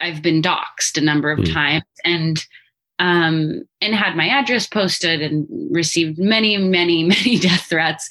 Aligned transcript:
I've 0.00 0.22
been 0.22 0.40
doxxed 0.40 0.96
a 0.96 1.00
number 1.02 1.30
of 1.30 1.40
mm. 1.40 1.52
times 1.52 1.84
and 2.04 2.44
um, 2.98 3.62
and 3.80 3.94
had 3.94 4.14
my 4.14 4.28
address 4.28 4.66
posted 4.66 5.22
and 5.22 5.46
received 5.70 6.18
many, 6.18 6.58
many, 6.58 7.02
many 7.08 7.38
death 7.38 7.66
threats. 7.68 8.08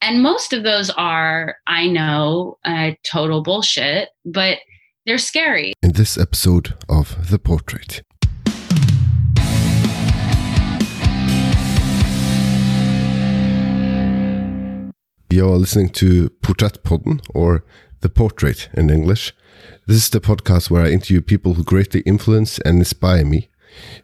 And 0.00 0.22
most 0.22 0.52
of 0.52 0.62
those 0.62 0.90
are, 0.90 1.56
I 1.66 1.88
know, 1.88 2.56
uh, 2.64 2.92
total 3.02 3.42
bullshit, 3.42 4.10
but 4.24 4.58
they're 5.06 5.18
scary. 5.18 5.72
In 5.82 5.92
this 5.92 6.16
episode 6.16 6.74
of 6.88 7.30
The 7.30 7.38
Portrait. 7.40 8.02
You're 15.30 15.56
listening 15.56 15.90
to 15.90 16.30
Porträttpodden, 16.42 17.20
or 17.34 17.64
The 18.00 18.08
Portrait 18.08 18.68
in 18.74 18.90
English. 18.90 19.34
This 19.86 19.96
is 19.96 20.10
the 20.10 20.20
podcast 20.20 20.70
where 20.70 20.84
I 20.84 20.90
interview 20.90 21.20
people 21.20 21.54
who 21.54 21.64
greatly 21.64 22.00
influence 22.00 22.58
and 22.60 22.78
inspire 22.78 23.24
me 23.24 23.48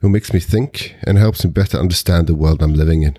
who 0.01 0.09
makes 0.09 0.33
me 0.33 0.41
think 0.41 0.97
and 1.05 1.19
helps 1.19 1.45
me 1.45 1.51
better 1.51 1.79
understand 1.79 2.27
the 2.27 2.35
world 2.35 2.63
I'm 2.63 2.75
living 2.75 3.03
in. 3.03 3.19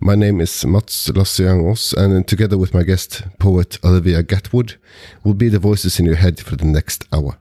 My 0.00 0.14
name 0.14 0.40
is 0.40 0.64
Mats 0.64 1.08
Lassiangos, 1.08 1.92
and 1.94 2.26
together 2.28 2.56
with 2.56 2.74
my 2.74 2.82
guest, 2.82 3.24
poet 3.38 3.78
Olivia 3.84 4.22
Gatwood, 4.22 4.76
will 5.24 5.34
be 5.34 5.48
the 5.48 5.58
voices 5.58 5.98
in 5.98 6.06
your 6.06 6.16
head 6.16 6.38
for 6.38 6.56
the 6.56 6.64
next 6.64 7.04
hour. 7.12 7.38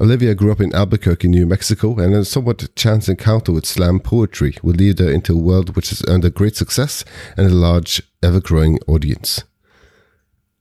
Olivia 0.00 0.34
grew 0.34 0.52
up 0.52 0.60
in 0.60 0.74
Albuquerque, 0.74 1.28
New 1.28 1.46
Mexico, 1.46 1.98
and 1.98 2.14
a 2.14 2.24
somewhat 2.24 2.74
chance 2.76 3.08
encounter 3.08 3.52
with 3.52 3.66
slam 3.66 4.00
poetry 4.00 4.56
will 4.62 4.74
lead 4.74 4.98
her 4.98 5.10
into 5.10 5.32
a 5.32 5.38
world 5.38 5.74
which 5.74 5.88
has 5.88 6.04
earned 6.06 6.24
her 6.24 6.30
great 6.30 6.56
success 6.56 7.04
and 7.36 7.46
a 7.46 7.54
large, 7.54 8.02
ever 8.22 8.40
growing 8.40 8.78
audience. 8.86 9.44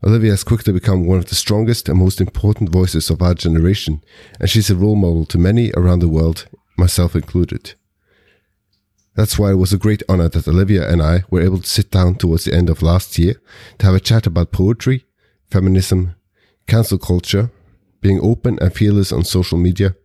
Olivia 0.03 0.31
has 0.31 0.43
quickly 0.43 0.71
become 0.71 1.07
one 1.07 1.17
of 1.17 1.25
the 1.25 1.35
strongest 1.35 1.89
and 1.89 1.97
most 1.97 2.21
important 2.21 2.71
voices 2.71 3.09
of 3.09 3.21
our 3.21 3.33
generation, 3.33 4.03
and 4.39 4.49
she's 4.49 4.69
a 4.69 4.75
role 4.75 4.95
model 4.95 5.25
to 5.25 5.39
many 5.39 5.71
around 5.75 5.99
the 5.99 6.07
world, 6.07 6.47
myself 6.77 7.15
included. 7.15 7.73
That's 9.15 9.39
why 9.39 9.51
it 9.51 9.55
was 9.55 9.73
a 9.73 9.79
great 9.79 10.03
honor 10.07 10.29
that 10.29 10.47
Olivia 10.47 10.87
and 10.87 11.01
I 11.01 11.23
were 11.31 11.41
able 11.41 11.59
to 11.59 11.67
sit 11.67 11.89
down 11.89 12.15
towards 12.15 12.45
the 12.45 12.53
end 12.53 12.69
of 12.69 12.83
last 12.83 13.17
year 13.17 13.41
to 13.79 13.85
have 13.87 13.95
a 13.95 13.99
chat 13.99 14.27
about 14.27 14.51
poetry, 14.51 15.05
feminism, 15.49 16.13
cancel 16.67 16.99
culture, 16.99 17.49
being 17.99 18.19
open 18.21 18.59
and 18.61 18.71
fearless 18.71 19.11
on 19.11 19.23
social 19.23 19.57
media, 19.57 19.95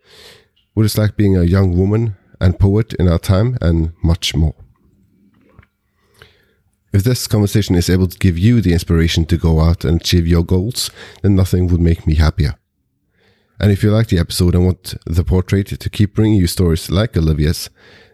what 0.73 0.85
it's 0.85 0.97
like 0.97 1.19
being 1.19 1.37
a 1.37 1.43
young 1.43 1.77
woman 1.77 2.17
and 2.41 2.59
poet 2.59 2.95
in 2.95 3.07
our 3.07 3.19
time, 3.19 3.59
and 3.61 3.93
much 4.03 4.35
more. 4.35 4.55
If 6.93 7.05
this 7.05 7.27
conversation 7.27 7.75
is 7.75 7.89
able 7.89 8.07
to 8.07 8.19
give 8.19 8.37
you 8.37 8.61
the 8.61 8.73
inspiration 8.73 9.25
to 9.27 9.39
go 9.39 9.61
out 9.61 9.85
and 9.85 10.01
achieve 10.01 10.27
your 10.27 10.45
goals, 10.45 10.91
then 11.23 11.35
nothing 11.35 11.69
would 11.69 11.81
make 11.81 12.07
me 12.07 12.17
happier. 12.17 12.55
And 13.59 13.71
if 13.71 13.83
you 13.83 13.91
like 13.91 14.09
the 14.09 14.19
episode 14.19 14.55
and 14.55 14.67
want 14.67 14.95
the 15.07 15.25
portrait 15.25 15.69
to 15.69 15.91
keep 15.91 16.15
bringing 16.15 16.39
you 16.39 16.47
stories 16.47 16.91
like 16.91 17.17
Olivia's, 17.17 17.71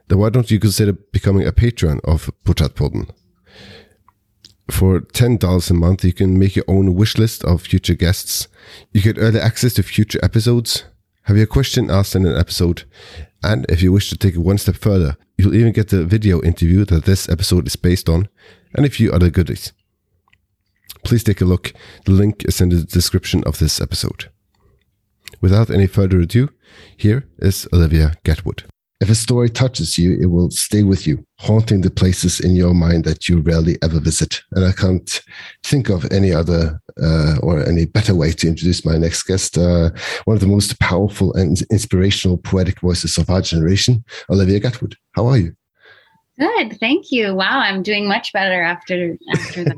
then 0.07 0.19
why 0.19 0.31
don't 0.31 0.51
you 0.51 0.61
consider 0.61 0.93
becoming 0.93 1.47
a 1.47 1.53
patron 1.53 2.01
of 2.05 2.31
Porträttpodden? 2.45 3.11
For 4.71 5.01
$10 5.01 5.71
a 5.71 5.75
month, 5.75 6.05
you 6.05 6.13
can 6.13 6.39
make 6.39 6.55
your 6.55 6.67
own 6.69 6.95
wish 6.95 7.17
list 7.17 7.43
of 7.45 7.63
future 7.63 7.95
guests. 7.95 8.47
You 8.93 9.01
get 9.01 9.19
early 9.19 9.41
access 9.41 9.75
to 9.75 9.83
future 9.83 10.21
episodes, 10.23 10.85
have 11.23 11.37
your 11.37 11.47
question 11.47 11.91
asked 11.91 12.15
in 12.15 12.27
an 12.27 12.37
episode, 12.37 12.85
and 13.43 13.67
if 13.69 13.83
you 13.83 13.93
wish 13.93 14.11
to 14.11 14.17
take 14.17 14.35
it 14.35 14.41
one 14.41 14.59
step 14.59 14.77
further, 14.77 15.17
you'll 15.37 15.55
even 15.55 15.73
get 15.73 15.89
the 15.89 16.05
video 16.05 16.43
interview 16.43 16.85
that 16.87 17.05
this 17.05 17.29
episode 17.29 17.67
is 17.67 17.77
based 17.77 18.09
on, 18.09 18.29
and 18.75 18.87
a 18.87 18.91
few 18.91 19.13
other 19.13 19.31
goodies. 19.31 19.73
Please 21.05 21.25
take 21.25 21.41
a 21.41 21.45
look. 21.45 21.73
The 22.05 22.13
link 22.13 22.45
is 22.45 22.61
in 22.61 22.69
the 22.71 22.83
description 22.83 23.43
of 23.45 23.59
this 23.59 23.81
episode. 23.81 24.31
Without 25.41 25.71
any 25.71 25.87
further 25.87 26.21
ado, 26.21 26.51
here 26.97 27.29
is 27.39 27.69
Olivia 27.73 28.15
Gatwood. 28.25 28.65
If 29.01 29.11
a 29.11 29.15
story 29.15 29.49
touches 29.49 29.97
you, 29.97 30.19
it 30.21 30.27
will 30.27 30.51
stay 30.51 30.83
with 30.83 31.07
you, 31.07 31.25
haunting 31.39 31.83
the 31.83 31.91
places 31.91 32.41
in 32.41 32.57
your 32.57 32.75
mind 32.75 33.05
that 33.05 33.29
you 33.29 33.39
rarely 33.39 33.79
ever 33.81 34.01
visit. 34.01 34.43
And 34.53 34.65
I 34.65 34.73
can't 34.73 35.23
think 35.63 35.89
of 35.89 36.11
any 36.11 36.33
other 36.33 36.81
uh, 37.01 37.37
or 37.41 37.65
any 37.65 37.85
better 37.87 38.17
way 38.17 38.33
to 38.33 38.49
introduce 38.49 38.85
my 38.85 38.99
next 38.99 39.23
guest. 39.23 39.57
Uh, 39.57 39.91
one 40.25 40.35
of 40.37 40.41
the 40.41 40.49
most 40.49 40.81
powerful 40.81 41.33
and 41.35 41.63
inspirational 41.71 42.39
poetic 42.39 42.81
voices 42.81 43.19
of 43.19 43.31
our 43.31 43.41
generation, 43.41 44.05
Olivia 44.31 44.59
Gatwood. 44.59 44.97
How 45.13 45.29
are 45.29 45.39
you? 45.39 45.55
Good, 46.39 46.79
thank 46.79 47.11
you. 47.11 47.35
Wow, 47.35 47.59
I'm 47.59 47.83
doing 47.83 48.07
much 48.07 48.33
better 48.33 48.63
after 48.63 49.17
after 49.33 49.65
that. 49.65 49.77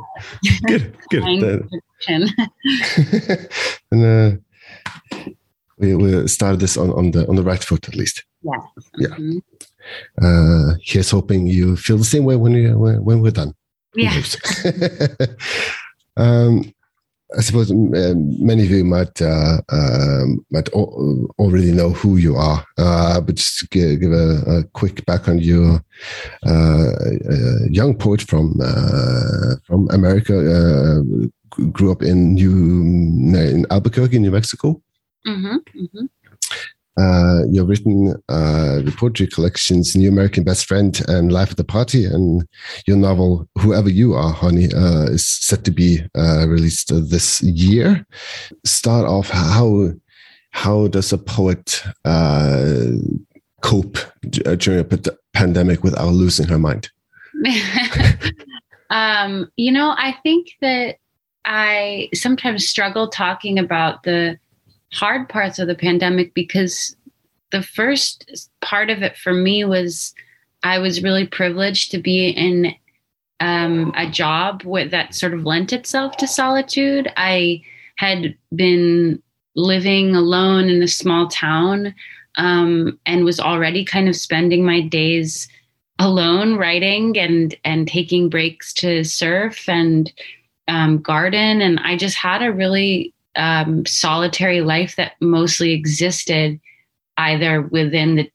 good, 0.67 0.97
good. 1.09 1.69
and 3.91 4.05
uh, 4.05 5.27
we 5.79 5.95
we 5.95 6.29
started 6.29 6.61
this 6.61 6.77
on, 6.77 6.91
on 6.91 7.13
the 7.13 7.27
on 7.29 7.37
the 7.37 7.43
right 7.43 7.63
foot 7.63 7.89
at 7.89 7.97
least. 7.97 8.25
Yeah. 8.43 8.61
Yeah. 8.99 9.09
Mm-hmm. 9.09 9.39
Uh, 10.23 10.75
here's 10.83 11.11
hoping 11.11 11.47
you 11.47 11.77
feel 11.77 11.97
the 11.97 12.05
same 12.05 12.25
way 12.25 12.37
when 12.37 12.53
you 12.53 12.79
when 12.79 13.21
we're 13.21 13.31
done. 13.31 13.55
Yeah. 13.95 14.23
um, 16.17 16.73
I 17.37 17.43
suppose 17.43 17.71
um, 17.71 17.93
many 18.45 18.65
of 18.65 18.71
you 18.71 18.85
might 18.85 19.23
uh, 19.23 19.59
uh, 19.69 20.25
might 20.51 20.69
already 20.71 21.73
know 21.73 21.91
who 21.91 22.17
you 22.17 22.37
are, 22.37 22.67
uh, 22.77 23.21
but 23.21 23.37
just 23.37 23.71
give, 23.71 24.01
give 24.01 24.13
a, 24.13 24.43
a, 24.47 24.65
quick 24.73 25.07
background. 25.07 25.45
You're 25.45 25.81
uh, 26.47 26.91
a 27.31 27.71
young 27.71 27.97
poet 27.97 28.23
from 28.23 28.59
uh, 28.61 29.57
from 29.65 29.89
America. 29.91 30.35
Uh, 30.35 31.29
grew 31.73 31.93
up 31.93 32.03
in 32.03 32.35
New 32.35 32.53
in 33.35 33.67
Albuquerque, 33.71 34.19
New 34.19 34.31
Mexico. 34.31 34.81
Mm-hmm, 35.27 35.57
mm-hmm. 35.57 36.07
Uh, 36.99 37.41
you've 37.51 37.69
written 37.69 38.15
uh, 38.29 38.81
poetry 38.97 39.27
collections 39.27 39.97
New 39.97 40.09
American 40.09 40.45
Best 40.45 40.67
Friend 40.67 41.01
and 41.09 41.33
Life 41.33 41.51
of 41.51 41.57
the 41.57 41.65
Party, 41.65 42.05
and 42.05 42.47
your 42.87 42.97
novel 42.97 43.49
Whoever 43.59 43.89
You 43.89 44.15
Are, 44.15 44.33
Honey, 44.33 44.69
uh, 44.75 45.05
is 45.05 45.27
set 45.27 45.65
to 45.65 45.71
be 45.71 46.03
uh, 46.17 46.47
released 46.49 46.93
this 47.11 47.43
year. 47.43 48.05
Start 48.65 49.07
off 49.07 49.31
how 49.31 49.93
how 50.51 50.89
does 50.89 51.13
a 51.13 51.19
poet 51.19 51.83
uh, 52.05 52.87
cope 53.63 53.99
during 54.59 54.81
a 54.81 54.99
pandemic 55.33 55.85
without 55.85 56.13
losing 56.13 56.49
her 56.49 56.59
mind? 56.59 56.91
um, 58.91 59.51
you 59.57 59.73
know, 59.73 59.95
I 59.97 60.17
think 60.23 60.49
that 60.61 60.97
I 61.45 62.09
sometimes 62.15 62.69
struggle 62.69 63.09
talking 63.09 63.59
about 63.59 64.03
the 64.03 64.39
hard 64.93 65.29
parts 65.29 65.59
of 65.59 65.69
the 65.69 65.75
pandemic 65.75 66.35
because 66.35 66.97
the 67.53 67.63
first 67.63 68.49
part 68.61 68.91
of 68.91 69.03
it 69.03 69.17
for 69.17 69.33
me 69.33 69.65
was 69.65 70.15
I 70.63 70.79
was 70.79 71.03
really 71.03 71.27
privileged 71.27 71.91
to 71.91 71.99
be 71.99 72.29
in 72.29 72.75
um, 73.41 73.93
a 73.97 74.09
job 74.11 74.63
with, 74.65 74.91
that 74.91 75.15
sort 75.15 75.33
of 75.33 75.47
lent 75.47 75.73
itself 75.73 76.17
to 76.19 76.27
solitude. 76.27 77.11
I 77.17 77.63
had 77.97 78.37
been 78.55 79.23
living 79.57 80.15
alone 80.15 80.69
in 80.69 80.83
a 80.83 80.89
small 80.89 81.29
town 81.29 81.95
um, 82.37 82.99
and 83.07 83.25
was 83.25 83.41
already 83.41 83.85
kind 83.85 84.09
of 84.09 84.17
spending 84.17 84.65
my 84.65 84.81
days 84.81 85.49
alone 85.99 86.57
writing 86.57 87.19
and 87.19 87.55
and 87.65 87.87
taking 87.87 88.31
breaks 88.31 88.73
to 88.73 89.05
surf 89.05 89.69
and 89.69 90.11
um, 90.67 90.99
garden 90.99 91.61
and 91.61 91.79
i 91.81 91.95
just 91.95 92.17
had 92.17 92.43
a 92.43 92.51
really 92.51 93.13
um, 93.37 93.87
solitary 93.87 94.61
life 94.61 94.97
that 94.97 95.13
mostly 95.21 95.73
existed 95.73 96.61
either 97.17 97.63
within 97.63 98.17
the 98.17 98.31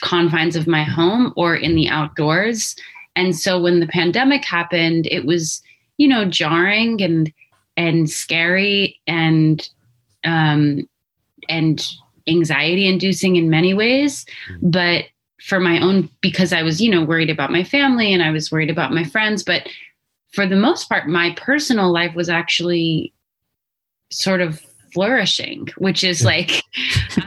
confines 0.00 0.56
of 0.56 0.66
my 0.66 0.82
home 0.82 1.32
or 1.36 1.54
in 1.54 1.74
the 1.74 1.88
outdoors. 1.88 2.76
And 3.16 3.36
so 3.36 3.60
when 3.60 3.80
the 3.80 3.86
pandemic 3.86 4.44
happened, 4.44 5.06
it 5.06 5.24
was, 5.24 5.62
you 5.96 6.08
know, 6.08 6.24
jarring 6.24 7.02
and 7.02 7.32
and 7.76 8.10
scary 8.10 9.00
and 9.06 9.68
um, 10.24 10.88
and 11.48 11.86
anxiety 12.26 12.86
inducing 12.86 13.36
in 13.36 13.50
many 13.50 13.74
ways. 13.74 14.24
Mm-hmm. 14.50 14.70
But 14.70 15.04
for 15.40 15.60
my 15.60 15.80
own, 15.80 16.10
because 16.20 16.52
I 16.52 16.62
was, 16.62 16.80
you 16.80 16.90
know, 16.90 17.04
worried 17.04 17.30
about 17.30 17.52
my 17.52 17.64
family 17.64 18.12
and 18.12 18.22
I 18.22 18.30
was 18.30 18.50
worried 18.50 18.70
about 18.70 18.92
my 18.92 19.04
friends. 19.04 19.42
But 19.42 19.68
for 20.32 20.46
the 20.46 20.56
most 20.56 20.88
part, 20.88 21.08
my 21.08 21.34
personal 21.36 21.92
life 21.92 22.14
was 22.14 22.28
actually 22.28 23.12
sort 24.10 24.40
of 24.40 24.60
flourishing 24.92 25.68
which 25.76 26.02
is 26.02 26.24
like 26.24 26.62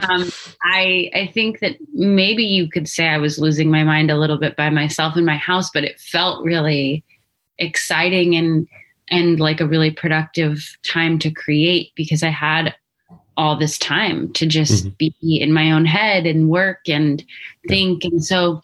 um, 0.08 0.28
i 0.64 1.08
i 1.14 1.30
think 1.32 1.60
that 1.60 1.76
maybe 1.94 2.42
you 2.42 2.68
could 2.68 2.88
say 2.88 3.08
i 3.08 3.18
was 3.18 3.38
losing 3.38 3.70
my 3.70 3.84
mind 3.84 4.10
a 4.10 4.18
little 4.18 4.38
bit 4.38 4.56
by 4.56 4.68
myself 4.68 5.16
in 5.16 5.24
my 5.24 5.36
house 5.36 5.70
but 5.70 5.84
it 5.84 6.00
felt 6.00 6.44
really 6.44 7.04
exciting 7.58 8.34
and 8.34 8.66
and 9.10 9.38
like 9.38 9.60
a 9.60 9.66
really 9.66 9.92
productive 9.92 10.76
time 10.82 11.20
to 11.20 11.30
create 11.30 11.92
because 11.94 12.24
i 12.24 12.30
had 12.30 12.74
all 13.36 13.56
this 13.56 13.78
time 13.78 14.32
to 14.32 14.46
just 14.46 14.86
mm-hmm. 14.86 14.94
be 14.98 15.40
in 15.40 15.52
my 15.52 15.70
own 15.72 15.86
head 15.86 16.26
and 16.26 16.50
work 16.50 16.80
and 16.86 17.24
think. 17.66 18.04
And 18.04 18.22
so 18.22 18.60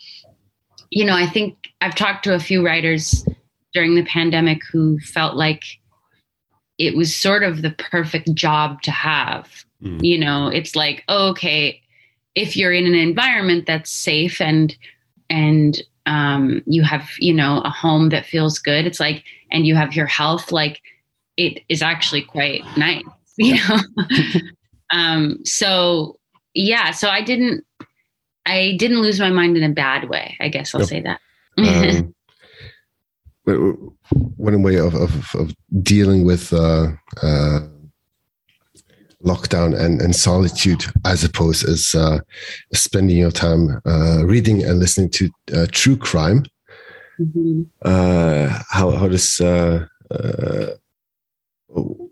you 0.91 1.05
know 1.05 1.15
i 1.15 1.27
think 1.27 1.57
i've 1.81 1.95
talked 1.95 2.25
to 2.25 2.35
a 2.35 2.39
few 2.39 2.65
writers 2.65 3.27
during 3.75 3.95
the 3.95 4.05
pandemic 4.05 4.61
who 4.73 4.99
felt 5.01 5.37
like 5.37 5.63
it 6.79 6.97
was 6.97 7.15
sort 7.15 7.43
of 7.43 7.63
the 7.63 7.71
perfect 7.71 8.33
job 8.35 8.83
to 8.83 8.91
have. 8.91 9.65
Mm. 9.83 10.03
You 10.03 10.19
know, 10.19 10.49
it's 10.49 10.75
like, 10.75 11.05
oh, 11.09 11.29
okay, 11.31 11.81
if 12.35 12.57
you're 12.57 12.73
in 12.73 12.87
an 12.87 12.95
environment 12.95 13.67
that's 13.67 13.91
safe 13.91 14.41
and 14.41 14.77
and 15.29 15.83
um, 16.07 16.63
you 16.67 16.83
have 16.83 17.11
you 17.19 17.35
know 17.35 17.61
a 17.65 17.71
home 17.71 18.09
that 18.11 18.27
feels 18.27 18.59
good, 18.59 18.87
it's 18.87 19.01
like, 19.01 19.25
and 19.51 19.67
you 19.67 19.75
have 19.75 19.95
your 19.95 20.07
health, 20.07 20.53
like 20.53 20.81
it 21.37 21.63
is 21.69 21.83
actually 21.83 22.23
quite 22.23 22.65
nice. 22.77 23.05
You 23.41 23.55
know, 23.55 23.79
um, 24.91 25.39
so 25.45 26.19
yeah, 26.55 26.91
so 26.91 27.09
I 27.09 27.23
didn't 27.23 27.65
I 28.47 28.75
didn't 28.79 29.01
lose 29.01 29.21
my 29.21 29.31
mind 29.31 29.57
in 29.57 29.63
a 29.63 29.73
bad 29.73 30.09
way. 30.09 30.37
I 30.41 30.49
guess 30.49 30.75
I'll 30.75 30.81
yep. 30.81 30.89
say 30.89 31.03
that. 31.03 31.21
um, 31.59 32.15
one 33.57 34.63
way 34.63 34.77
of, 34.77 34.95
of, 34.95 35.35
of 35.35 35.55
dealing 35.83 36.25
with 36.25 36.53
uh, 36.53 36.89
uh, 37.23 37.61
lockdown 39.25 39.79
and, 39.79 40.01
and 40.01 40.15
solitude, 40.15 40.85
I 41.05 41.15
suppose, 41.15 41.63
is 41.63 41.95
uh, 41.95 42.21
spending 42.73 43.17
your 43.17 43.31
time 43.31 43.81
uh, 43.85 44.25
reading 44.25 44.63
and 44.63 44.79
listening 44.79 45.11
to 45.11 45.31
uh, 45.55 45.67
true 45.71 45.97
crime. 45.97 46.45
Mm-hmm. 47.21 47.63
Uh, 47.83 48.63
how 48.69 48.93
how 48.93 49.09
does 49.09 49.41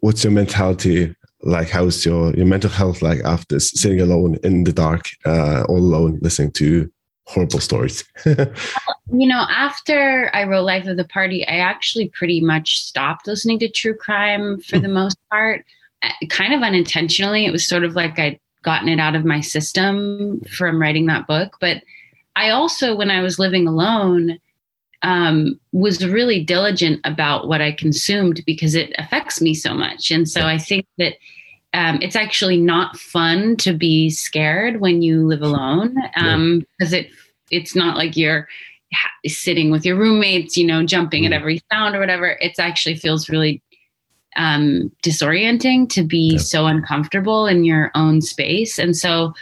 what's 0.01 0.25
your 0.25 0.33
mentality 0.33 1.15
like? 1.43 1.71
How's 1.71 2.05
your 2.05 2.35
your 2.35 2.47
mental 2.47 2.71
health 2.71 3.03
like 3.03 3.21
after 3.25 3.61
sitting 3.61 4.01
alone 4.01 4.39
in 4.43 4.65
the 4.65 4.73
dark, 4.73 5.07
all 5.25 5.79
alone, 5.79 6.19
listening 6.23 6.51
to 6.53 6.91
horrible 7.27 7.61
stories? 7.61 8.05
you 8.27 8.47
know, 9.11 9.47
after 9.49 10.31
I 10.35 10.45
wrote 10.45 10.65
Life 10.65 10.87
of 10.87 10.97
the 10.97 11.05
Party, 11.05 11.47
I 11.47 11.59
actually 11.59 12.09
pretty 12.09 12.41
much 12.41 12.81
stopped 12.81 13.27
listening 13.27 13.59
to 13.61 13.69
true 13.69 13.95
crime 13.95 14.61
for 14.61 14.79
the 14.79 14.89
most 14.89 15.19
part, 15.31 15.65
uh, 16.03 16.11
kind 16.29 16.55
of 16.55 16.63
unintentionally. 16.63 17.47
It 17.47 17.53
was 17.53 17.67
sort 17.67 17.85
of 17.85 17.95
like 17.95 18.19
I'd 18.19 18.41
gotten 18.63 18.89
it 18.89 19.01
out 19.01 19.15
of 19.15 19.25
my 19.25 19.41
system 19.41 20.41
from 20.57 20.81
writing 20.81 21.07
that 21.07 21.27
book. 21.27 21.57
But 21.61 21.83
I 22.35 22.51
also, 22.51 22.95
when 22.95 23.11
I 23.11 23.23
was 23.23 23.39
living 23.39 23.67
alone, 23.67 24.39
um, 25.03 25.59
was 25.73 26.05
really 26.05 26.43
diligent 26.43 27.01
about 27.05 27.49
what 27.49 27.61
I 27.61 27.73
consumed 27.73 28.43
because 28.47 28.75
it 28.75 28.95
affects 28.99 29.41
me 29.41 29.55
so 29.55 29.75
much. 29.75 30.11
And 30.11 30.29
so 30.29 30.47
I 30.47 30.59
think 30.59 30.87
that 30.99 31.15
um, 31.73 31.99
it's 32.01 32.17
actually 32.17 32.57
not 32.57 32.97
fun 32.97 33.57
to 33.59 33.73
be 33.73 34.11
scared 34.11 34.81
when 34.81 35.03
you 35.03 35.27
live 35.27 35.43
alone 35.43 35.95
because 36.15 36.35
um, 36.35 36.65
it 36.81 37.11
it's 37.51 37.77
not 37.77 37.97
like 37.97 38.17
you're 38.17 38.49
sitting 39.27 39.71
with 39.71 39.85
your 39.85 39.97
roommates, 39.97 40.57
you 40.57 40.67
know, 40.67 40.85
jumping 40.85 41.25
mm. 41.25 41.27
at 41.27 41.33
every 41.33 41.63
sound 41.71 41.95
or 41.95 42.01
whatever, 42.01 42.37
it 42.41 42.59
actually 42.59 42.97
feels 42.97 43.29
really 43.29 43.63
um, 44.37 44.91
disorienting 45.03 45.89
to 45.91 46.03
be 46.03 46.33
yeah. 46.33 46.39
so 46.39 46.67
uncomfortable 46.67 47.47
in 47.47 47.65
your 47.65 47.91
own 47.95 48.21
space. 48.21 48.79
And 48.79 48.97
so 48.97 49.33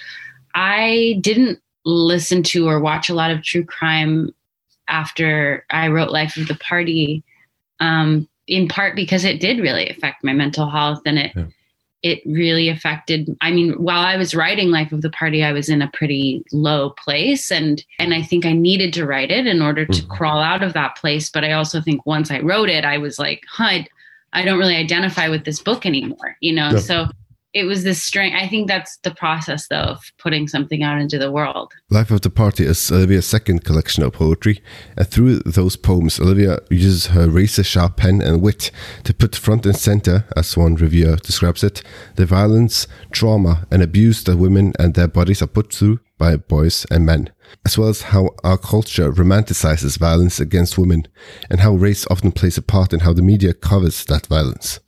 I 0.55 1.19
didn't 1.20 1.61
listen 1.85 2.43
to 2.44 2.69
or 2.69 2.81
watch 2.81 3.09
a 3.09 3.15
lot 3.15 3.31
of 3.31 3.43
true 3.43 3.65
crime 3.65 4.35
after 4.88 5.65
I 5.70 5.88
wrote 5.88 6.11
Life 6.11 6.37
of 6.37 6.49
the 6.49 6.55
Party, 6.56 7.25
um, 7.81 8.29
in 8.47 8.69
part 8.69 8.94
because 8.97 9.25
it 9.25 9.41
did 9.41 9.61
really 9.61 9.88
affect 9.88 10.23
my 10.25 10.32
mental 10.32 10.69
health 10.69 11.00
and 11.06 11.19
it. 11.19 11.32
Yeah 11.35 11.44
it 12.05 12.21
really 12.27 12.69
affected 12.69 13.35
i 13.41 13.51
mean 13.51 13.73
while 13.83 14.05
i 14.05 14.17
was 14.17 14.35
writing 14.35 14.71
life 14.71 14.93
of 14.93 15.03
the 15.03 15.11
party 15.11 15.43
i 15.43 15.51
was 15.51 15.69
in 15.69 15.83
a 15.83 15.91
pretty 15.93 16.45
low 16.53 16.91
place 16.91 17.51
and 17.51 17.83
and 17.99 18.15
i 18.15 18.23
think 18.23 18.45
i 18.45 18.53
needed 18.53 18.93
to 18.93 19.06
write 19.06 19.31
it 19.31 19.47
in 19.47 19.62
order 19.62 19.87
to 19.87 20.03
mm-hmm. 20.03 20.12
crawl 20.12 20.41
out 20.41 20.62
of 20.62 20.75
that 20.75 20.97
place. 20.97 21.31
But 21.31 21.45
i 21.45 21.53
also 21.53 21.81
think 21.81 22.06
once 22.06 22.31
i 22.31 22.39
wrote 22.41 22.69
it 22.69 22.85
i 22.85 22.99
was 22.99 23.19
like 23.19 23.43
huh, 23.51 23.65
I, 23.65 23.87
I 24.33 24.45
don't 24.45 24.59
really 24.59 24.77
identify 24.77 25.29
with 25.29 25.45
this 25.45 25.61
book 25.61 25.85
anymore 25.87 26.37
you 26.41 26.53
know? 26.53 26.77
So 26.77 27.06
it 27.55 27.65
was 27.65 27.85
this 27.85 28.03
strength. 28.03 28.37
I 28.37 28.49
think 28.49 28.67
that's 28.67 28.99
the 28.99 29.15
process, 29.15 29.69
though, 29.69 29.77
of 29.77 30.01
putting 30.19 30.49
something 30.49 30.83
out 30.83 31.01
into 31.01 31.19
the 31.19 31.31
world. 31.31 31.73
Life 31.89 32.11
of 32.11 32.23
the 32.23 32.31
Party 32.31 32.67
is 32.67 32.91
Olivia's 32.91 33.27
second 33.27 33.65
collection 33.65 34.03
of 34.03 34.12
poetry, 34.12 34.61
and 34.97 35.06
through 35.06 35.39
those 35.41 35.77
poems, 35.77 36.19
Olivia 36.19 36.59
uses 36.69 37.06
her 37.06 37.29
razor 37.29 37.62
sharp 37.62 37.97
pen 37.97 38.21
and 38.21 38.43
wit 38.43 38.73
to 39.05 39.15
put 39.15 39.37
front 39.37 39.65
and 39.65 39.77
center, 39.77 40.25
as 40.37 40.56
one 40.56 40.75
reviewer 40.75 41.17
describes 41.17 41.62
it, 41.62 41.83
the 42.17 42.27
violence, 42.27 42.89
trauma, 43.12 43.67
and 43.71 43.83
abuse 43.83 44.25
that 44.25 44.37
women 44.37 44.73
and 44.79 44.95
their 44.95 45.09
bodies 45.09 45.41
are 45.41 45.47
put 45.47 45.73
through 45.73 46.01
by 46.19 46.37
boys 46.37 46.87
and 46.91 47.06
men, 47.06 47.31
as 47.65 47.79
well 47.79 47.89
as 47.89 48.03
how 48.03 48.31
our 48.43 48.59
culture 48.59 49.12
romanticizes 49.12 49.99
violence 49.99 50.41
against 50.41 50.77
women, 50.77 51.06
and 51.49 51.61
how 51.61 51.75
race 51.75 52.05
often 52.11 52.33
plays 52.33 52.59
a 52.59 52.62
part 52.62 52.93
in 52.93 53.01
how 53.01 53.12
the 53.12 53.23
media 53.23 53.55
covers 53.55 54.05
that 54.06 54.27
violence. 54.27 54.81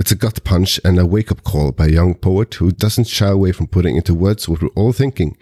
It's 0.00 0.10
a 0.10 0.16
gut 0.16 0.42
punch 0.44 0.80
and 0.82 0.98
a 0.98 1.04
wake 1.04 1.30
up 1.30 1.44
call 1.44 1.72
by 1.72 1.84
a 1.84 1.90
young 1.90 2.14
poet 2.14 2.54
who 2.54 2.70
doesn't 2.70 3.06
shy 3.06 3.28
away 3.28 3.52
from 3.52 3.66
putting 3.66 3.96
into 3.96 4.14
words 4.14 4.48
what 4.48 4.62
we're 4.62 4.68
all 4.68 4.94
thinking, 4.94 5.36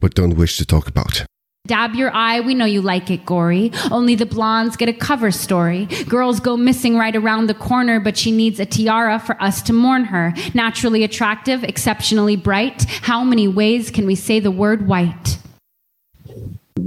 but 0.00 0.14
don't 0.14 0.36
wish 0.36 0.56
to 0.56 0.64
talk 0.64 0.88
about. 0.88 1.26
Dab 1.66 1.94
your 1.94 2.10
eye, 2.14 2.40
we 2.40 2.54
know 2.54 2.64
you 2.64 2.80
like 2.80 3.10
it 3.10 3.26
gory. 3.26 3.70
Only 3.90 4.14
the 4.14 4.24
blondes 4.24 4.78
get 4.78 4.88
a 4.88 4.94
cover 4.94 5.30
story. 5.30 5.84
Girls 6.08 6.40
go 6.40 6.56
missing 6.56 6.96
right 6.96 7.14
around 7.14 7.48
the 7.48 7.54
corner, 7.54 8.00
but 8.00 8.16
she 8.16 8.32
needs 8.32 8.58
a 8.58 8.64
tiara 8.64 9.18
for 9.18 9.40
us 9.42 9.60
to 9.64 9.74
mourn 9.74 10.04
her. 10.06 10.32
Naturally 10.54 11.04
attractive, 11.04 11.62
exceptionally 11.62 12.36
bright. 12.36 12.84
How 13.02 13.22
many 13.22 13.48
ways 13.48 13.90
can 13.90 14.06
we 14.06 14.14
say 14.14 14.40
the 14.40 14.50
word 14.50 14.88
white? 14.88 15.36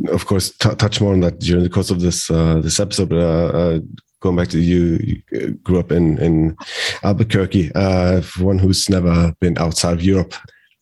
Of 0.09 0.25
course, 0.25 0.50
t- 0.50 0.74
touch 0.75 1.00
more 1.00 1.13
on 1.13 1.19
that 1.19 1.39
during 1.39 1.63
the 1.63 1.69
course 1.69 1.92
of 1.92 2.01
this 2.01 2.31
uh, 2.31 2.59
this 2.59 2.80
episode. 2.80 3.09
But, 3.09 3.19
uh, 3.19 3.57
uh, 3.57 3.80
going 4.23 4.37
back 4.37 4.47
to 4.47 4.59
you, 4.59 5.21
you 5.29 5.51
grew 5.63 5.79
up 5.79 5.91
in 5.91 6.17
in 6.19 6.55
Albuquerque. 7.03 7.71
Uh, 7.75 8.21
for 8.21 8.45
one 8.45 8.57
who's 8.57 8.89
never 8.89 9.33
been 9.41 9.57
outside 9.57 9.93
of 9.93 10.01
Europe, 10.01 10.33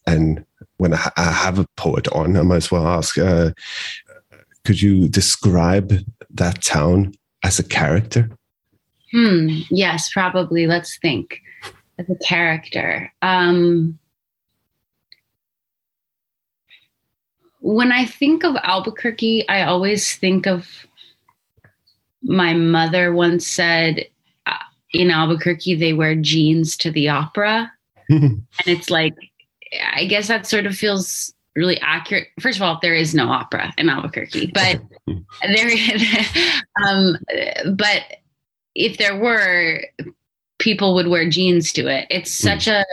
and 0.06 0.46
when 0.78 0.94
I, 0.94 1.12
I 1.18 1.32
have 1.32 1.58
a 1.58 1.68
poet 1.76 2.08
on, 2.10 2.38
I 2.38 2.44
might 2.44 2.58
as 2.58 2.72
well 2.72 2.88
ask: 2.88 3.18
uh, 3.18 3.52
Could 4.64 4.82
you 4.82 5.10
describe 5.10 5.92
that 6.30 6.62
town 6.62 7.14
as 7.44 7.58
a 7.58 7.64
character? 7.64 8.30
Hmm. 9.12 9.62
Yes, 9.72 10.14
probably. 10.14 10.68
Let's 10.68 10.98
think. 11.00 11.42
As 11.98 12.10
a 12.10 12.16
character. 12.24 13.12
Um, 13.22 14.00
when 17.60 17.92
I 17.92 18.06
think 18.06 18.44
of 18.44 18.56
Albuquerque, 18.64 19.48
I 19.50 19.64
always 19.64 20.16
think 20.16 20.48
of 20.48 20.88
my 22.24 22.54
mother 22.54 23.14
once 23.14 23.48
said 23.48 24.06
uh, 24.46 24.58
in 24.94 25.12
Albuquerque 25.12 25.76
they 25.76 25.94
wear 25.94 26.16
jeans 26.16 26.78
to 26.78 26.92
the 26.92 27.10
opera, 27.10 27.72
and 28.10 28.44
it's 28.66 28.90
like 28.90 29.16
I 29.94 30.06
guess 30.06 30.28
that 30.28 30.46
sort 30.46 30.66
of 30.66 30.76
feels 30.76 31.34
really 31.56 31.80
accurate. 31.82 32.28
First 32.40 32.58
of 32.58 32.64
all, 32.64 32.80
there 32.82 32.96
is 32.96 33.14
no 33.14 33.30
opera 33.30 33.74
in 33.78 33.90
Albuquerque, 33.90 34.52
but 34.54 34.82
there, 35.42 35.70
um, 36.84 37.18
but 37.76 38.04
if 38.76 38.98
there 38.98 39.18
were, 39.18 39.84
people 40.60 40.94
would 40.96 41.08
wear 41.08 41.30
jeans 41.30 41.74
to 41.74 41.88
it. 41.88 42.08
It's 42.10 42.38
hmm. 42.38 42.48
such 42.48 42.68
a, 42.68 42.86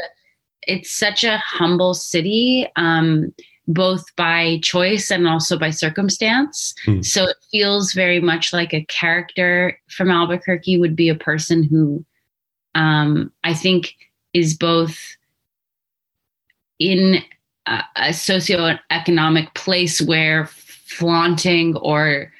it's 0.62 0.90
such 0.90 1.24
a 1.24 1.38
humble 1.38 1.94
city. 1.94 2.68
Um, 2.76 3.32
both 3.68 4.04
by 4.16 4.58
choice 4.62 5.10
and 5.10 5.28
also 5.28 5.58
by 5.58 5.68
circumstance. 5.68 6.74
Hmm. 6.86 7.02
So 7.02 7.24
it 7.24 7.36
feels 7.52 7.92
very 7.92 8.18
much 8.18 8.52
like 8.52 8.72
a 8.72 8.84
character 8.86 9.78
from 9.90 10.10
Albuquerque 10.10 10.78
would 10.78 10.96
be 10.96 11.10
a 11.10 11.14
person 11.14 11.62
who 11.62 12.04
um, 12.74 13.30
I 13.44 13.52
think 13.52 13.94
is 14.32 14.56
both 14.56 14.98
in 16.78 17.22
a, 17.66 17.84
a 17.96 18.08
socioeconomic 18.08 19.54
place 19.54 20.00
where 20.00 20.46
flaunting 20.46 21.76
or 21.76 22.32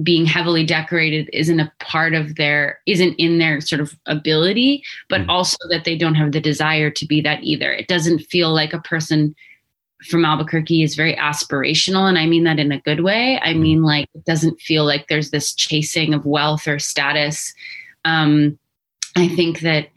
being 0.00 0.26
heavily 0.26 0.64
decorated 0.64 1.28
isn't 1.32 1.58
a 1.58 1.72
part 1.80 2.14
of 2.14 2.36
their 2.36 2.78
isn't 2.86 3.14
in 3.14 3.38
their 3.38 3.60
sort 3.60 3.80
of 3.80 3.98
ability 4.06 4.80
but 5.08 5.22
mm. 5.22 5.28
also 5.28 5.56
that 5.68 5.84
they 5.84 5.96
don't 5.96 6.14
have 6.14 6.30
the 6.30 6.40
desire 6.40 6.88
to 6.88 7.04
be 7.04 7.20
that 7.20 7.42
either 7.42 7.72
it 7.72 7.88
doesn't 7.88 8.20
feel 8.20 8.54
like 8.54 8.72
a 8.72 8.80
person 8.82 9.34
from 10.04 10.24
Albuquerque 10.24 10.82
is 10.82 10.94
very 10.94 11.16
aspirational. 11.16 12.08
And 12.08 12.18
I 12.18 12.26
mean 12.26 12.44
that 12.44 12.60
in 12.60 12.72
a 12.72 12.80
good 12.80 13.00
way. 13.00 13.40
I 13.42 13.48
mm-hmm. 13.48 13.62
mean, 13.62 13.82
like, 13.82 14.08
it 14.14 14.24
doesn't 14.24 14.60
feel 14.60 14.84
like 14.84 15.08
there's 15.08 15.30
this 15.30 15.54
chasing 15.54 16.14
of 16.14 16.24
wealth 16.24 16.68
or 16.68 16.78
status. 16.78 17.52
Um, 18.04 18.58
I 19.16 19.28
think 19.28 19.60
that 19.60 19.88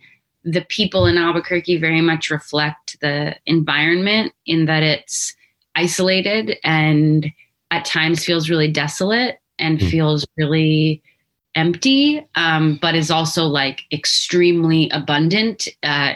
the 0.43 0.65
people 0.69 1.05
in 1.05 1.17
Albuquerque 1.17 1.77
very 1.77 2.01
much 2.01 2.31
reflect 2.31 2.99
the 3.01 3.35
environment 3.45 4.33
in 4.47 4.65
that 4.65 4.81
it's 4.81 5.35
isolated 5.75 6.57
and 6.63 7.31
at 7.69 7.85
times 7.85 8.25
feels 8.25 8.49
really 8.49 8.69
desolate 8.69 9.39
and 9.59 9.79
mm. 9.79 9.89
feels 9.89 10.25
really 10.35 11.03
empty, 11.53 12.25
um, 12.35 12.79
but 12.81 12.95
is 12.95 13.11
also 13.11 13.45
like 13.45 13.83
extremely 13.91 14.89
abundant 14.89 15.67
uh, 15.83 16.13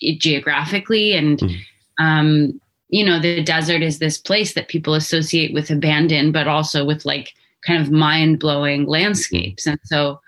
geographically 0.00 1.12
and. 1.12 1.38
Mm. 1.38 1.56
Um, 1.98 2.60
you 2.92 3.04
know 3.04 3.18
the 3.18 3.42
desert 3.42 3.82
is 3.82 3.98
this 3.98 4.18
place 4.18 4.54
that 4.54 4.68
people 4.68 4.94
associate 4.94 5.52
with 5.52 5.70
abandon 5.70 6.30
but 6.30 6.46
also 6.46 6.84
with 6.84 7.04
like 7.04 7.34
kind 7.66 7.82
of 7.82 7.90
mind-blowing 7.90 8.86
landscapes 8.86 9.66
and 9.66 9.80
so 9.84 10.20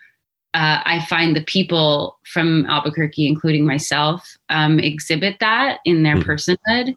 uh, 0.55 0.81
I 0.85 1.05
find 1.09 1.35
the 1.35 1.43
people 1.43 2.17
from 2.33 2.65
Albuquerque, 2.67 3.27
including 3.27 3.67
myself, 3.67 4.37
um, 4.51 4.79
exhibit 4.79 5.41
that 5.41 5.81
in 5.85 6.05
their 6.05 6.15
Mhm. 6.15 6.23
personhood. 6.23 6.97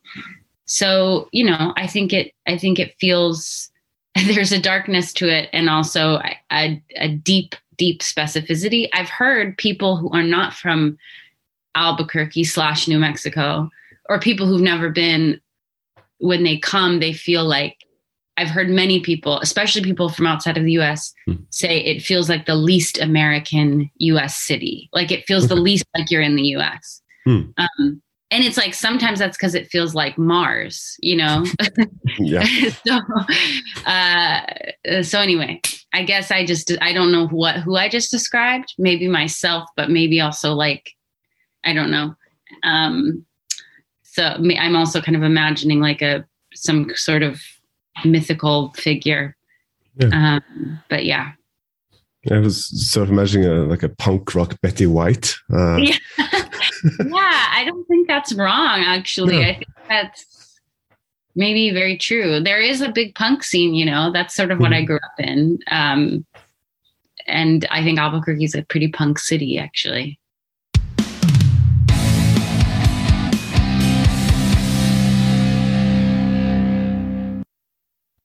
So 0.66 1.28
you 1.32 1.44
know, 1.44 1.74
I 1.76 1.88
think 1.88 2.14
it. 2.14 2.34
I 2.48 2.56
think 2.56 2.78
it 2.78 2.94
feels 3.00 3.72
there's 4.28 4.52
a 4.52 4.62
darkness 4.62 5.12
to 5.14 5.28
it, 5.28 5.50
and 5.54 5.72
also 5.72 6.18
a, 6.18 6.38
a, 6.52 6.84
a 6.98 7.10
deep, 7.10 7.56
deep 7.78 8.02
specificity. 8.02 8.90
I've 8.94 9.10
heard 9.10 9.58
people 9.58 9.98
who 9.98 10.10
are 10.12 10.22
not 10.24 10.54
from 10.54 10.98
Albuquerque 11.74 12.44
slash 12.44 12.88
New 12.88 13.00
Mexico, 13.00 13.72
or 14.08 14.20
people 14.20 14.46
who've 14.46 14.62
never 14.62 14.92
been, 14.92 15.42
when 16.20 16.44
they 16.44 16.58
come, 16.58 17.00
they 17.00 17.14
feel 17.14 17.44
like 17.46 17.78
I've 18.40 18.50
heard 18.50 18.70
many 18.70 19.00
people, 19.00 19.40
especially 19.40 19.82
people 19.82 20.10
from 20.10 20.28
outside 20.28 20.58
of 20.58 20.64
the 20.64 20.74
US, 20.74 21.14
Hmm. 21.26 21.36
say 21.50 21.80
it 21.80 22.02
feels 22.04 22.30
like 22.30 22.46
the 22.46 22.56
least 22.56 23.00
American 23.02 23.90
US 24.00 24.36
city. 24.36 24.90
Like 24.94 25.12
it 25.12 25.26
feels 25.26 25.48
the 25.48 25.56
least 25.56 25.86
like 25.98 26.12
you're 26.12 26.22
in 26.22 26.36
the 26.36 26.56
US. 26.56 27.02
Hmm. 27.26 27.42
Um, 27.58 28.02
and 28.30 28.44
it's 28.44 28.58
like 28.58 28.74
sometimes 28.74 29.20
that's 29.20 29.38
because 29.38 29.56
it 29.56 29.70
feels 29.70 29.96
like 29.96 30.18
Mars, 30.18 30.98
you 31.02 31.16
know? 31.16 31.46
Yeah. 32.20 32.44
so, 32.86 33.00
uh, 33.86 34.42
so 35.04 35.20
anyway, 35.20 35.62
I 35.94 36.04
guess 36.04 36.32
I 36.32 36.46
just 36.46 36.72
I 36.82 36.94
don't 36.94 37.12
know 37.12 37.28
what 37.28 37.58
who 37.58 37.76
I 37.76 37.90
just 37.90 38.12
described. 38.12 38.74
Maybe 38.78 39.08
myself, 39.08 39.70
but 39.76 39.90
maybe 39.90 40.20
also 40.22 40.54
like 40.54 40.92
I 41.64 41.74
don't 41.74 41.92
know. 41.92 42.16
Um, 42.64 43.26
so 44.18 44.24
I'm 44.58 44.76
also 44.76 45.00
kind 45.00 45.16
of 45.16 45.22
imagining 45.22 45.80
like 45.80 46.02
a 46.02 46.26
some 46.56 46.90
sort 46.96 47.22
of 47.22 47.40
mythical 48.04 48.74
figure. 48.74 49.36
Yeah. 49.98 50.40
Um, 50.40 50.80
but 50.90 51.06
yeah, 51.06 51.34
I 52.32 52.40
was 52.40 52.66
sort 52.92 53.04
of 53.04 53.12
imagining 53.12 53.48
a, 53.48 53.66
like 53.66 53.84
a 53.84 53.90
punk 53.90 54.34
rock 54.34 54.60
Betty 54.62 54.88
White. 54.88 55.36
Uh, 55.54 55.78
Yeah. 55.82 55.98
yeah, 57.06 57.46
I 57.52 57.64
don't 57.66 57.86
think 57.88 58.08
that's 58.08 58.34
wrong. 58.34 58.80
Actually. 58.82 59.46
I 59.46 59.54
think 59.54 59.68
that's 59.88 60.60
maybe 61.36 61.70
very 61.72 61.96
true. 61.96 62.40
There 62.40 62.60
is 62.62 62.82
a 62.82 62.90
big 62.92 63.14
punk 63.14 63.44
scene, 63.44 63.76
you 63.76 63.86
know. 63.86 64.12
That's 64.12 64.34
sort 64.36 64.50
of 64.50 64.60
what 64.60 64.74
I 64.74 64.82
Mhm. 64.82 64.88
grew 64.88 64.98
up 64.98 65.20
in, 65.20 65.60
um, 65.70 66.26
and 67.28 67.68
I 67.70 67.84
think 67.84 68.00
Albuquerque 68.00 68.46
is 68.46 68.56
a 68.56 68.64
pretty 68.64 68.88
punk 68.88 69.20
city, 69.20 69.60
actually. 69.60 70.20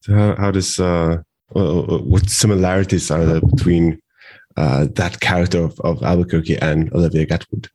So 0.03 0.15
how, 0.15 0.35
how 0.37 0.51
does 0.51 0.81
uh, 0.81 1.23
uh, 1.55 1.99
what 1.99 2.29
similarities 2.29 3.11
are 3.11 3.25
there 3.25 3.41
between 3.41 4.01
uh, 4.57 4.87
that 4.95 5.21
character 5.21 5.65
of, 5.65 5.79
of 5.81 6.03
Albuquerque 6.03 6.59
and 6.59 6.93
Olivia 6.93 7.25
Gatwood? 7.25 7.69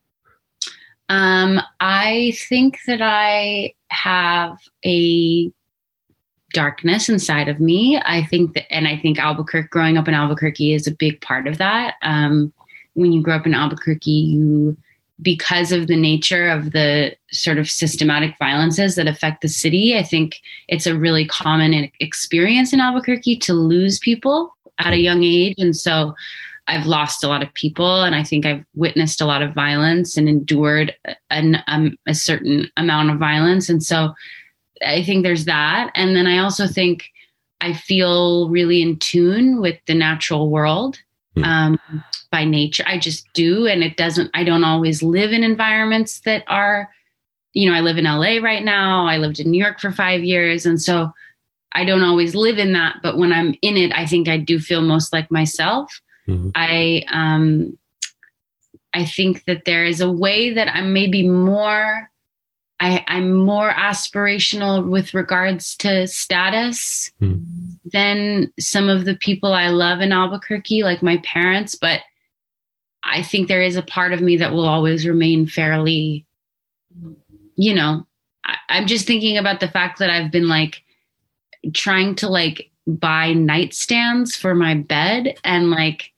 Um, 1.10 1.62
I 1.80 2.34
think 2.50 2.80
that 2.86 3.02
I 3.02 3.74
have 3.90 4.58
a 4.86 5.50
darkness 6.54 7.08
inside 7.08 7.48
of 7.48 7.62
me. 7.62 8.02
I 8.04 8.24
think 8.26 8.56
that, 8.56 8.72
and 8.74 8.90
I 8.90 8.98
think 8.98 9.20
Albuquerque, 9.20 9.70
growing 9.70 9.98
up 9.98 10.10
in 10.10 10.14
Albuquerque, 10.14 10.74
is 10.74 10.86
a 10.86 10.92
big 10.92 11.22
part 11.22 11.48
of 11.48 11.58
that. 11.60 11.96
Um, 12.02 12.52
when 12.94 13.14
you 13.14 13.22
grow 13.22 13.36
up 13.36 13.46
in 13.46 13.54
Albuquerque, 13.54 14.12
you, 14.12 14.78
because 15.22 15.72
of 15.72 15.88
the 15.88 15.96
nature 15.96 16.48
of 16.48 16.72
the 16.72 17.16
sort 17.32 17.58
of 17.58 17.70
systematic 17.70 18.36
violences 18.38 18.96
that 18.96 19.08
affect 19.08 19.42
the 19.42 19.48
city, 19.48 19.98
I 19.98 20.04
think 20.04 20.42
it's 20.68 20.86
a 20.86 20.98
really 20.98 21.26
common 21.26 21.92
experience 22.00 22.72
in 22.72 22.80
Albuquerque 22.80 23.38
to 23.38 23.54
lose 23.54 24.00
people 24.00 24.56
at 24.80 24.94
a 24.94 24.98
young 24.98 25.24
age. 25.24 25.56
And 25.58 25.76
so 25.76 26.14
I've 26.68 26.86
lost 26.86 27.24
a 27.24 27.28
lot 27.28 27.42
of 27.42 27.54
people, 27.54 28.04
and 28.04 28.14
I 28.14 28.24
think 28.24 28.46
I've 28.46 28.64
witnessed 28.76 29.22
a 29.22 29.26
lot 29.26 29.42
of 29.42 29.54
violence 29.54 30.18
and 30.18 30.28
endured 30.28 30.94
an, 31.32 31.64
um, 31.68 31.98
a 32.06 32.14
certain 32.14 32.70
amount 32.78 33.10
of 33.10 33.18
violence. 33.18 33.70
And 33.70 33.82
so 33.82 34.14
I 34.86 35.02
think 35.04 35.24
there's 35.24 35.46
that. 35.46 35.92
And 35.96 36.16
then 36.16 36.28
I 36.28 36.40
also 36.40 36.68
think 36.68 37.06
I 37.62 37.74
feel 37.74 38.50
really 38.50 38.82
in 38.82 38.98
tune 39.00 39.62
with 39.62 39.80
the 39.88 39.96
natural 39.96 40.50
world 40.50 41.00
Hmm. 41.38 41.44
um, 41.44 42.04
by 42.32 42.44
nature. 42.44 42.84
I 42.86 42.98
just 43.00 43.32
do. 43.34 43.68
And 43.68 43.84
it 43.84 43.98
doesn't, 43.98 44.30
I 44.34 44.44
don't 44.44 44.64
always 44.64 45.02
live 45.02 45.32
in 45.32 45.44
environments 45.44 46.20
that 46.22 46.44
are, 46.48 46.90
you 47.54 47.70
know, 47.70 47.76
I 47.76 47.82
live 47.82 47.98
in 47.98 48.04
LA 48.04 48.38
right 48.38 48.64
now. 48.64 49.08
I 49.08 49.18
lived 49.18 49.40
in 49.40 49.50
New 49.50 49.62
York 49.64 49.80
for 49.80 49.92
five 49.92 50.24
years. 50.24 50.66
And 50.66 50.82
so 50.82 51.12
I 51.74 51.86
don't 51.86 52.04
always 52.04 52.36
live 52.36 52.58
in 52.58 52.74
that. 52.74 52.98
But 53.02 53.18
when 53.18 53.32
I'm 53.32 53.56
in 53.62 53.78
it, 53.78 53.92
I 53.94 54.06
think 54.06 54.28
I 54.28 54.38
do 54.38 54.60
feel 54.60 54.82
most 54.82 55.14
like 55.14 55.32
myself. 55.32 56.02
Mhm. 56.28 56.52
I 56.56 57.04
um 57.12 57.78
I 58.94 59.06
think 59.06 59.46
that 59.46 59.66
there 59.66 59.86
is 59.86 60.02
a 60.02 60.12
way 60.12 60.54
that 60.54 60.68
I'm 60.74 60.92
maybe 60.92 61.28
more 61.28 62.10
I, 62.80 63.04
I'm 63.08 63.34
more 63.34 63.72
aspirational 63.72 64.88
with 64.88 65.14
regards 65.14 65.76
to 65.78 66.08
status 66.08 67.12
Hmm. 67.20 67.38
than 67.92 68.54
some 68.60 68.88
of 68.88 69.06
the 69.06 69.16
people 69.16 69.54
I 69.54 69.70
love 69.70 70.02
in 70.02 70.12
Albuquerque, 70.12 70.84
like 70.84 71.02
my 71.02 71.18
parents, 71.18 71.74
but 71.76 72.02
I 73.04 73.24
think 73.24 73.48
there 73.48 73.62
is 73.62 73.78
a 73.78 73.82
part 73.82 74.14
of 74.14 74.22
me 74.22 74.38
that 74.38 74.52
will 74.52 74.68
always 74.68 75.08
remain 75.08 75.48
fairly, 75.48 76.26
you 77.56 77.74
know, 77.74 78.06
I, 78.44 78.58
I'm 78.70 78.86
just 78.86 79.08
thinking 79.08 79.38
about 79.38 79.60
the 79.60 79.70
fact 79.70 80.00
that 80.00 80.10
I've 80.10 80.32
been 80.32 80.48
like 80.48 80.84
trying 81.74 82.16
to 82.16 82.30
like 82.30 82.70
buy 82.86 83.34
nightstands 83.34 84.38
for 84.38 84.54
my 84.54 84.76
bed 84.76 85.38
and 85.44 85.72
like 85.72 86.12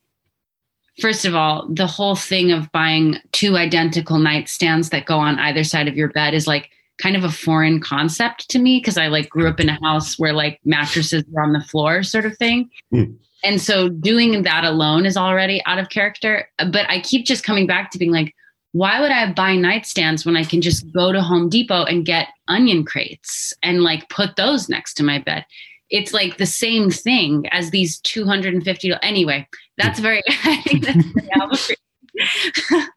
first 1.00 1.24
of 1.24 1.34
all 1.34 1.66
the 1.68 1.86
whole 1.86 2.14
thing 2.16 2.52
of 2.52 2.70
buying 2.72 3.16
two 3.32 3.56
identical 3.56 4.18
nightstands 4.18 4.90
that 4.90 5.06
go 5.06 5.18
on 5.18 5.38
either 5.38 5.64
side 5.64 5.88
of 5.88 5.96
your 5.96 6.08
bed 6.08 6.34
is 6.34 6.46
like 6.46 6.70
kind 6.98 7.16
of 7.16 7.24
a 7.24 7.30
foreign 7.30 7.80
concept 7.80 8.48
to 8.50 8.58
me 8.58 8.78
because 8.78 8.98
i 8.98 9.06
like 9.08 9.28
grew 9.28 9.48
up 9.48 9.60
in 9.60 9.68
a 9.68 9.78
house 9.82 10.18
where 10.18 10.32
like 10.32 10.60
mattresses 10.64 11.24
were 11.30 11.42
on 11.42 11.52
the 11.52 11.60
floor 11.64 12.02
sort 12.02 12.26
of 12.26 12.36
thing 12.36 12.68
Mm. 12.92 13.16
and 13.42 13.60
so 13.60 13.88
doing 13.88 14.42
that 14.42 14.64
alone 14.64 15.06
is 15.06 15.16
already 15.16 15.62
out 15.66 15.78
of 15.78 15.88
character 15.88 16.48
but 16.70 16.88
i 16.90 17.00
keep 17.00 17.24
just 17.26 17.44
coming 17.44 17.66
back 17.66 17.90
to 17.90 17.98
being 17.98 18.12
like 18.12 18.34
why 18.72 19.00
would 19.00 19.10
I 19.10 19.32
buy 19.32 19.56
nightstands 19.56 20.24
when 20.24 20.36
I 20.36 20.44
can 20.44 20.60
just 20.60 20.90
go 20.92 21.10
to 21.10 21.20
Home 21.20 21.48
Depot 21.48 21.82
and 21.82 22.06
get 22.06 22.28
onion 22.46 22.84
crates 22.84 23.52
and 23.64 23.82
like 23.82 24.08
put 24.10 24.36
those 24.36 24.68
next 24.68 24.94
to 24.94 25.02
my 25.02 25.18
bed? 25.18 25.44
It's 25.90 26.12
like 26.12 26.36
the 26.36 26.46
same 26.46 26.90
thing 26.90 27.46
as 27.50 27.70
these 27.70 27.98
250. 28.00 28.92
Anyway, 29.02 29.46
that's 29.76 29.98
very, 29.98 30.22
I 30.28 30.62
think 30.62 30.84
that's 30.84 31.66
very 31.66 31.76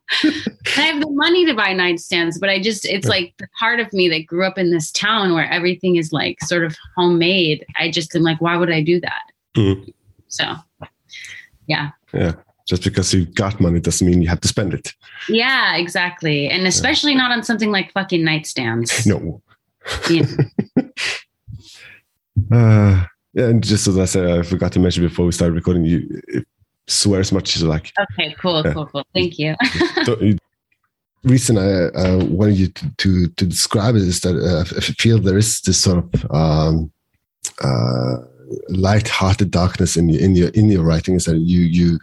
I 0.75 0.81
have 0.81 1.01
the 1.01 1.09
money 1.09 1.45
to 1.45 1.53
buy 1.53 1.73
nightstands, 1.73 2.39
but 2.39 2.49
I 2.49 2.59
just, 2.59 2.85
it's 2.85 3.07
like 3.07 3.33
the 3.37 3.47
part 3.59 3.79
of 3.79 3.91
me 3.93 4.09
that 4.09 4.25
grew 4.25 4.45
up 4.45 4.57
in 4.57 4.71
this 4.71 4.91
town 4.91 5.33
where 5.33 5.49
everything 5.49 5.95
is 5.95 6.11
like 6.11 6.41
sort 6.43 6.63
of 6.63 6.75
homemade. 6.95 7.65
I 7.77 7.89
just 7.91 8.15
am 8.15 8.21
like, 8.23 8.41
why 8.41 8.57
would 8.57 8.71
I 8.71 8.81
do 8.81 8.99
that? 9.01 9.21
Mhm. 9.55 9.93
So, 10.27 10.55
yeah. 11.67 11.91
Yeah. 12.13 12.33
Just 12.67 12.83
because 12.83 13.13
you 13.13 13.25
got 13.25 13.59
money 13.59 13.79
doesn't 13.79 14.07
mean 14.07 14.21
you 14.21 14.29
have 14.29 14.41
to 14.41 14.47
spend 14.47 14.73
it. 14.73 14.93
Yeah, 15.27 15.75
exactly. 15.75 16.47
And 16.49 16.65
especially 16.65 17.13
not 17.13 17.31
on 17.31 17.43
something 17.43 17.71
like 17.71 17.91
fucking 17.91 18.21
nightstands. 18.21 19.05
No. 19.05 19.41
Yeah. 20.09 20.25
Uh, 22.51 23.05
yeah, 23.33 23.45
and 23.45 23.63
just 23.63 23.87
as 23.87 23.97
I 23.97 24.05
said, 24.05 24.29
I 24.29 24.43
forgot 24.43 24.71
to 24.73 24.79
mention 24.79 25.03
before 25.03 25.25
we 25.25 25.31
started 25.31 25.55
recording, 25.55 25.85
you 25.85 26.21
swear 26.87 27.19
as 27.19 27.31
much 27.31 27.55
as 27.55 27.61
you 27.61 27.67
like. 27.67 27.91
Okay, 27.99 28.35
cool, 28.39 28.63
cool, 28.63 28.85
cool. 28.87 29.05
Thank 29.13 29.39
you. 29.39 29.55
the 30.05 30.37
reason 31.23 31.57
I 31.57 31.85
uh, 31.97 32.25
wanted 32.25 32.57
you 32.57 32.67
to, 32.67 32.89
to, 32.97 33.27
to 33.27 33.45
describe 33.45 33.95
it 33.95 34.01
is 34.01 34.21
that 34.21 34.35
uh, 34.35 34.75
I 34.75 34.81
feel 34.81 35.19
there 35.19 35.37
is 35.37 35.61
this 35.61 35.81
sort 35.81 35.97
of 35.97 36.31
um, 36.31 36.91
uh, 37.63 38.17
light-hearted 38.69 39.51
darkness 39.51 39.95
in 39.95 40.09
your 40.09 40.21
in 40.21 40.35
your 40.35 40.49
in 40.49 40.69
your 40.69 40.83
writing. 40.83 41.15
Is 41.15 41.25
that 41.25 41.37
you 41.37 41.61
you 41.61 41.99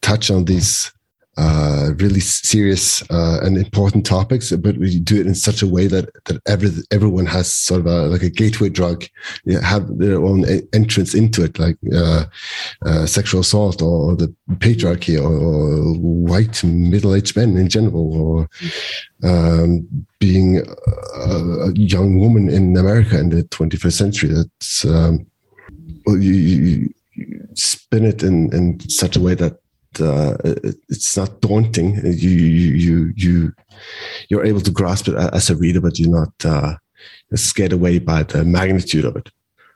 touch 0.00 0.30
on 0.30 0.44
these 0.44 0.92
uh, 1.38 1.92
really 1.98 2.18
serious 2.18 3.00
uh, 3.10 3.38
and 3.44 3.56
important 3.56 4.04
topics, 4.04 4.50
but 4.50 4.76
we 4.76 4.98
do 4.98 5.20
it 5.20 5.26
in 5.26 5.36
such 5.36 5.62
a 5.62 5.68
way 5.68 5.86
that 5.86 6.10
that 6.24 6.42
every 6.48 6.70
everyone 6.90 7.26
has 7.26 7.52
sort 7.52 7.80
of 7.80 7.86
a, 7.86 8.06
like 8.08 8.22
a 8.22 8.30
gateway 8.30 8.68
drug, 8.68 9.04
you 9.44 9.60
have 9.60 9.98
their 9.98 10.20
own 10.20 10.44
entrance 10.72 11.14
into 11.14 11.44
it, 11.44 11.56
like 11.60 11.76
uh, 11.94 12.24
uh, 12.84 13.06
sexual 13.06 13.42
assault 13.42 13.80
or, 13.80 14.16
the 14.16 14.34
patriarchy 14.54 15.16
or, 15.16 15.32
or 15.32 15.94
white 15.94 16.64
middle-aged 16.64 17.36
men 17.36 17.56
in 17.56 17.68
general, 17.68 18.16
or 18.20 18.48
um, 19.22 19.86
being 20.18 20.58
a, 20.58 21.30
a 21.68 21.72
young 21.74 22.18
woman 22.18 22.48
in 22.48 22.76
America 22.76 23.16
in 23.16 23.28
the 23.28 23.44
21st 23.44 23.92
century. 23.92 24.30
That's 24.30 24.84
um, 24.84 25.24
well, 26.04 26.16
you, 26.16 26.32
you 26.32 26.94
spin 27.54 28.04
it 28.04 28.24
in, 28.24 28.52
in 28.52 28.80
such 28.88 29.14
a 29.16 29.20
way 29.20 29.34
that 29.34 29.58
uh, 30.00 30.36
it's 30.88 31.16
not 31.16 31.40
daunting. 31.40 31.96
You 32.04 32.30
you 32.30 32.72
you 32.74 33.12
you 33.16 33.52
you're 34.28 34.44
able 34.44 34.60
to 34.60 34.70
grasp 34.70 35.08
it 35.08 35.14
as 35.14 35.50
a 35.50 35.56
reader, 35.56 35.80
but 35.80 35.98
you're 35.98 36.10
not 36.10 36.32
uh, 36.44 36.74
scared 37.34 37.72
away 37.72 37.98
by 37.98 38.22
the 38.22 38.44
magnitude 38.44 39.04
of 39.04 39.16
it. 39.16 39.30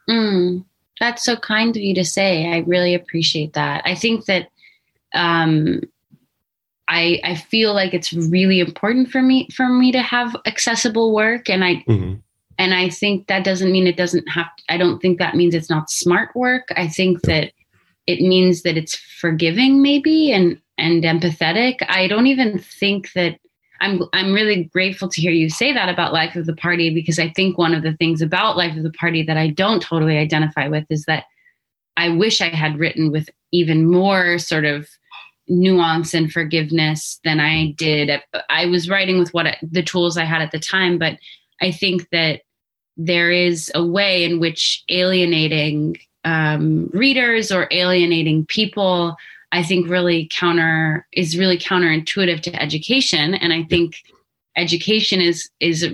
Mm, 0.09 0.65
that's 1.01 1.25
so 1.25 1.37
kind 1.37 1.77
of 1.77 1.83
you 1.83 1.95
to 1.95 2.05
say. 2.05 2.53
I 2.53 2.59
really 2.59 2.95
appreciate 2.95 3.53
that. 3.55 3.83
I 3.85 3.95
think 3.95 4.27
that 4.27 4.49
um, 5.15 5.81
I 6.89 7.21
I 7.25 7.35
feel 7.37 7.75
like 7.75 7.95
it's 7.95 8.13
really 8.13 8.61
important 8.61 9.11
for 9.11 9.23
me 9.23 9.49
for 9.55 9.69
me 9.69 9.93
to 9.93 10.03
have 10.03 10.37
accessible 10.47 11.15
work, 11.15 11.49
and 11.49 11.65
I 11.65 11.85
Mhm. 11.89 12.21
and 12.59 12.75
I 12.75 12.89
think 12.91 13.29
that 13.29 13.45
doesn't 13.45 13.73
mean 13.73 13.87
it 13.87 13.97
doesn't 13.97 14.29
have. 14.29 14.49
I 14.69 14.77
don't 14.77 15.01
think 15.01 15.19
that 15.19 15.37
means 15.37 15.55
it's 15.55 15.71
not 15.71 15.91
smart 15.91 16.35
work. 16.35 16.69
I 16.77 16.89
think 16.89 17.23
that 17.23 17.53
it 18.07 18.21
means 18.21 18.63
that 18.63 18.77
it's 18.77 18.95
forgiving, 18.95 19.83
maybe, 19.83 20.33
and 20.33 20.61
and 20.79 21.05
empathetic. 21.05 21.85
I 21.89 22.09
don't 22.09 22.27
even 22.27 22.59
think 22.59 23.13
that. 23.13 23.39
I'm 23.81 24.05
I'm 24.13 24.33
really 24.33 24.65
grateful 24.73 25.09
to 25.09 25.21
hear 25.21 25.33
you 25.33 25.51
say 25.51 25.73
that 25.73 25.89
about 25.89 26.13
Life 26.13 26.37
of 26.37 26.47
the 26.47 26.55
Party 26.55 26.95
because 26.95 27.19
I 27.19 27.31
think 27.31 27.59
one 27.59 27.75
of 27.75 27.83
the 27.83 27.95
things 27.95 28.23
about 28.23 28.57
Life 28.57 28.77
of 28.77 28.85
the 28.85 28.93
Party 28.93 29.25
that 29.25 29.37
I 29.37 29.49
don't 29.49 29.83
totally 29.83 30.19
identify 30.19 30.69
with 30.69 30.85
is 30.89 31.05
that 31.07 31.25
I 31.97 32.09
wish 32.09 32.41
I 32.41 32.49
had 32.49 32.79
written 32.79 33.11
with 33.11 33.29
even 33.51 33.91
more 33.91 34.39
sort 34.39 34.65
of 34.65 34.89
nuance 35.49 36.15
and 36.15 36.33
forgiveness 36.33 37.21
than 37.25 37.41
I 37.41 37.73
did. 37.73 38.23
I 38.49 38.67
was 38.67 38.89
writing 38.89 39.19
with 39.19 39.35
what 39.35 39.47
I, 39.47 39.59
the 39.63 39.83
tools 39.83 40.17
I 40.17 40.25
had 40.25 40.43
at 40.43 40.53
the 40.53 40.59
time, 40.59 40.99
but 40.99 41.19
I 41.61 41.71
think 41.71 42.09
that 42.11 42.43
there 42.97 43.31
is 43.31 43.71
a 43.75 43.85
way 43.85 44.25
in 44.25 44.41
which 44.41 44.85
alienating 44.89 45.97
um, 46.25 46.89
readers 46.93 47.51
or 47.51 47.69
alienating 47.71 48.47
people, 48.47 49.17
I 49.51 49.63
think, 49.63 49.89
really 49.89 50.29
counter 50.31 51.07
is 51.13 51.37
really 51.37 51.59
counterintuitive 51.59 52.41
to 52.43 52.63
education, 52.63 53.35
and 53.35 53.53
I 53.53 53.65
think 53.65 53.97
education 54.57 55.21
is 55.21 55.51
is 55.61 55.89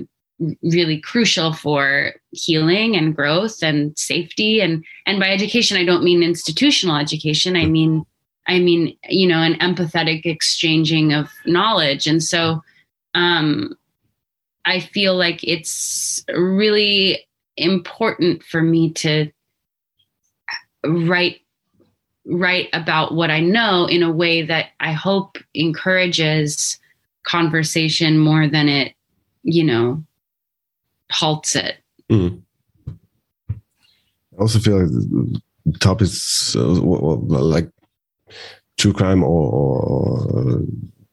really 0.62 1.00
crucial 1.00 1.52
for 1.52 2.12
healing 2.30 2.96
and 2.96 3.14
growth 3.14 3.62
and 3.62 3.96
safety. 3.98 4.60
And 4.60 4.84
and 5.06 5.18
by 5.18 5.30
education 5.30 5.76
I 5.76 5.84
don't 5.84 6.04
mean 6.04 6.22
institutional 6.22 6.96
education. 6.96 7.56
I 7.56 7.66
mean 7.66 8.04
I 8.46 8.60
mean 8.60 8.96
you 9.08 9.26
know 9.26 9.40
an 9.40 9.54
empathetic 9.54 10.26
exchanging 10.26 11.12
of 11.12 11.28
knowledge. 11.46 12.06
And 12.06 12.22
so 12.22 12.62
um 13.14 13.76
I 14.64 14.80
feel 14.80 15.16
like 15.16 15.42
it's 15.42 16.24
really 16.28 17.26
important 17.56 18.44
for 18.44 18.62
me 18.62 18.92
to 18.92 19.30
write 20.84 21.40
write 22.24 22.68
about 22.72 23.14
what 23.14 23.30
I 23.30 23.40
know 23.40 23.86
in 23.86 24.02
a 24.02 24.12
way 24.12 24.42
that 24.42 24.66
I 24.80 24.92
hope 24.92 25.38
encourages 25.54 26.78
conversation 27.24 28.18
more 28.18 28.46
than 28.46 28.68
it 28.68 28.94
you 29.42 29.64
know 29.64 30.04
halts 31.10 31.56
it 31.56 31.76
Mhm. 32.10 32.42
I 34.38 34.40
also 34.40 34.58
feel 34.58 34.78
like 34.78 34.90
the 34.90 35.78
topics 35.78 36.56
uh, 36.56 36.80
well, 36.80 37.18
well, 37.18 37.42
like 37.42 37.68
true 38.78 38.92
crime 38.92 39.22
or, 39.22 39.52
or 39.52 40.62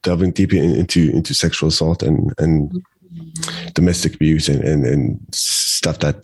delving 0.04 0.32
deeper 0.32 0.56
in- 0.56 0.76
into 0.76 1.10
into 1.10 1.34
sexual 1.34 1.70
assault 1.70 2.04
and 2.04 2.32
and 2.38 2.72
domestic 3.74 4.16
abuse 4.16 4.48
and, 4.48 4.64
and, 4.64 4.86
and 4.86 5.20
stuff 5.32 6.00
that 6.00 6.24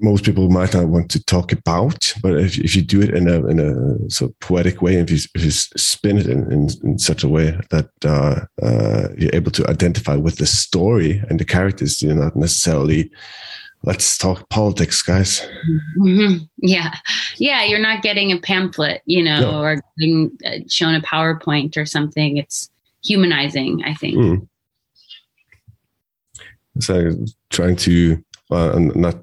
most 0.00 0.24
people 0.24 0.48
might 0.50 0.74
not 0.74 0.88
want 0.88 1.10
to 1.10 1.24
talk 1.24 1.52
about. 1.52 2.12
But 2.22 2.38
if, 2.38 2.58
if 2.58 2.74
you 2.76 2.82
do 2.82 3.00
it 3.02 3.10
in 3.10 3.28
a 3.28 3.46
in 3.46 3.58
a 3.60 4.10
sort 4.10 4.30
of 4.30 4.40
poetic 4.40 4.82
way, 4.82 4.96
if 4.96 5.10
you, 5.10 5.18
if 5.34 5.44
you 5.44 5.50
spin 5.50 6.18
it 6.18 6.26
in, 6.26 6.50
in, 6.52 6.68
in 6.84 6.98
such 6.98 7.24
a 7.24 7.28
way 7.28 7.58
that 7.70 7.90
uh, 8.04 8.40
uh, 8.62 9.08
you're 9.16 9.34
able 9.34 9.50
to 9.52 9.68
identify 9.68 10.16
with 10.16 10.36
the 10.38 10.46
story 10.46 11.22
and 11.28 11.38
the 11.40 11.44
characters, 11.44 12.02
you're 12.02 12.14
not 12.14 12.36
necessarily 12.36 13.10
let's 13.84 14.18
talk 14.18 14.48
politics, 14.48 15.02
guys. 15.02 15.46
Mhm. 15.98 16.48
Yeah. 16.56 16.94
Yeah. 17.36 17.64
You're 17.64 17.78
not 17.78 18.02
getting 18.02 18.32
a 18.32 18.40
pamphlet, 18.40 19.02
you 19.06 19.22
know, 19.22 19.40
No. 19.40 19.62
or 19.62 19.80
getting 19.96 20.36
uh, 20.44 20.58
shown 20.68 20.96
a 20.96 21.00
PowerPoint 21.00 21.76
or 21.76 21.86
something. 21.86 22.38
It's 22.38 22.70
humanizing, 23.04 23.84
I 23.84 23.94
think. 23.94 24.16
Mm. 24.16 24.48
So 26.80 27.12
trying 27.50 27.76
to, 27.76 28.22
uh, 28.50 28.72
I'm 28.74 28.88
not 29.00 29.16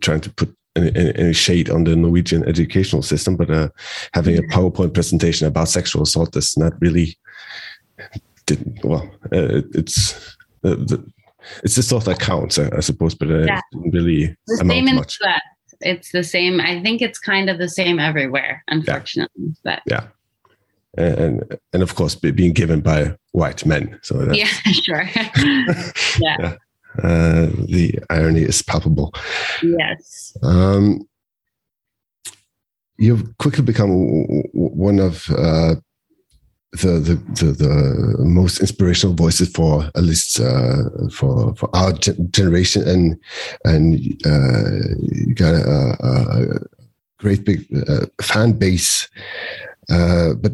trying 0.00 0.20
to 0.20 0.30
put 0.30 0.54
any, 0.76 1.14
any, 1.14 1.32
shade 1.32 1.70
on 1.70 1.84
the 1.84 1.96
Norwegian 1.96 2.46
educational 2.46 3.02
system, 3.02 3.36
but 3.36 3.50
uh, 3.50 3.68
having 4.14 4.38
a 4.38 4.42
PowerPoint 4.42 4.94
presentation 4.94 5.46
about 5.46 5.68
sexual 5.68 6.02
assault 6.02 6.36
is 6.36 6.56
not 6.56 6.74
really, 6.80 7.16
did, 8.46 8.78
well, 8.84 9.08
uh, 9.32 9.62
it's 9.74 10.36
uh, 10.64 10.70
the, 10.76 11.04
it's 11.62 11.76
the 11.76 11.82
stuff 11.82 12.04
that 12.04 12.20
counts, 12.20 12.58
I, 12.58 12.70
I 12.76 12.80
suppose, 12.80 13.14
but 13.14 13.30
uh, 13.30 13.44
Yeah. 13.44 13.58
it 13.58 13.64
didn't 13.72 13.94
really 13.94 14.36
The 14.46 14.56
same 14.56 14.68
to 14.68 14.74
in 14.76 14.84
the 14.86 14.92
much. 14.94 15.18
It's 15.80 16.10
the 16.10 16.24
same. 16.24 16.60
I 16.60 16.82
think 16.82 17.02
it's 17.02 17.18
kind 17.18 17.50
of 17.50 17.58
the 17.58 17.68
same 17.68 17.98
everywhere, 17.98 18.64
unfortunately. 18.68 19.54
But 19.62 19.82
Yeah. 19.86 20.08
And, 20.98 21.58
and 21.74 21.82
of 21.82 21.94
course, 21.94 22.14
being 22.14 22.54
given 22.54 22.80
by 22.80 23.16
white 23.32 23.66
men. 23.66 23.98
So 24.02 24.24
that's, 24.24 24.38
yeah, 24.38 24.72
sure. 24.72 25.08
Yeah. 26.20 26.56
uh, 27.02 27.46
the 27.68 27.98
irony 28.10 28.42
is 28.42 28.62
palpable. 28.62 29.12
yes. 29.62 30.36
Um, 30.42 31.06
you've 32.98 33.36
quickly 33.38 33.62
become 33.62 33.90
one 34.52 34.98
of 34.98 35.28
uh, 35.30 35.76
the, 36.72 36.98
the, 36.98 37.14
the 37.34 37.52
the 37.52 38.24
most 38.24 38.60
inspirational 38.60 39.14
voices 39.14 39.50
for 39.50 39.84
at 39.94 40.02
least 40.02 40.40
uh, 40.40 40.84
for 41.10 41.54
for 41.56 41.74
our 41.74 41.92
gen- 41.92 42.28
generation, 42.32 42.86
and 42.86 43.18
and 43.64 43.94
uh, 44.26 44.94
you 45.00 45.34
got 45.34 45.54
a, 45.54 45.96
a, 46.00 46.58
great 47.18 47.44
big 47.44 47.66
uh, 47.88 48.06
fan 48.20 48.52
base. 48.52 49.08
Uh, 49.88 50.34
but 50.34 50.52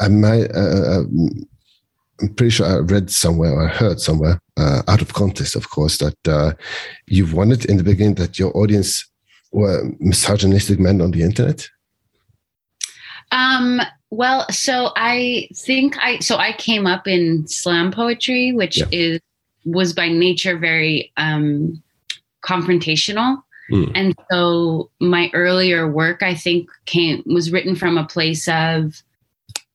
I 0.00 0.08
might. 0.08 0.50
I'm 2.20 2.34
pretty 2.34 2.50
sure 2.50 2.66
I 2.66 2.78
read 2.78 3.10
somewhere 3.10 3.52
or 3.52 3.68
I 3.68 3.68
heard 3.68 4.00
somewhere, 4.00 4.40
uh, 4.56 4.82
out 4.88 5.00
of 5.02 5.14
context, 5.14 5.54
of 5.54 5.70
course, 5.70 5.98
that 5.98 6.16
uh, 6.28 6.52
you 7.06 7.26
wanted 7.34 7.64
in 7.66 7.76
the 7.76 7.84
beginning 7.84 8.16
that 8.16 8.38
your 8.38 8.56
audience 8.56 9.06
were 9.52 9.90
misogynistic 10.00 10.80
men 10.80 11.00
on 11.00 11.12
the 11.12 11.22
internet. 11.22 11.68
Um, 13.30 13.80
well, 14.10 14.46
so 14.50 14.90
I 14.96 15.48
think 15.54 15.96
I 15.98 16.18
so 16.18 16.36
I 16.36 16.52
came 16.52 16.86
up 16.86 17.06
in 17.06 17.46
slam 17.46 17.92
poetry, 17.92 18.52
which 18.52 18.78
Yeah. 18.78 18.86
is 18.90 19.20
was 19.64 19.92
by 19.92 20.08
nature 20.08 20.56
very 20.58 21.12
um 21.18 21.82
confrontational. 22.42 23.42
Mm. 23.70 23.92
And 23.94 24.14
so 24.30 24.90
my 24.98 25.30
earlier 25.34 25.90
work 25.90 26.22
I 26.22 26.34
think 26.34 26.70
came 26.86 27.22
was 27.26 27.52
written 27.52 27.76
from 27.76 27.98
a 27.98 28.06
place 28.06 28.48
of 28.48 29.02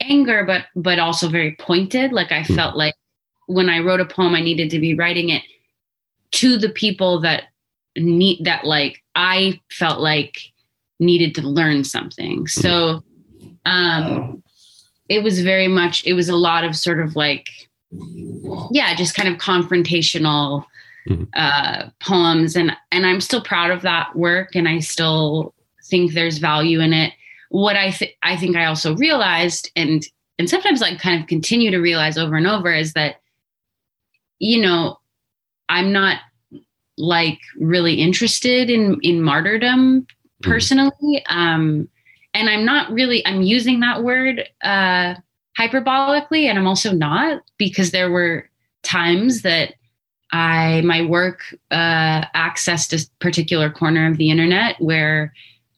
anger 0.09 0.43
but 0.45 0.65
but 0.75 0.99
also 0.99 1.27
very 1.29 1.55
pointed. 1.59 2.11
Like 2.11 2.31
I 2.31 2.41
Mm. 2.43 2.55
felt 2.55 2.75
like 2.75 2.95
when 3.47 3.69
I 3.69 3.79
wrote 3.79 4.01
a 4.01 4.05
poem 4.05 4.35
I 4.35 4.41
needed 4.41 4.69
to 4.71 4.79
be 4.79 4.93
writing 4.95 5.29
it 5.29 5.43
to 6.33 6.57
the 6.57 6.69
people 6.69 7.19
that 7.21 7.43
need 7.97 8.43
that 8.45 8.65
like 8.65 9.03
I 9.15 9.59
felt 9.69 9.99
like 9.99 10.37
needed 10.99 11.35
to 11.35 11.41
learn 11.41 11.83
something. 11.83 12.47
So 12.47 13.03
um 13.65 14.41
it 15.09 15.23
was 15.23 15.41
very 15.41 15.67
much 15.67 16.05
it 16.05 16.13
was 16.13 16.29
a 16.29 16.35
lot 16.35 16.63
of 16.63 16.75
sort 16.75 16.99
of 16.99 17.15
like 17.15 17.47
yeah 18.71 18.95
just 18.95 19.15
kind 19.15 19.29
of 19.29 19.37
confrontational 19.37 20.65
Mhm. 21.07 21.27
uh 21.35 21.89
poems 21.99 22.55
and 22.55 22.71
and 22.91 23.05
i'm 23.05 23.19
still 23.19 23.41
proud 23.41 23.71
of 23.71 23.81
that 23.81 24.15
work 24.15 24.55
and 24.55 24.69
i 24.69 24.79
still 24.79 25.53
think 25.89 26.13
there's 26.13 26.37
value 26.37 26.79
in 26.79 26.93
it 26.93 27.11
what 27.53 27.75
i 27.75 27.91
th- 27.91 28.17
i 28.23 28.35
think 28.35 28.55
i 28.55 28.65
also 28.65 28.95
realized 28.95 29.69
and 29.75 30.07
and 30.39 30.49
sometimes 30.49 30.81
like 30.81 30.99
kind 30.99 31.21
of 31.21 31.27
continue 31.27 31.69
to 31.69 31.77
realize 31.77 32.17
over 32.17 32.35
and 32.35 32.47
over 32.47 32.73
is 32.73 32.93
that 32.93 33.17
you 34.39 34.59
know 34.59 34.97
i'm 35.69 35.91
not 35.93 36.17
like 36.97 37.37
really 37.59 37.93
interested 37.93 38.71
in 38.71 38.97
in 39.03 39.21
martyrdom 39.21 40.07
personally 40.41 41.23
um 41.29 41.87
and 42.33 42.49
i'm 42.49 42.65
not 42.65 42.91
really 42.91 43.23
i'm 43.27 43.43
using 43.43 43.81
that 43.81 44.03
word 44.03 44.49
uh 44.63 45.13
hyperbolically 45.55 46.45
and 46.45 46.57
i'm 46.57 46.67
also 46.67 46.91
not 46.91 47.39
because 47.59 47.91
there 47.91 48.09
were 48.09 48.49
times 48.81 49.43
that 49.43 49.75
i 50.31 50.81
my 50.81 51.05
work 51.05 51.41
uh 51.69 52.25
accessed 52.35 52.99
a 52.99 53.07
particular 53.19 53.69
corner 53.69 54.09
of 54.09 54.17
the 54.17 54.31
internet 54.31 54.75
where 54.79 55.31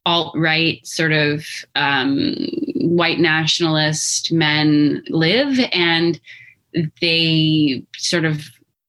alt-right 0.05 0.85
sort 0.85 1.11
of 1.11 1.45
um 1.75 2.35
white 2.75 3.19
nationalist 3.19 4.31
men 4.31 5.03
live 5.09 5.59
and 5.71 6.19
they 7.01 7.83
sort 7.97 8.25
of 8.25 8.43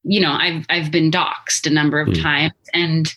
you 0.05 0.21
know 0.21 0.33
i've 0.33 0.65
i've 0.69 0.91
been 0.91 1.11
doxxed 1.11 1.67
a 1.67 1.71
number 1.71 2.01
of 2.01 2.09
Mm. 2.09 2.23
times 2.23 2.53
and 2.75 3.15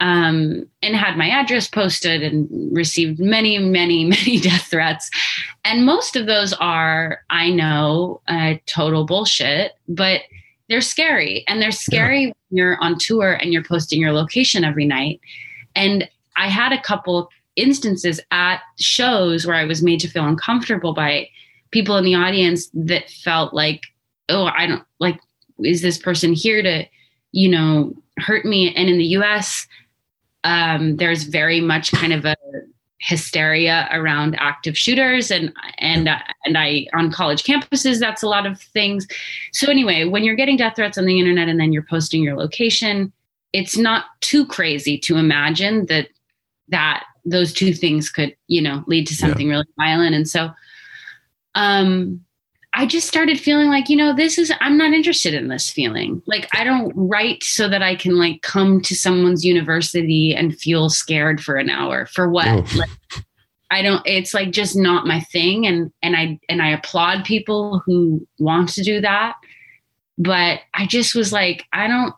um, 0.00 0.64
and 0.80 0.94
had 0.94 1.16
my 1.16 1.28
address 1.28 1.66
posted 1.66 2.22
and 2.22 2.48
received 2.70 3.18
many, 3.18 3.58
many, 3.58 4.04
many 4.16 4.38
death 4.38 4.68
threats. 4.70 5.10
And 5.64 5.84
most 5.84 6.14
of 6.14 6.26
those 6.26 6.52
are, 6.60 7.22
I 7.30 7.50
know, 7.50 8.20
uh, 8.28 8.54
total 8.66 9.04
bullshit, 9.04 9.72
but 9.88 10.20
they're 10.68 10.80
scary. 10.80 11.44
And 11.48 11.60
they're 11.60 11.72
scary 11.72 12.26
when 12.26 12.56
you're 12.56 12.78
on 12.80 12.96
tour 12.98 13.32
and 13.32 13.52
you're 13.52 13.64
posting 13.64 14.00
your 14.00 14.12
location 14.12 14.62
every 14.62 14.86
night. 14.86 15.20
And 15.74 16.08
I 16.36 16.46
had 16.48 16.72
a 16.72 16.80
couple 16.80 17.28
instances 17.58 18.20
at 18.30 18.60
shows 18.78 19.46
where 19.46 19.56
I 19.56 19.64
was 19.64 19.82
made 19.82 20.00
to 20.00 20.08
feel 20.08 20.26
uncomfortable 20.26 20.94
by 20.94 21.28
people 21.70 21.96
in 21.96 22.04
the 22.04 22.14
audience 22.14 22.68
that 22.72 23.10
felt 23.10 23.52
like, 23.52 23.82
oh, 24.28 24.44
I 24.44 24.66
don't 24.66 24.84
like, 25.00 25.20
is 25.62 25.82
this 25.82 25.98
person 25.98 26.32
here 26.32 26.62
to, 26.62 26.84
you 27.32 27.48
know, 27.48 27.94
hurt 28.18 28.44
me? 28.44 28.74
And 28.74 28.88
in 28.88 28.98
the 28.98 29.04
US, 29.18 29.66
um, 30.44 30.96
there's 30.96 31.24
very 31.24 31.60
much 31.60 31.92
kind 31.92 32.12
of 32.12 32.24
a 32.24 32.36
hysteria 33.00 33.88
around 33.92 34.34
active 34.40 34.76
shooters 34.76 35.30
and 35.30 35.52
and 35.78 36.08
and 36.44 36.58
I 36.58 36.86
on 36.94 37.12
college 37.12 37.44
campuses 37.44 38.00
that's 38.00 38.22
a 38.22 38.28
lot 38.28 38.44
of 38.44 38.60
things. 38.60 39.06
So 39.52 39.70
anyway, 39.70 40.04
when 40.04 40.24
you're 40.24 40.34
getting 40.34 40.56
death 40.56 40.76
threats 40.76 40.98
on 40.98 41.06
the 41.06 41.18
internet 41.18 41.48
and 41.48 41.60
then 41.60 41.72
you're 41.72 41.86
posting 41.88 42.22
your 42.22 42.36
location, 42.36 43.12
it's 43.52 43.76
not 43.76 44.06
too 44.20 44.44
crazy 44.46 44.98
to 44.98 45.16
imagine 45.16 45.86
that 45.86 46.08
that 46.68 47.04
those 47.30 47.52
two 47.52 47.72
things 47.72 48.10
could, 48.10 48.34
you 48.46 48.62
know, 48.62 48.84
lead 48.86 49.06
to 49.06 49.14
something 49.14 49.48
yeah. 49.48 49.54
really 49.54 49.66
violent 49.78 50.14
and 50.14 50.28
so 50.28 50.50
um 51.54 52.20
I 52.74 52.86
just 52.86 53.08
started 53.08 53.40
feeling 53.40 53.68
like, 53.68 53.88
you 53.88 53.96
know, 53.96 54.14
this 54.14 54.38
is, 54.38 54.52
I'm 54.60 54.76
not 54.76 54.92
interested 54.92 55.34
in 55.34 55.48
this 55.48 55.70
feeling. 55.70 56.22
Like, 56.26 56.48
I 56.54 56.64
don't 56.64 56.92
write 56.94 57.42
so 57.42 57.68
that 57.68 57.82
I 57.82 57.96
can 57.96 58.16
like 58.16 58.42
come 58.42 58.82
to 58.82 58.94
someone's 58.94 59.44
university 59.44 60.34
and 60.34 60.56
feel 60.56 60.90
scared 60.90 61.42
for 61.42 61.56
an 61.56 61.70
hour. 61.70 62.06
For 62.06 62.28
what? 62.28 62.46
Oh. 62.46 62.64
Like, 62.76 62.90
I 63.70 63.82
don't, 63.82 64.02
it's 64.06 64.34
like 64.34 64.52
just 64.52 64.76
not 64.76 65.06
my 65.06 65.20
thing. 65.20 65.66
And, 65.66 65.90
and 66.02 66.14
I, 66.14 66.38
and 66.48 66.62
I 66.62 66.70
applaud 66.70 67.24
people 67.24 67.82
who 67.84 68.26
want 68.38 68.68
to 68.70 68.82
do 68.82 69.00
that. 69.00 69.36
But 70.16 70.60
I 70.74 70.86
just 70.86 71.14
was 71.14 71.32
like, 71.32 71.64
I 71.72 71.88
don't, 71.88 72.14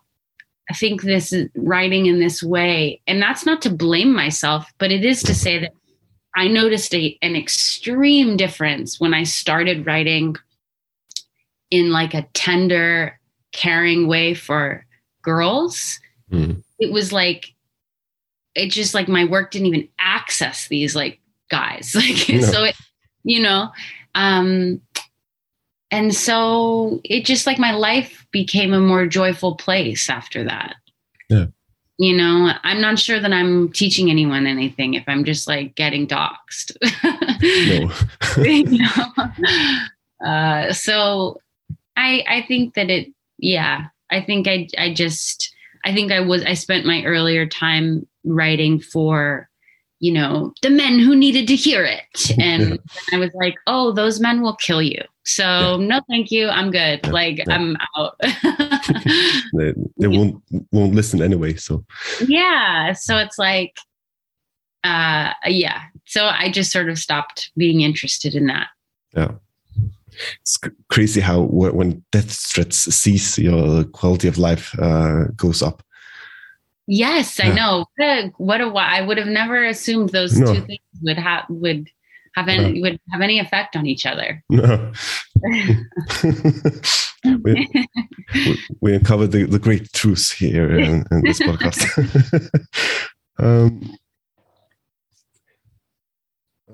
I 0.70 0.72
think 0.72 1.02
this 1.02 1.34
writing 1.56 2.06
in 2.06 2.20
this 2.20 2.44
way. 2.44 3.00
And 3.08 3.20
that's 3.20 3.44
not 3.44 3.60
to 3.62 3.70
blame 3.70 4.14
myself, 4.14 4.70
but 4.78 4.92
it 4.92 5.04
is 5.04 5.20
to 5.24 5.34
say 5.34 5.58
that 5.58 5.72
I 6.36 6.46
noticed 6.46 6.94
a, 6.94 7.18
an 7.22 7.34
extreme 7.34 8.36
difference 8.36 9.00
when 9.00 9.12
I 9.12 9.24
started 9.24 9.84
writing 9.84 10.36
in 11.72 11.90
like 11.90 12.14
a 12.14 12.28
tender, 12.34 13.18
caring 13.52 14.06
way 14.06 14.32
for 14.34 14.86
girls. 15.22 15.98
Mm. 16.30 16.62
It 16.78 16.92
was 16.92 17.12
like, 17.12 17.52
it 18.54 18.68
just 18.68 18.94
like 18.94 19.08
my 19.08 19.24
work 19.24 19.50
didn't 19.50 19.66
even 19.66 19.88
access 19.98 20.68
these 20.68 20.94
like 20.94 21.20
guys. 21.50 21.94
Like, 21.96 22.28
no. 22.28 22.40
so 22.42 22.62
it, 22.62 22.76
you 23.24 23.42
know, 23.42 23.72
um, 24.14 24.80
and 25.90 26.14
so 26.14 27.00
it 27.04 27.24
just 27.24 27.46
like 27.46 27.58
my 27.58 27.72
life 27.72 28.26
became 28.30 28.72
a 28.72 28.80
more 28.80 29.06
joyful 29.06 29.56
place 29.56 30.08
after 30.08 30.44
that. 30.44 30.76
Yeah 31.28 31.46
you 32.00 32.16
know 32.16 32.52
i'm 32.64 32.80
not 32.80 32.98
sure 32.98 33.20
that 33.20 33.32
i'm 33.32 33.70
teaching 33.72 34.10
anyone 34.10 34.46
anything 34.46 34.94
if 34.94 35.04
i'm 35.06 35.22
just 35.22 35.46
like 35.46 35.74
getting 35.74 36.08
doxxed 36.08 36.74
no. 38.38 38.42
you 38.42 38.78
know? 38.78 40.26
uh, 40.26 40.72
so 40.72 41.38
i 41.96 42.24
i 42.26 42.44
think 42.48 42.74
that 42.74 42.88
it 42.88 43.08
yeah 43.38 43.86
i 44.10 44.20
think 44.20 44.48
i 44.48 44.66
i 44.78 44.92
just 44.92 45.54
i 45.84 45.92
think 45.92 46.10
i 46.10 46.20
was 46.20 46.42
i 46.44 46.54
spent 46.54 46.86
my 46.86 47.04
earlier 47.04 47.46
time 47.46 48.06
writing 48.24 48.80
for 48.80 49.49
you 50.00 50.12
know 50.12 50.52
the 50.62 50.70
men 50.70 50.98
who 50.98 51.14
needed 51.14 51.46
to 51.46 51.54
hear 51.54 51.84
it 51.84 52.32
and 52.38 52.78
i 53.12 53.18
was 53.18 53.30
like 53.34 53.54
oh 53.66 53.92
those 53.92 54.18
men 54.20 54.42
will 54.42 54.56
kill 54.56 54.82
you 54.82 55.02
so 55.24 55.78
yeah. 55.78 55.86
no, 55.86 56.00
thank 56.08 56.30
you. 56.30 56.48
I'm 56.48 56.70
good. 56.70 57.00
Yeah. 57.04 57.10
Like 57.10 57.38
yeah. 57.38 57.44
I'm 57.54 57.76
out. 57.96 58.16
they, 59.54 59.74
they 59.98 60.08
won't 60.08 60.42
won't 60.72 60.94
listen 60.94 61.22
anyway. 61.22 61.54
So 61.54 61.84
yeah. 62.26 62.92
So 62.92 63.16
it's 63.18 63.38
like, 63.38 63.76
uh, 64.82 65.32
yeah. 65.46 65.82
So 66.06 66.26
I 66.26 66.50
just 66.50 66.72
sort 66.72 66.88
of 66.88 66.98
stopped 66.98 67.52
being 67.56 67.82
interested 67.82 68.34
in 68.34 68.46
that. 68.46 68.68
Yeah. 69.14 69.32
It's 70.40 70.58
crazy 70.90 71.20
how 71.20 71.42
when 71.42 72.02
death 72.10 72.32
threats 72.32 72.76
cease, 72.76 73.38
your 73.38 73.84
quality 73.84 74.26
of 74.26 74.38
life 74.38 74.76
uh, 74.78 75.26
goes 75.36 75.62
up. 75.62 75.82
Yes, 76.92 77.38
I 77.38 77.52
know. 77.52 77.86
What 77.96 78.04
a, 78.04 78.32
what 78.38 78.60
a 78.60 78.66
I 78.66 79.00
would 79.00 79.16
have 79.16 79.28
never 79.28 79.64
assumed 79.64 80.08
those 80.08 80.36
no. 80.36 80.52
two 80.52 80.60
things 80.62 80.80
would 81.02 81.18
have 81.18 81.44
would 81.48 81.88
have 82.34 82.48
any 82.48 82.72
no. 82.72 82.80
would 82.80 83.00
have 83.12 83.20
any 83.20 83.38
effect 83.38 83.76
on 83.76 83.86
each 83.86 84.06
other. 84.06 84.42
No. 84.50 84.92
we, 87.44 87.68
we 88.80 88.94
uncovered 88.94 89.30
the, 89.30 89.44
the 89.44 89.58
great 89.60 89.92
truths 89.92 90.32
here 90.32 90.78
in, 90.78 91.04
in 91.10 91.22
this 91.22 91.38
podcast. 91.38 91.86
um, 93.38 93.96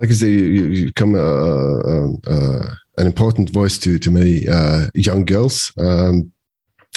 like 0.00 0.10
I 0.10 0.12
say, 0.14 0.30
you, 0.30 0.64
you 0.64 0.86
become 0.86 1.14
a, 1.14 1.18
a, 1.18 2.08
a, 2.26 2.78
an 2.98 3.06
important 3.06 3.50
voice 3.50 3.76
to 3.78 3.98
to 3.98 4.10
many 4.10 4.48
uh, 4.48 4.86
young 4.94 5.26
girls 5.26 5.72
um, 5.78 6.32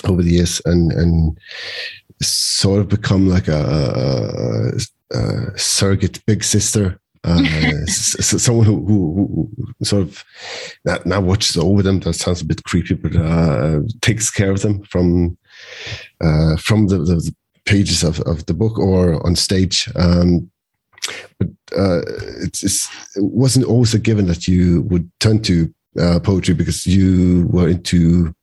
over 0.05 0.21
the 0.21 0.31
years, 0.31 0.61
and 0.65 0.91
and 0.91 1.37
sort 2.21 2.81
of 2.81 2.89
become 2.89 3.27
like 3.29 3.47
a, 3.47 4.71
a 5.11 5.57
surrogate 5.57 6.23
big 6.25 6.43
sister 6.43 6.99
uh, 7.23 7.85
someone 7.87 8.65
who, 8.65 8.85
who, 8.85 9.49
who, 9.55 9.85
sort 9.85 10.03
of 10.03 10.23
not, 10.85 11.05
not 11.05 11.23
watches 11.23 11.57
over 11.57 11.81
them. 11.81 11.99
That 11.99 12.13
sounds 12.13 12.41
a 12.41 12.45
bit 12.45 12.63
creepy, 12.63 12.95
but 12.95 13.15
uh, 13.15 13.81
takes 14.01 14.29
care 14.31 14.51
of 14.51 14.61
them 14.61 14.83
from 14.83 15.37
uh, 16.21 16.55
from 16.57 16.87
the, 16.87 16.97
the, 16.99 17.35
pages 17.65 18.03
of, 18.03 18.19
of 18.21 18.43
the 18.47 18.53
book 18.53 18.79
or 18.79 19.23
on 19.27 19.35
stage. 19.35 19.87
Um, 19.95 20.49
but 21.37 21.49
uh, 21.77 22.01
it's, 22.41 22.63
it's, 22.63 22.89
it 23.15 23.23
wasn't 23.23 23.67
always 23.67 23.93
a 23.93 23.99
given 23.99 24.25
that 24.25 24.47
you 24.47 24.81
would 24.83 25.07
turn 25.19 25.39
to 25.43 25.71
uh, 25.99 26.19
poetry 26.19 26.55
because 26.55 26.87
you 26.87 27.45
were 27.51 27.69
into 27.69 28.33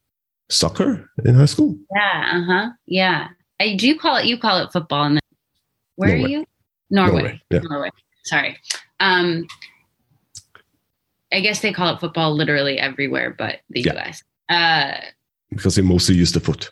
soccer 0.48 1.10
in 1.24 1.34
high 1.34 1.46
school. 1.46 1.76
Yeah. 1.94 2.30
Uh 2.34 2.44
huh. 2.44 2.70
Yeah. 2.86 3.28
I 3.60 3.76
do 3.76 3.98
call 3.98 4.16
it. 4.16 4.26
You 4.26 4.38
call 4.38 4.58
it 4.58 4.72
football. 4.72 5.04
And 5.04 5.20
where 5.96 6.10
Norway. 6.10 6.24
are 6.24 6.28
you? 6.28 6.46
Norway. 6.90 7.12
Norway. 7.12 7.42
Yeah. 7.50 7.60
Norway 7.64 7.90
sorry. 8.26 8.58
Um, 9.00 9.46
I 11.32 11.40
guess 11.40 11.60
they 11.60 11.72
call 11.72 11.94
it 11.94 12.00
football 12.00 12.34
literally 12.34 12.78
everywhere 12.78 13.34
but 13.36 13.60
the 13.70 13.82
yeah. 13.82 14.08
US. 14.08 14.22
Uh, 14.48 14.98
because 15.50 15.76
they 15.76 15.82
mostly 15.82 16.14
use 16.14 16.32
the 16.32 16.40
foot. 16.40 16.70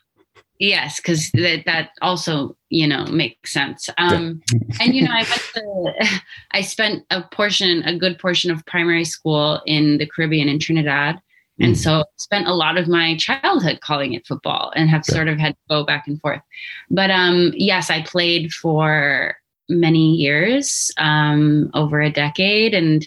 Yes, 0.60 1.00
because 1.00 1.30
that 1.32 1.64
that 1.66 1.90
also 2.00 2.56
you 2.70 2.86
know 2.86 3.04
makes 3.06 3.52
sense. 3.52 3.88
Um, 3.98 4.40
yeah. 4.52 4.76
and 4.80 4.94
you 4.94 5.02
know, 5.02 5.10
I 5.12 5.24
went 5.24 5.50
to, 5.54 6.20
I 6.52 6.60
spent 6.60 7.04
a 7.10 7.22
portion, 7.22 7.82
a 7.82 7.96
good 7.96 8.18
portion 8.18 8.50
of 8.50 8.64
primary 8.66 9.04
school 9.04 9.60
in 9.66 9.98
the 9.98 10.06
Caribbean 10.06 10.48
in 10.48 10.60
Trinidad, 10.60 11.20
and 11.60 11.74
mm. 11.74 11.76
so 11.76 12.04
spent 12.16 12.48
a 12.48 12.54
lot 12.54 12.76
of 12.76 12.88
my 12.88 13.16
childhood 13.16 13.80
calling 13.80 14.12
it 14.14 14.26
football, 14.26 14.72
and 14.74 14.90
have 14.90 15.04
sort 15.04 15.28
of 15.28 15.38
had 15.38 15.54
to 15.54 15.60
go 15.68 15.84
back 15.84 16.06
and 16.06 16.20
forth. 16.20 16.42
But 16.90 17.10
um, 17.10 17.52
yes, 17.54 17.90
I 17.90 18.02
played 18.02 18.52
for 18.52 19.36
many 19.68 20.14
years, 20.14 20.92
um, 20.98 21.70
over 21.74 22.00
a 22.00 22.10
decade, 22.10 22.74
and 22.74 23.06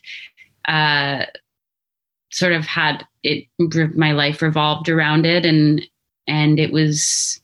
uh, 0.65 1.25
sort 2.31 2.53
of 2.53 2.65
had 2.65 3.05
it. 3.23 3.45
My 3.95 4.13
life 4.13 4.41
revolved 4.41 4.89
around 4.89 5.25
it, 5.25 5.45
and 5.45 5.81
and 6.27 6.59
it 6.59 6.71
was, 6.71 7.41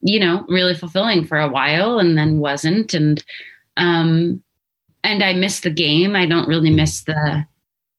you 0.00 0.20
know, 0.20 0.44
really 0.48 0.74
fulfilling 0.74 1.26
for 1.26 1.38
a 1.38 1.48
while, 1.48 1.98
and 1.98 2.16
then 2.16 2.38
wasn't, 2.38 2.94
and 2.94 3.22
um, 3.76 4.42
and 5.04 5.22
I 5.22 5.34
miss 5.34 5.60
the 5.60 5.70
game. 5.70 6.16
I 6.16 6.26
don't 6.26 6.48
really 6.48 6.70
miss 6.70 7.02
the. 7.02 7.46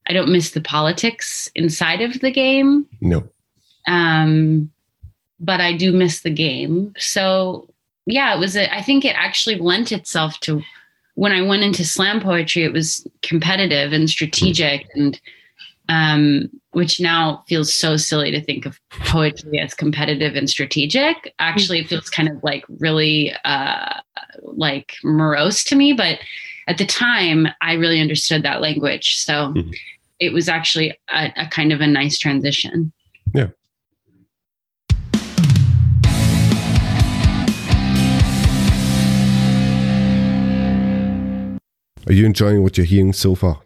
I 0.07 0.13
don't 0.13 0.31
miss 0.31 0.51
the 0.51 0.61
politics 0.61 1.49
inside 1.55 2.01
of 2.01 2.19
the 2.21 2.31
game. 2.31 2.85
No. 3.01 3.27
Um, 3.87 4.71
but 5.39 5.61
I 5.61 5.75
do 5.75 5.91
miss 5.91 6.21
the 6.21 6.29
game. 6.29 6.93
So 6.97 7.67
yeah, 8.05 8.33
it 8.33 8.39
was, 8.39 8.55
a, 8.55 8.73
I 8.73 8.81
think 8.81 9.03
it 9.03 9.15
actually 9.17 9.57
lent 9.57 9.91
itself 9.91 10.39
to 10.41 10.63
when 11.15 11.31
I 11.31 11.41
went 11.41 11.63
into 11.63 11.83
slam 11.83 12.21
poetry, 12.21 12.63
it 12.63 12.71
was 12.71 13.05
competitive 13.21 13.91
and 13.91 14.09
strategic 14.09 14.87
and, 14.95 15.19
um, 15.89 16.49
which 16.71 16.99
now 16.99 17.43
feels 17.47 17.73
so 17.73 17.97
silly 17.97 18.29
to 18.31 18.41
think 18.41 18.65
of 18.65 18.79
poetry 18.89 19.59
as 19.59 19.73
competitive 19.73 20.35
and 20.35 20.49
strategic. 20.49 21.33
Actually, 21.39 21.79
it 21.79 21.87
feels 21.87 22.09
kind 22.09 22.29
of 22.29 22.43
like 22.43 22.63
really, 22.79 23.33
uh, 23.45 23.99
like 24.43 24.93
morose 25.03 25.63
to 25.63 25.75
me, 25.75 25.91
but 25.91 26.19
at 26.67 26.77
the 26.77 26.85
time 26.85 27.47
I 27.61 27.73
really 27.73 27.99
understood 27.99 28.43
that 28.43 28.61
language. 28.61 29.17
So 29.17 29.33
mm-hmm. 29.33 29.71
It 30.19 30.33
was 30.33 30.49
actually 30.49 30.97
a, 31.09 31.31
a 31.35 31.47
kind 31.47 31.71
of 31.71 31.81
a 31.81 31.87
nice 31.87 32.17
transition. 32.17 32.91
Yeah. 33.33 33.47
Are 42.07 42.13
you 42.13 42.25
enjoying 42.25 42.63
what 42.63 42.77
you're 42.77 42.85
hearing 42.85 43.11
so 43.11 43.35
far? 43.35 43.59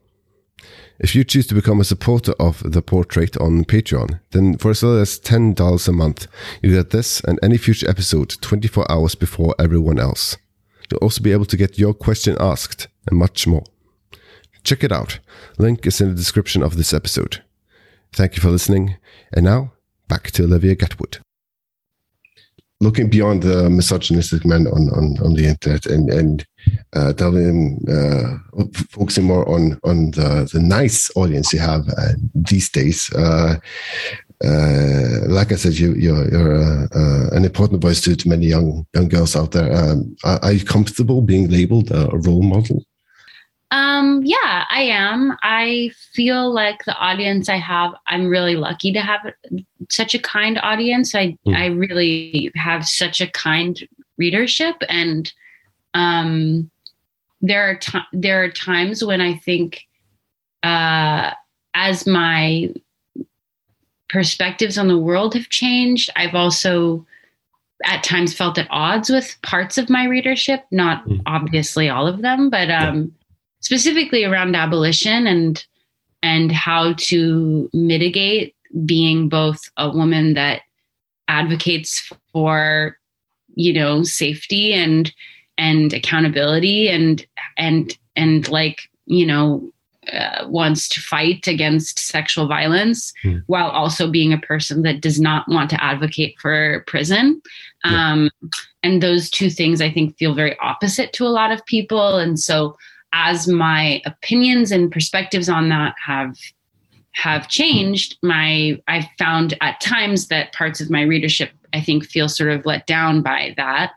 If 1.00 1.16
you 1.16 1.24
choose 1.24 1.48
to 1.48 1.56
become 1.56 1.80
a 1.80 1.84
supporter 1.84 2.34
of 2.40 2.62
The 2.72 2.82
Portrait 2.82 3.38
on 3.38 3.66
Patreon, 3.66 4.20
then 4.32 4.58
for 4.58 4.72
as 4.72 4.84
little 4.84 5.00
as 5.00 5.20
$10 5.20 5.88
a 5.88 5.92
month, 5.92 6.28
you 6.62 6.74
get 6.74 6.92
this 6.92 7.22
and 7.22 7.40
any 7.42 7.58
future 7.58 7.90
episode 7.90 8.38
24 8.42 8.92
hours 8.92 9.16
before 9.16 9.56
everyone 9.58 10.00
else. 10.00 10.38
You'll 10.92 11.00
also 11.00 11.22
be 11.22 11.32
able 11.32 11.46
to 11.46 11.58
get 11.58 11.80
your 11.80 11.94
question 11.94 12.36
asked 12.40 12.88
and 13.08 13.18
much 13.18 13.48
more. 13.48 13.64
Check 14.64 14.84
it 14.84 14.92
out. 14.92 15.20
Link 15.58 15.86
is 15.86 16.02
in 16.02 16.10
the 16.10 16.16
description 16.16 16.62
of 16.62 16.78
this 16.78 16.94
episode. 16.94 17.44
Thank 18.14 18.36
you 18.36 18.42
for 18.42 18.50
listening. 18.50 18.98
And 19.34 19.46
now, 19.46 19.74
back 20.08 20.32
to 20.32 20.44
Olivia 20.44 20.76
Gatwood. 20.76 21.20
Looking 22.80 23.10
beyond 23.10 23.44
the 23.44 23.70
misogynistic 23.70 24.44
men 24.44 24.68
on, 24.68 24.90
on, 24.90 25.16
on 25.24 25.34
the 25.34 25.48
internet 25.48 25.86
and, 25.86 26.10
and 26.10 26.46
uh, 26.94 27.12
delving, 27.14 27.80
uh, 27.88 28.66
focusing 28.90 29.26
more 29.26 29.48
on, 29.48 29.80
on 29.84 30.12
the, 30.12 30.50
the 30.52 30.60
nice 30.60 31.12
audience 31.16 31.54
you 31.54 31.60
have 31.60 31.88
uh, 31.90 32.14
these 32.34 32.70
days. 32.70 33.12
Uh, 33.14 33.58
uh, 34.44 35.28
like 35.28 35.52
I 35.52 35.56
said, 35.56 35.74
you, 35.74 35.94
you're, 35.94 36.28
you're 36.32 36.56
uh, 36.56 37.30
an 37.32 37.46
important 37.46 37.82
voice 37.82 38.02
to, 38.02 38.16
to 38.16 38.30
many 38.30 38.48
young 38.48 38.88
young 38.96 39.08
girls 39.08 39.36
out 39.36 39.52
there. 39.52 39.72
Um, 39.72 40.16
are, 40.24 40.40
are, 40.42 40.52
you 40.52 40.66
comfortable 40.66 41.22
being 41.22 41.50
labeled 41.50 41.92
a 41.92 42.10
role 42.12 42.42
model? 42.42 42.84
Um, 43.72 44.22
yeah, 44.26 44.66
I 44.70 44.82
am. 44.82 45.38
I 45.44 45.92
feel 46.14 46.54
like 46.54 46.84
the 46.84 46.96
audience 46.96 47.48
I 47.48 47.56
have, 47.56 47.94
I'm 48.08 48.28
really 48.28 48.58
lucky 48.58 48.92
to 48.92 49.00
have 49.00 49.22
such 49.90 50.14
a 50.14 50.20
kind 50.20 50.60
audience. 50.62 51.16
I 51.16 51.38
mm. 51.48 51.56
I 51.56 51.68
really 51.68 52.52
have 52.56 52.86
such 52.86 53.22
a 53.22 53.32
kind 53.32 53.88
readership, 54.18 54.76
and 54.90 55.32
um, 55.94 56.70
there 57.40 57.70
are 57.70 57.76
t- 57.76 58.00
there 58.12 58.44
are 58.44 58.52
times 58.52 59.06
when 59.06 59.22
I 59.22 59.36
think, 59.36 59.88
uh, 60.64 61.32
as 61.74 62.06
my 62.06 62.74
perspectives 64.10 64.78
on 64.78 64.90
the 64.90 65.00
world 65.00 65.34
have 65.34 65.48
changed. 65.48 66.10
I've 66.18 66.36
also 66.36 67.06
at 67.86 68.04
times 68.04 68.34
felt 68.34 68.58
at 68.58 68.68
odds 68.70 69.10
with 69.10 69.38
parts 69.44 69.78
of 69.78 69.90
my 69.90 70.04
readership, 70.06 70.66
not 70.72 71.06
mm. 71.06 71.22
obviously 71.26 71.88
all 71.88 72.06
of 72.06 72.22
them, 72.22 72.50
but 72.50 72.70
um, 72.70 72.98
yeah. 72.98 73.21
Specifically 73.62 74.24
around 74.26 74.56
abolition 74.56 75.28
and 75.28 75.66
and 76.24 76.52
how 76.52 76.94
to 76.94 77.70
mitigate 77.74 78.56
being 78.86 79.28
both 79.30 79.60
a 79.78 79.90
woman 79.90 80.34
that 80.34 80.62
advocates 81.28 82.12
for 82.32 82.98
you 83.56 83.74
know 83.74 84.04
safety 84.04 84.74
and 84.74 85.14
and 85.58 85.94
accountability 85.94 86.90
and 86.90 87.26
and 87.58 87.98
and 88.16 88.50
like 88.50 88.90
you 89.06 89.26
know 89.26 89.72
uh, 90.12 90.48
wants 90.48 90.90
to 90.90 91.00
fight 91.00 91.48
against 91.48 92.00
sexual 92.00 92.48
violence 92.48 93.14
mm. 93.24 93.42
while 93.46 93.70
also 93.70 94.10
being 94.10 94.34
a 94.34 94.38
person 94.40 94.82
that 94.82 95.00
does 95.00 95.20
not 95.20 95.48
want 95.48 95.70
to 95.70 95.84
advocate 95.84 96.36
for 96.40 96.84
prison. 96.88 97.40
Yeah. 97.86 98.12
Um, 98.12 98.32
and 98.82 99.02
those 99.02 99.30
two 99.30 99.52
things 99.52 99.80
I 99.80 99.92
think 99.92 100.18
feel 100.18 100.34
very 100.34 100.58
opposite 100.58 101.14
to 101.14 101.26
a 101.26 101.30
lot 101.30 101.52
of 101.52 101.64
people. 101.68 102.18
And 102.18 102.40
so 102.40 102.76
as 103.14 103.48
my 103.48 104.02
opinions 104.06 104.72
and 104.72 104.92
perspectives 104.92 105.50
on 105.50 105.70
that 105.70 105.96
have 106.04 106.38
have 107.14 107.50
changed, 107.50 108.18
my 108.24 108.82
I've 108.88 109.08
found 109.20 109.58
at 109.62 109.82
times 109.82 110.28
that 110.28 110.54
parts 110.54 110.80
of 110.80 110.90
my 110.90 111.02
readership 111.02 111.52
I 111.74 111.82
think 111.82 112.06
feel 112.06 112.30
sort 112.30 112.52
of 112.52 112.66
let 112.66 112.88
down 112.88 113.22
by 113.22 113.54
that. 113.58 113.94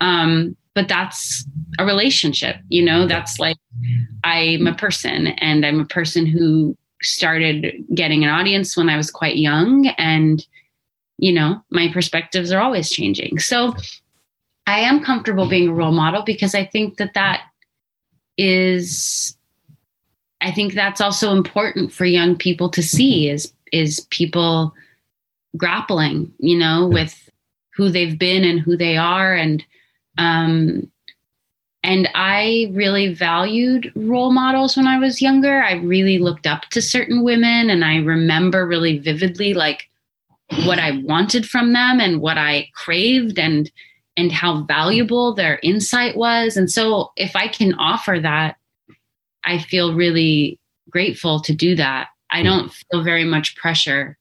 Um, 0.00 0.56
but 0.76 0.88
that's 0.88 1.44
a 1.80 1.84
relationship 1.84 2.56
you 2.68 2.84
know 2.84 3.06
that's 3.06 3.40
like 3.40 3.56
i'm 4.22 4.68
a 4.68 4.74
person 4.74 5.28
and 5.28 5.66
i'm 5.66 5.80
a 5.80 5.86
person 5.86 6.24
who 6.26 6.76
started 7.02 7.82
getting 7.94 8.22
an 8.22 8.30
audience 8.30 8.76
when 8.76 8.88
i 8.88 8.96
was 8.96 9.10
quite 9.10 9.36
young 9.36 9.88
and 9.98 10.46
you 11.18 11.32
know 11.32 11.60
my 11.70 11.90
perspectives 11.92 12.52
are 12.52 12.60
always 12.60 12.90
changing 12.90 13.38
so 13.38 13.74
i 14.66 14.78
am 14.78 15.02
comfortable 15.02 15.48
being 15.48 15.68
a 15.68 15.74
role 15.74 15.92
model 15.92 16.22
because 16.22 16.54
i 16.54 16.64
think 16.64 16.98
that 16.98 17.14
that 17.14 17.42
is 18.38 19.36
i 20.40 20.50
think 20.50 20.74
that's 20.74 21.00
also 21.00 21.32
important 21.32 21.92
for 21.92 22.04
young 22.04 22.36
people 22.36 22.68
to 22.68 22.82
see 22.82 23.28
is 23.28 23.52
is 23.72 24.06
people 24.10 24.74
grappling 25.56 26.32
you 26.38 26.56
know 26.56 26.86
with 26.86 27.26
who 27.76 27.90
they've 27.90 28.18
been 28.18 28.42
and 28.42 28.58
who 28.58 28.76
they 28.76 28.96
are. 28.96 29.34
And 29.34 29.64
um, 30.18 30.90
and 31.82 32.08
I 32.14 32.72
really 32.72 33.14
valued 33.14 33.92
role 33.94 34.32
models 34.32 34.76
when 34.76 34.88
I 34.88 34.98
was 34.98 35.22
younger. 35.22 35.62
I 35.62 35.74
really 35.74 36.18
looked 36.18 36.46
up 36.46 36.62
to 36.70 36.82
certain 36.82 37.22
women, 37.22 37.70
and 37.70 37.84
I 37.84 37.98
remember 37.98 38.66
really 38.66 38.98
vividly 38.98 39.54
like 39.54 39.88
what 40.64 40.78
I 40.78 41.02
wanted 41.04 41.48
from 41.48 41.72
them 41.74 42.00
and 42.00 42.20
what 42.20 42.38
I 42.38 42.70
craved. 42.74 43.38
And 43.38 43.70
and 44.16 44.32
how 44.32 44.62
valuable 44.62 45.34
their 45.34 45.58
insight 45.62 46.16
was. 46.16 46.56
And 46.56 46.70
so 46.70 47.12
if 47.16 47.36
I 47.36 47.48
can 47.48 47.74
offer 47.74 48.18
that, 48.20 48.56
I 49.44 49.58
feel 49.58 49.94
really 49.94 50.58
grateful 50.90 51.40
to 51.40 51.54
do 51.54 51.76
that. 51.76 52.08
I 52.30 52.40
hmm. 52.40 52.46
don't 52.46 52.72
feel 52.72 53.02
very 53.02 53.24
much 53.24 53.56
pressure 53.56 54.16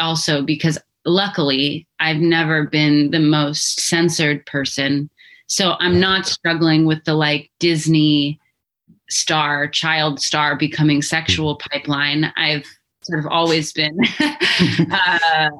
also 0.00 0.42
because 0.42 0.78
luckily 1.04 1.86
I've 2.00 2.18
never 2.18 2.66
been 2.66 3.10
the 3.10 3.20
most 3.20 3.80
censored 3.80 4.44
person 4.46 5.10
so 5.48 5.76
I'm 5.80 5.98
not 5.98 6.26
struggling 6.26 6.84
with 6.84 7.04
the 7.04 7.14
like 7.14 7.50
Disney 7.58 8.38
star, 9.08 9.66
child 9.66 10.20
star 10.20 10.56
becoming 10.56 11.02
sexual 11.02 11.54
hmm. 11.54 11.68
pipeline. 11.70 12.32
I've 12.36 12.66
sort 13.08 13.20
of 13.20 13.26
always 13.26 13.72
been 13.72 13.98
uh, 14.90 15.50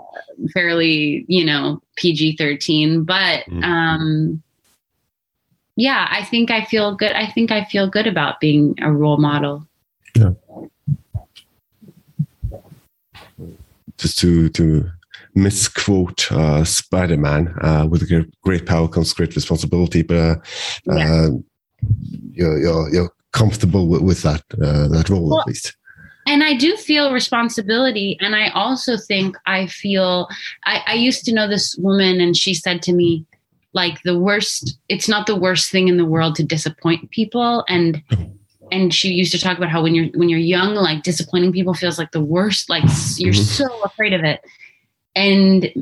fairly, 0.52 1.24
you 1.28 1.44
know, 1.44 1.82
PG 1.96 2.36
13. 2.36 3.04
But 3.04 3.44
mm. 3.46 3.64
um, 3.64 4.42
yeah, 5.76 6.08
I 6.10 6.24
think 6.24 6.50
I 6.50 6.64
feel 6.64 6.94
good. 6.94 7.12
I 7.12 7.26
think 7.26 7.50
I 7.50 7.64
feel 7.64 7.88
good 7.88 8.06
about 8.06 8.40
being 8.40 8.74
a 8.82 8.92
role 8.92 9.16
model. 9.16 9.66
Yeah. 10.14 10.32
Just 13.96 14.18
to 14.20 14.48
to 14.50 14.90
misquote 15.34 16.30
uh, 16.32 16.64
Spider-Man. 16.64 17.54
Uh, 17.60 17.86
with 17.88 18.08
great 18.42 18.66
power 18.66 18.88
comes 18.88 19.12
great 19.12 19.34
responsibility, 19.34 20.02
but 20.02 20.16
uh, 20.16 20.36
yeah. 20.86 21.12
Uh, 21.12 21.28
you're, 22.32 22.58
you're, 22.58 22.92
you're 22.92 23.12
comfortable 23.32 23.86
with, 23.86 24.02
with 24.02 24.22
that 24.22 24.42
uh, 24.60 24.88
that 24.88 25.08
role 25.08 25.30
well, 25.30 25.40
at 25.40 25.46
least. 25.46 25.76
And 26.28 26.44
I 26.44 26.54
do 26.54 26.76
feel 26.76 27.12
responsibility, 27.12 28.18
and 28.20 28.36
I 28.36 28.50
also 28.50 28.98
think 28.98 29.34
I 29.46 29.66
feel. 29.66 30.28
I, 30.64 30.82
I 30.86 30.94
used 30.94 31.24
to 31.24 31.32
know 31.32 31.48
this 31.48 31.74
woman, 31.76 32.20
and 32.20 32.36
she 32.36 32.52
said 32.52 32.82
to 32.82 32.92
me, 32.92 33.24
like 33.72 34.02
the 34.02 34.18
worst. 34.18 34.78
It's 34.90 35.08
not 35.08 35.26
the 35.26 35.36
worst 35.36 35.70
thing 35.70 35.88
in 35.88 35.96
the 35.96 36.04
world 36.04 36.34
to 36.36 36.44
disappoint 36.44 37.10
people, 37.12 37.64
and 37.66 38.02
and 38.70 38.92
she 38.92 39.08
used 39.08 39.32
to 39.32 39.40
talk 39.40 39.56
about 39.56 39.70
how 39.70 39.82
when 39.82 39.94
you're 39.94 40.08
when 40.08 40.28
you're 40.28 40.38
young 40.38 40.74
like 40.74 41.02
disappointing 41.02 41.50
people 41.50 41.72
feels 41.72 41.98
like 41.98 42.12
the 42.12 42.20
worst 42.20 42.68
like 42.68 42.84
you're 43.16 43.32
mm-hmm. 43.32 43.42
so 43.42 43.82
afraid 43.82 44.12
of 44.12 44.22
it 44.22 44.44
and 45.14 45.72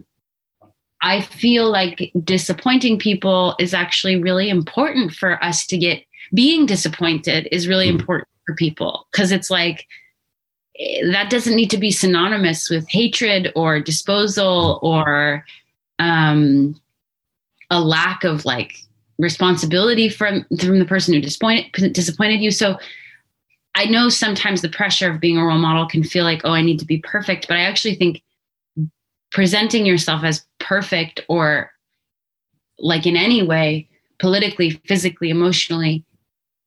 I 1.03 1.21
feel 1.21 1.71
like 1.71 2.13
disappointing 2.25 2.99
people 2.99 3.55
is 3.59 3.75
actually 3.75 4.23
really 4.23 4.49
important 4.49 5.13
for 5.13 5.43
us 5.45 5.67
to 5.67 5.77
get. 5.77 6.03
Being 6.35 6.67
disappointed 6.67 7.49
is 7.53 7.69
really 7.69 7.89
mm 7.89 7.97
important 8.01 8.29
for 8.47 8.55
people 8.55 9.09
because 9.11 9.33
it's 9.33 9.51
like 9.51 9.87
that 11.11 11.31
doesn't 11.31 11.57
need 11.57 11.71
to 11.71 11.79
be 11.79 11.91
synonymous 11.91 12.69
with 12.69 12.89
hatred 12.89 13.53
or 13.55 13.81
disposal 13.81 14.79
or 14.83 15.45
um, 15.99 16.79
a 17.71 17.81
lack 17.81 18.25
of 18.25 18.45
like 18.45 18.75
responsibility 19.19 20.09
from 20.09 20.45
from 20.61 20.79
the 20.79 20.85
person 20.85 21.15
who 21.15 21.21
disappointed 21.21 21.93
disappointed 21.93 22.41
you. 22.41 22.51
So 22.51 22.79
I 23.75 23.87
know 23.87 24.09
sometimes 24.09 24.63
the 24.63 24.69
pressure 24.69 25.11
of 25.11 25.21
being 25.21 25.39
a 25.39 25.45
role 25.45 25.59
model 25.59 25.87
can 25.87 26.03
feel 26.03 26.25
like, 26.25 26.43
oh, 26.45 26.53
I 26.53 26.63
need 26.63 26.79
to 26.81 26.87
be 26.87 26.99
perfect, 26.99 27.49
but 27.49 27.57
I 27.57 27.63
actually 27.63 27.95
think 27.95 28.23
presenting 29.33 29.85
yourself 29.85 30.25
as 30.25 30.45
perfect 30.61 31.21
or 31.29 31.71
like 32.79 33.07
in 33.07 33.17
any 33.17 33.43
way 33.43 33.89
politically 34.19 34.71
physically 34.87 35.31
emotionally 35.31 36.05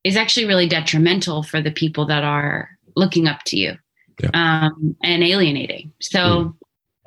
is 0.03 0.15
actually 0.15 0.45
really 0.45 0.67
detrimental 0.67 1.43
for 1.43 1.61
the 1.61 1.71
people 1.71 2.05
that 2.05 2.23
are 2.23 2.69
looking 2.95 3.27
up 3.27 3.43
to 3.45 3.57
you 3.57 3.75
yeah. 4.21 4.29
um, 4.33 4.95
and 5.03 5.23
alienating 5.23 5.91
so 5.99 6.53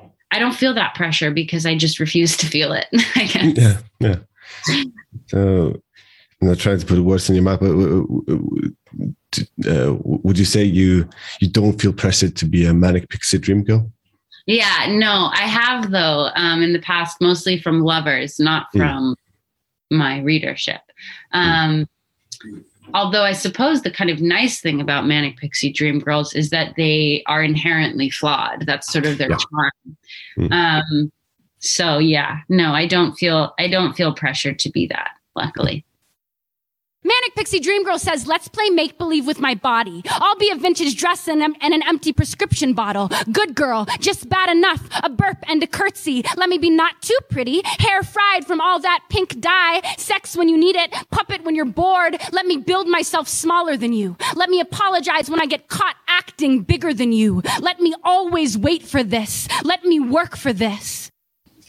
mm. 0.01 0.11
i 0.31 0.39
don't 0.39 0.55
feel 0.55 0.73
that 0.73 0.95
pressure 0.95 1.31
because 1.31 1.65
i 1.65 1.75
just 1.75 1.99
refuse 1.99 2.37
to 2.37 2.45
feel 2.45 2.73
it 2.73 2.87
yeah 3.35 3.77
yeah 3.99 4.15
so 5.27 5.79
i'm 6.41 6.47
not 6.47 6.57
trying 6.57 6.79
to 6.79 6.85
put 6.85 6.99
words 6.99 7.29
in 7.29 7.35
your 7.35 7.43
mouth 7.43 7.59
but 7.59 7.71
uh, 9.67 9.95
would 10.03 10.37
you 10.37 10.45
say 10.45 10.63
you 10.63 11.07
you 11.39 11.49
don't 11.49 11.81
feel 11.81 11.93
pressured 11.93 12.35
to 12.35 12.45
be 12.45 12.65
a 12.65 12.73
manic 12.73 13.09
pixie 13.09 13.37
dream 13.37 13.63
girl 13.63 13.91
yeah, 14.45 14.87
no, 14.89 15.29
I 15.33 15.47
have 15.47 15.91
though 15.91 16.29
um, 16.35 16.61
in 16.61 16.73
the 16.73 16.79
past, 16.79 17.21
mostly 17.21 17.59
from 17.59 17.81
lovers, 17.81 18.39
not 18.39 18.67
hmm. 18.71 18.79
from 18.79 19.15
mm. 19.91 19.97
my 19.97 20.19
readership. 20.19 20.81
Um, 21.31 21.87
mm. 22.45 22.63
Although 22.93 23.23
I 23.23 23.31
suppose 23.31 23.81
the 23.81 23.91
kind 23.91 24.09
of 24.09 24.21
nice 24.21 24.61
thing 24.61 24.79
about 24.79 25.07
Manic 25.07 25.37
Pixie 25.37 25.71
Dream 25.71 25.99
Girls 25.99 26.33
is 26.33 26.49
that 26.51 26.75
they 26.77 27.23
are 27.27 27.43
inherently 27.43 28.09
flawed. 28.09 28.65
That's 28.65 28.91
sort 28.91 29.05
of 29.05 29.17
their 29.17 29.31
yeah. 29.31 29.37
charm. 29.37 29.97
Mm. 30.37 30.51
Um, 30.51 31.11
so 31.59 31.97
yeah, 31.97 32.39
no, 32.49 32.73
I 32.73 32.85
don't 32.85 33.13
feel 33.13 33.53
I 33.57 33.67
don't 33.67 33.93
feel 33.93 34.13
pressured 34.13 34.59
to 34.59 34.69
be 34.69 34.87
that. 34.87 35.11
Luckily. 35.35 35.85
Manic 37.05 37.35
Pixie 37.35 37.59
Dream 37.59 37.83
Girl 37.83 37.99
says, 37.99 38.27
let's 38.27 38.47
play 38.47 38.69
make 38.69 38.97
believe 38.97 39.27
with 39.27 39.39
my 39.39 39.55
body. 39.55 40.01
I'll 40.09 40.37
be 40.37 40.49
a 40.49 40.55
vintage 40.55 40.95
dress 40.95 41.27
and, 41.27 41.41
and, 41.41 41.73
an 41.73 41.83
empty 41.83 42.13
prescription 42.13 42.73
bottle. 42.73 43.09
Good 43.31 43.55
girl, 43.55 43.85
just 43.99 44.29
bad 44.29 44.49
enough. 44.49 44.87
A 45.03 45.09
burp 45.09 45.37
and 45.47 45.61
a 45.61 45.67
curtsy. 45.67 46.23
Let 46.37 46.47
me 46.47 46.57
be 46.57 46.69
not 46.69 47.01
too 47.01 47.17
pretty. 47.29 47.61
Hair 47.65 48.03
fried 48.03 48.45
from 48.45 48.61
all 48.61 48.79
that 48.79 49.01
pink 49.09 49.39
dye. 49.41 49.81
Sex 49.97 50.37
when 50.37 50.47
you 50.47 50.57
need 50.57 50.77
it. 50.77 50.93
Puppet 51.11 51.43
when 51.43 51.55
you're 51.55 51.65
bored. 51.65 52.15
Let 52.31 52.45
me 52.45 52.57
build 52.57 52.87
myself 52.87 53.27
smaller 53.27 53.75
than 53.75 53.91
you. 53.91 54.15
Let 54.35 54.49
me 54.49 54.61
apologize 54.61 55.29
when 55.29 55.41
I 55.41 55.45
get 55.45 55.67
caught 55.67 55.97
acting 56.07 56.61
bigger 56.61 56.93
than 56.93 57.11
you. 57.11 57.41
Let 57.59 57.81
me 57.81 57.93
always 58.03 58.57
wait 58.57 58.83
for 58.83 59.03
this. 59.03 59.47
Let 59.63 59.83
me 59.83 59.99
work 59.99 60.37
for 60.37 60.53
this. 60.53 61.11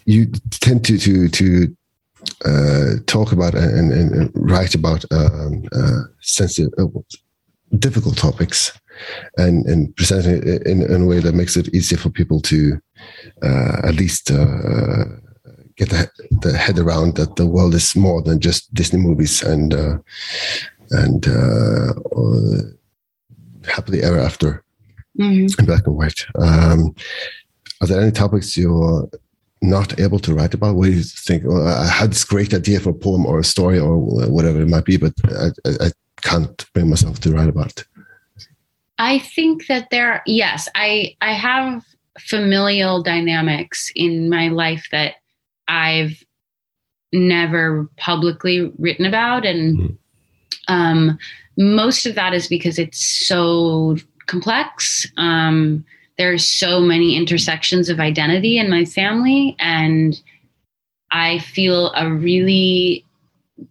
You 0.04 0.26
tend 0.50 0.84
to, 0.84 0.98
to, 0.98 1.28
to 1.28 1.76
uh, 2.44 2.96
talk 3.06 3.32
about 3.32 3.54
and, 3.54 3.92
and, 3.92 4.30
write 4.34 4.74
about 4.74 5.04
um, 5.10 5.64
uh, 5.72 6.02
sensitive, 6.20 6.72
uh, 6.78 6.86
difficult 7.78 8.16
topics, 8.16 8.78
and 9.38 9.64
and 9.66 9.96
present 9.96 10.26
it 10.26 10.66
in, 10.66 10.82
in, 10.82 11.02
a 11.02 11.06
way 11.06 11.20
that 11.20 11.34
makes 11.34 11.56
it 11.56 11.74
easier 11.74 11.98
for 11.98 12.10
people 12.10 12.40
to 12.40 12.78
uh, 13.42 13.80
at 13.84 13.94
least 13.94 14.30
uh, 14.30 15.04
get 15.76 15.88
the, 15.88 16.10
the, 16.42 16.56
head 16.56 16.78
around 16.78 17.16
that 17.16 17.36
the 17.36 17.46
world 17.46 17.74
is 17.74 17.96
more 17.96 18.20
than 18.20 18.40
just 18.40 18.72
Disney 18.74 18.98
movies 18.98 19.42
and 19.42 19.72
uh, 19.72 19.98
and 20.90 21.24
happily 23.66 24.02
ever 24.02 24.18
after 24.18 24.62
mm-hmm. 25.18 25.46
in 25.58 25.66
black 25.66 25.86
and 25.86 25.96
white. 25.96 26.26
Um, 26.38 26.94
are 27.80 27.86
there 27.86 28.00
any 28.00 28.12
topics 28.12 28.56
you're 28.56 29.08
not 29.68 29.98
able 29.98 30.18
to 30.20 30.34
write 30.34 30.54
about? 30.54 30.76
Where 30.76 30.90
you 30.90 31.02
think, 31.02 31.44
well, 31.44 31.66
I 31.66 31.86
had 31.86 32.10
this 32.10 32.24
great 32.24 32.54
idea 32.54 32.80
for 32.80 32.90
a 32.90 32.94
poem 32.94 33.26
or 33.26 33.38
a 33.38 33.44
story 33.44 33.78
or 33.78 33.98
whatever 33.98 34.60
it 34.60 34.68
might 34.68 34.84
be, 34.84 34.96
but 34.96 35.12
I, 35.24 35.48
I, 35.66 35.86
I 35.86 35.90
can't 36.22 36.64
bring 36.72 36.90
myself 36.90 37.20
to 37.20 37.32
write 37.32 37.48
about 37.48 37.80
it. 37.80 37.84
I 38.98 39.18
think 39.18 39.66
that 39.66 39.90
there, 39.90 40.22
yes, 40.26 40.68
I 40.74 41.16
I 41.20 41.32
have 41.32 41.84
familial 42.18 43.02
dynamics 43.02 43.90
in 43.96 44.30
my 44.30 44.48
life 44.48 44.86
that 44.92 45.14
I've 45.66 46.22
never 47.12 47.88
publicly 47.96 48.72
written 48.78 49.06
about, 49.06 49.44
and 49.44 49.78
mm. 49.78 49.96
um, 50.68 51.18
most 51.58 52.06
of 52.06 52.14
that 52.14 52.34
is 52.34 52.46
because 52.46 52.78
it's 52.78 53.00
so 53.00 53.96
complex. 54.26 55.10
Um, 55.16 55.84
there's 56.18 56.44
so 56.44 56.80
many 56.80 57.16
intersections 57.16 57.88
of 57.88 58.00
identity 58.00 58.58
in 58.58 58.70
my 58.70 58.84
family 58.84 59.56
and 59.58 60.20
i 61.10 61.38
feel 61.38 61.92
a 61.94 62.10
really 62.10 63.04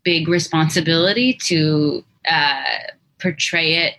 big 0.03 0.27
responsibility 0.27 1.33
to 1.33 2.03
uh, 2.27 2.63
portray 3.19 3.75
it 3.75 3.95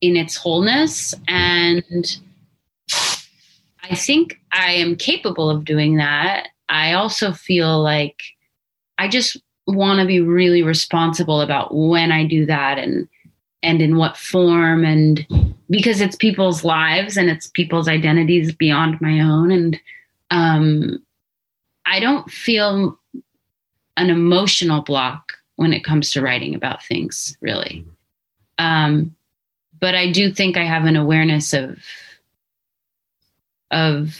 in 0.00 0.16
its 0.16 0.36
wholeness. 0.36 1.14
And 1.28 2.16
i 3.88 3.94
think 3.94 4.40
i 4.52 4.72
am 4.72 4.96
capable 4.96 5.48
of 5.48 5.64
doing 5.64 5.96
that. 5.96 6.48
I 6.68 6.92
also 6.94 7.32
feel 7.32 7.82
like 7.82 8.20
i 8.98 9.08
just 9.08 9.36
want 9.66 10.00
to 10.00 10.06
be 10.06 10.20
really 10.20 10.62
responsible 10.62 11.40
about 11.40 11.74
when 11.74 12.12
i 12.12 12.24
do 12.24 12.46
that 12.46 12.78
and 12.78 13.08
and 13.66 13.82
in 13.82 13.96
what 13.96 14.16
form 14.16 14.84
and 14.84 15.26
because 15.68 16.00
it's 16.00 16.14
people's 16.14 16.62
lives 16.62 17.16
and 17.16 17.28
it's 17.28 17.48
people's 17.48 17.88
identities 17.88 18.54
beyond 18.54 19.00
my 19.00 19.18
own. 19.20 19.50
And 19.50 19.80
um, 20.30 21.02
i 21.84 22.00
don't 22.00 22.30
feel 22.30 22.98
an 23.96 24.10
emotional 24.10 24.82
block 24.82 25.32
when 25.56 25.72
it 25.72 25.84
comes 25.84 26.10
to 26.10 26.20
writing 26.20 26.54
about 26.54 26.84
things 26.84 27.36
really. 27.40 27.84
Um, 28.58 29.14
but 29.80 29.94
i 29.94 30.10
do 30.10 30.32
think 30.32 30.56
i 30.56 30.64
have 30.64 30.84
an 30.84 30.96
awareness 30.96 31.52
of 31.52 31.78
of 33.70 34.16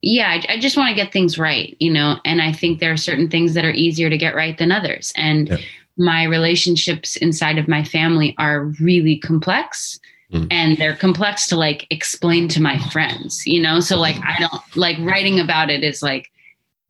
yeah 0.00 0.28
I, 0.30 0.54
I 0.54 0.58
just 0.58 0.76
want 0.76 0.88
to 0.88 0.94
get 0.94 1.12
things 1.12 1.38
right 1.38 1.76
you 1.78 1.92
know? 1.92 2.18
And 2.24 2.40
i 2.42 2.52
think 2.52 2.80
there 2.80 2.92
are 2.92 2.96
certain 2.96 3.28
things 3.28 3.54
that 3.54 3.64
are 3.64 3.70
easier 3.70 4.10
to 4.10 4.18
get 4.18 4.34
right 4.34 4.56
than 4.56 4.72
others. 4.72 5.12
And 5.16 5.48
yep 5.48 5.60
my 5.98 6.24
relationships 6.24 7.16
inside 7.16 7.58
of 7.58 7.68
my 7.68 7.82
family 7.82 8.34
are 8.38 8.66
really 8.80 9.18
complex 9.18 9.98
mm. 10.32 10.46
and 10.50 10.76
they're 10.78 10.96
complex 10.96 11.46
to 11.48 11.56
like 11.56 11.86
explain 11.90 12.48
to 12.48 12.62
my 12.62 12.78
friends 12.90 13.46
you 13.46 13.60
know 13.60 13.80
so 13.80 13.98
like 13.98 14.16
i 14.24 14.36
don't 14.38 14.76
like 14.76 14.96
writing 15.00 15.40
about 15.40 15.70
it 15.70 15.82
is 15.82 16.02
like 16.02 16.30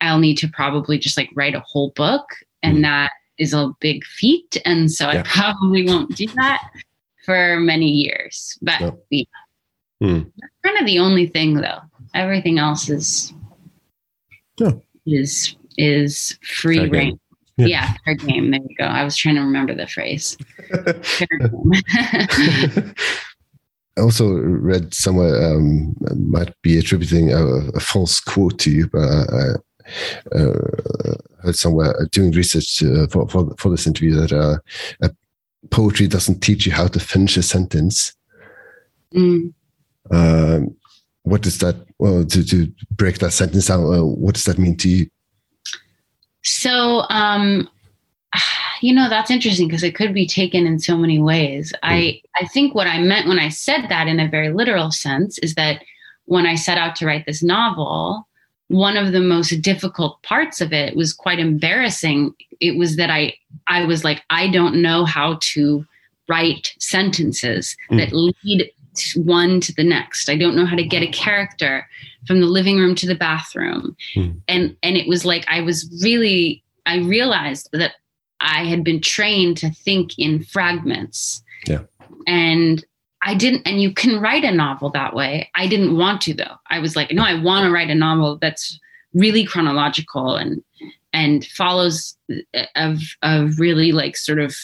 i'll 0.01 0.19
need 0.19 0.37
to 0.37 0.49
probably 0.49 0.99
just 0.99 1.17
like 1.17 1.31
write 1.35 1.55
a 1.55 1.61
whole 1.61 1.91
book 1.91 2.25
and 2.63 2.79
mm. 2.79 2.83
that 2.83 3.11
is 3.39 3.55
a 3.55 3.71
big 3.81 4.05
feat 4.05 4.61
and 4.65 4.91
so 4.91 5.11
yeah. 5.11 5.21
i 5.21 5.23
probably 5.23 5.87
won't 5.87 6.15
do 6.17 6.27
that 6.35 6.69
for 7.25 7.59
many 7.61 7.89
years 7.89 8.59
but 8.63 8.81
no. 8.81 8.99
yeah. 9.11 9.25
mm. 10.03 10.33
that's 10.39 10.53
kind 10.65 10.79
of 10.79 10.87
the 10.87 10.99
only 10.99 11.27
thing 11.27 11.55
though 11.55 11.81
everything 12.15 12.59
else 12.59 12.89
is 12.89 13.33
yeah. 14.59 14.73
is 15.07 15.57
is 15.77 16.37
free 16.43 16.89
reign 16.89 17.19
yeah. 17.59 17.67
yeah, 17.67 17.95
fair 18.05 18.15
game. 18.15 18.51
There 18.51 18.61
you 18.61 18.77
go. 18.77 18.85
I 18.85 19.05
was 19.05 19.17
trying 19.17 19.37
to 19.37 19.43
remember 19.43 19.75
the 19.75 19.87
phrase. 19.87 20.37
I 23.97 24.01
also 24.01 24.31
read 24.31 24.95
somewhere 24.95 25.53
um, 25.53 25.97
might 26.17 26.55
be 26.63 26.79
attributing 26.79 27.33
a, 27.33 27.45
a, 27.75 27.81
false 27.81 28.21
quote 28.21 28.57
to 28.61 28.71
you, 28.71 28.87
but 28.87 29.01
I, 29.01 29.55
uh, 30.37 31.17
heard 31.43 31.57
somewhere 31.57 32.01
uh, 32.01 32.05
doing 32.13 32.33
research 32.33 32.83
uh, 32.83 33.07
for, 33.09 33.29
for, 33.29 33.55
for 33.57 33.71
this 33.71 33.87
interview 33.87 34.15
that 34.15 34.33
uh, 34.33 34.59
poetry 35.71 36.07
doesn't 36.07 36.41
teach 36.41 36.67
you 36.67 36.73
how 36.73 36.87
to 36.87 37.01
finish 37.01 37.37
a 37.37 37.43
sentence. 37.43 38.15
Mm. 39.15 39.53
Um, 40.11 40.77
what 41.23 41.43
does 41.43 41.59
that? 41.59 41.77
Well, 41.99 42.25
to 42.25 42.45
to 42.45 42.73
break 42.91 43.19
that 43.19 43.33
sentence 43.33 43.67
down, 43.67 43.93
uh, 43.93 44.05
what 44.05 44.35
does 44.35 44.45
that 44.45 44.59
mean 44.59 44.77
to 44.79 44.89
you? 44.89 45.11
So, 46.43 47.05
um, 47.11 47.69
you 48.81 48.95
know, 48.95 49.09
that's 49.09 49.31
interesting 49.31 49.69
because 49.69 49.83
it 49.83 49.95
could 49.95 50.15
be 50.15 50.27
taken 50.27 50.67
in 50.67 50.79
so 50.79 50.97
many 50.97 51.19
ways. 51.19 51.73
Mm. 51.73 51.79
I, 51.83 52.23
I 52.37 52.47
think 52.47 52.75
what 52.75 52.87
I 52.87 52.99
meant 53.01 53.29
when 53.29 53.39
I 53.39 53.49
said 53.49 53.89
that 53.89 54.09
in 54.09 54.21
a 54.21 54.29
very 54.29 54.53
literal 54.53 54.91
sense 54.91 55.39
is 55.39 55.55
that 55.55 55.83
when 56.27 56.47
I 56.47 56.55
set 56.55 56.79
out 56.79 56.95
to 56.97 57.07
write 57.07 57.27
this 57.27 57.43
novel, 57.43 58.29
one 58.69 58.99
of 58.99 59.13
the 59.13 59.21
most 59.21 59.51
difficult 59.63 60.23
parts 60.23 60.61
of 60.61 60.73
it 60.73 60.95
was 60.95 61.15
quite 61.15 61.39
embarrassing. 61.39 62.35
It 62.61 62.77
was 62.77 62.97
that 62.97 63.11
I, 63.11 63.35
I 63.67 63.85
was 63.85 64.05
like, 64.05 64.23
I 64.29 64.49
don't 64.49 64.83
know 64.83 65.07
how 65.07 65.39
to 65.41 65.87
write 66.29 66.75
sentences 66.79 67.75
mm. 67.91 67.97
that 67.97 68.13
lead 68.13 68.71
one 69.17 69.61
to 69.61 69.75
the 69.75 69.85
next. 69.85 70.29
I 70.29 70.37
don't 70.37 70.57
know 70.57 70.67
how 70.67 70.77
to 70.77 70.85
get 70.85 71.03
a 71.03 71.09
character 71.09 71.87
from 72.27 72.41
the 72.41 72.47
living 72.47 72.79
room 72.79 72.95
to 72.97 73.07
the 73.07 73.15
bathroom. 73.15 73.97
Mm. 74.15 74.41
And 74.49 74.77
and 74.83 74.97
it 74.97 75.09
was 75.09 75.25
like 75.25 75.45
I 75.49 75.61
was 75.61 75.89
really 76.03 76.63
I 76.87 76.99
realized 76.99 77.69
that 77.73 77.93
I 78.41 78.65
had 78.65 78.85
been 78.85 79.01
trained 79.01 79.57
to 79.59 79.71
think 79.71 80.19
in 80.19 80.43
fragments. 80.43 81.43
Yeah. 81.67 81.83
And 82.27 82.85
I 83.23 83.35
didn't 83.35 83.67
and 83.67 83.83
you 83.83 83.93
can 83.93 84.21
write 84.21 84.45
a 84.45 84.53
novel 84.53 84.91
that 84.91 85.15
way. 85.15 85.51
I 85.55 85.67
didn't 85.67 85.97
want 85.97 86.21
to 86.23 86.35
though. 86.35 86.57
I 86.71 86.79
was 86.79 86.97
like, 86.97 87.13
no, 87.13 87.23
I 87.23 87.41
want 87.41 87.65
to 87.65 87.73
write 87.73 87.91
a 87.91 87.95
novel 87.95 88.39
that's 88.41 88.79
really 89.15 89.45
chronological 89.45 90.37
and 90.37 90.63
and 91.13 91.45
follows 91.47 92.17
uh, 92.55 92.65
of 92.77 93.01
of 93.23 93.59
really 93.59 93.93
like 93.93 94.17
sort 94.17 94.39
of 94.39 94.55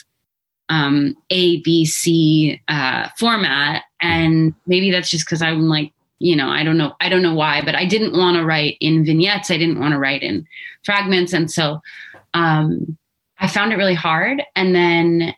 um, 0.69 1.17
A, 1.31 1.61
B, 1.63 1.85
C 1.85 2.61
uh, 2.69 3.09
format. 3.19 3.85
And 4.01 4.55
maybe 4.67 4.91
that's 4.91 5.11
just 5.11 5.27
because 5.27 5.43
I'm 5.43 5.69
like, 5.69 5.93
you 6.19 6.37
know, 6.37 6.49
I 6.49 6.63
don't 6.63 6.79
know, 6.79 6.95
I 7.01 7.09
don't 7.09 7.23
know 7.23 7.35
why, 7.35 7.63
but 7.65 7.75
I 7.75 7.85
didn't 7.85 8.17
want 8.17 8.37
to 8.37 8.45
write 8.45 8.77
in 8.81 9.05
vignettes. 9.05 9.51
I 9.51 9.59
didn't 9.59 9.81
want 9.81 9.93
to 9.93 9.99
write 9.99 10.23
in 10.23 10.47
fragments. 10.85 11.33
And 11.33 11.51
so 11.51 11.81
um, 12.33 12.97
I 13.39 13.49
found 13.49 13.73
it 13.73 13.77
really 13.77 13.95
hard. 13.95 14.43
And 14.57 14.75
then, 14.75 15.35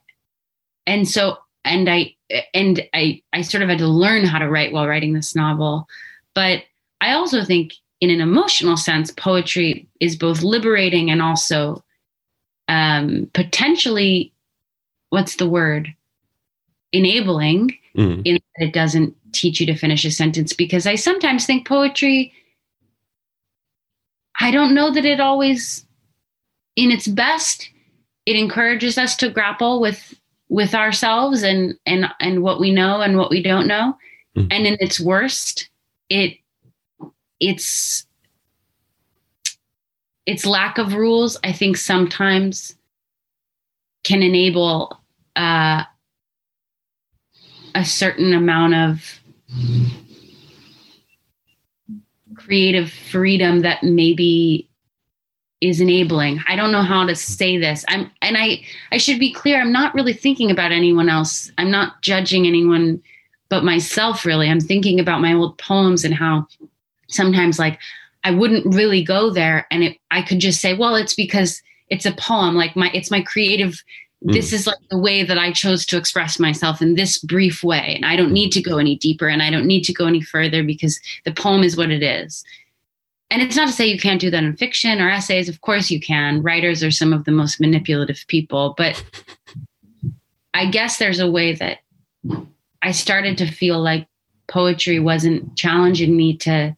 and 0.87 1.09
so, 1.09 1.39
and 1.65 1.89
I, 1.89 2.15
and 2.55 2.87
I, 2.95 3.23
I 3.33 3.43
sort 3.43 3.62
of 3.62 3.69
had 3.69 3.79
to 3.79 3.89
learn 3.89 4.24
how 4.24 4.39
to 4.39 4.49
write 4.49 4.72
while 4.72 4.87
writing 4.87 5.14
this 5.14 5.35
novel. 5.35 5.89
But 6.35 6.62
I 7.01 7.12
also 7.12 7.45
think, 7.45 7.72
in 8.01 8.11
an 8.11 8.20
emotional 8.20 8.77
sense, 8.77 9.11
poetry 9.11 9.89
is 10.01 10.16
both 10.16 10.43
liberating 10.43 11.11
and 11.11 11.22
also 11.22 11.83
um, 12.68 13.31
potentially 13.33 14.33
what's 15.11 15.36
the 15.36 15.48
word 15.48 15.94
enabling 16.92 17.76
mm. 17.96 18.22
in 18.24 18.34
that 18.34 18.68
it 18.68 18.72
doesn't 18.72 19.14
teach 19.32 19.61
you 19.61 19.66
to 19.66 19.76
finish 19.76 20.04
a 20.04 20.11
sentence 20.11 20.52
because 20.52 20.86
i 20.86 20.94
sometimes 20.94 21.44
think 21.46 21.66
poetry 21.66 22.32
i 24.40 24.50
don't 24.50 24.74
know 24.74 24.90
that 24.90 25.04
it 25.04 25.20
always 25.20 25.84
in 26.76 26.90
its 26.90 27.07
best 27.07 27.70
it 28.24 28.36
encourages 28.36 28.98
us 28.98 29.16
to 29.16 29.30
grapple 29.30 29.80
with 29.80 30.14
with 30.48 30.74
ourselves 30.74 31.42
and 31.42 31.74
and 31.86 32.07
and 32.20 32.42
what 32.42 32.61
we 32.61 32.70
know 32.72 33.00
and 33.00 33.16
what 33.16 33.30
we 33.30 33.42
don't 33.42 33.66
know 33.66 33.96
mm. 34.36 34.46
and 34.50 34.66
in 34.66 34.76
its 34.80 35.00
worst 35.00 35.68
it 36.09 36.38
it's 37.40 38.07
its 40.24 40.46
lack 40.46 40.78
of 40.78 40.94
rules 40.94 41.36
i 41.42 41.52
think 41.52 41.76
sometimes 41.76 42.76
can 44.07 44.22
enable 44.22 45.00
uh, 45.34 45.82
a 47.74 47.84
certain 47.84 48.32
amount 48.32 48.72
of 48.72 49.20
creative 52.36 52.92
freedom 52.92 53.62
that 53.62 53.82
maybe 53.82 54.70
is 55.61 55.80
enabling. 55.80 56.38
I 56.46 56.54
don't 56.54 56.70
know 56.70 56.82
how 56.82 57.04
to 57.04 57.16
say 57.16 57.59
this. 57.59 57.84
I'm 57.88 58.09
and 58.22 58.36
I 58.36 58.62
I 58.92 58.98
should 58.98 59.18
be 59.18 59.32
clear, 59.32 59.61
I'm 59.61 59.72
not 59.72 59.94
really 59.94 60.12
thinking 60.12 60.52
about 60.52 60.70
anyone 60.70 61.09
else. 61.09 61.50
I'm 61.59 61.72
not 61.72 62.00
judging 62.02 62.46
anyone 62.46 63.02
but 63.48 63.64
myself 63.64 64.24
really. 64.24 64.48
I'm 64.48 64.61
thinking 64.61 65.00
about 65.00 65.20
my 65.20 65.32
old 65.32 65.59
poems 65.59 66.04
and 66.04 66.14
how 66.14 66.46
sometimes 67.09 67.59
like 67.59 67.80
I 68.22 68.30
wouldn't 68.30 68.72
really 68.72 69.02
go 69.02 69.30
there 69.30 69.66
and 69.72 69.82
it, 69.82 69.98
I 70.12 70.22
could 70.22 70.38
just 70.38 70.61
say, 70.61 70.74
well, 70.74 70.94
it's 70.94 71.14
because 71.14 71.61
it's 71.89 72.07
a 72.07 72.12
poem 72.12 72.55
like 72.55 72.76
my 72.76 72.91
it's 72.93 73.11
my 73.11 73.22
creative 73.22 73.82
this 74.22 74.51
mm. 74.51 74.55
is 74.55 74.66
like 74.66 74.78
the 74.91 74.99
way 74.99 75.22
that 75.22 75.39
I 75.39 75.53
chose 75.53 75.84
to 75.87 75.97
express 75.97 76.39
myself 76.39 76.80
in 76.80 76.95
this 76.95 77.18
brief 77.18 77.62
way. 77.62 77.93
And 77.95 78.05
I 78.05 78.16
don't 78.16 78.32
need 78.32 78.51
to 78.53 78.61
mm-hmm. 78.61 78.72
go 78.72 78.78
any 78.78 78.97
deeper 78.97 79.28
and 79.28 79.43
I 79.43 79.51
don't 79.51 79.66
need 79.66 79.82
to 79.82 79.93
go 79.93 80.07
any 80.07 80.22
further 80.22 80.62
because 80.62 80.99
the 81.24 81.32
poem 81.32 81.62
is 81.62 81.76
what 81.76 81.91
it 81.91 82.03
is. 82.03 82.43
And 83.30 83.43
it's 83.43 83.57
not 83.57 83.66
to 83.66 83.72
say 83.72 83.87
you 83.87 83.99
can't 83.99 84.20
do 84.20 84.30
that 84.30 84.45
in 84.45 84.57
fiction 84.57 85.01
or 85.01 85.11
essays. 85.11 85.49
Of 85.49 85.61
course 85.61 85.91
you 85.91 86.01
can. 86.01 86.43
Writers 86.43 86.82
are 86.82 86.91
some 86.91 87.12
of 87.12 87.24
the 87.24 87.32
most 87.32 87.61
manipulative 87.61 88.24
people. 88.28 88.74
But 88.76 89.03
I 90.55 90.66
guess 90.70 90.99
there's 90.99 91.20
a 91.20 91.30
way 91.30 91.55
that 91.55 91.78
I 92.82 92.93
started 92.93 93.37
to 93.39 93.47
feel 93.51 93.80
like 93.80 94.07
poetry 94.49 95.01
wasn't 95.01 95.57
challenging 95.57 96.16
me 96.16 96.37
to 96.39 96.76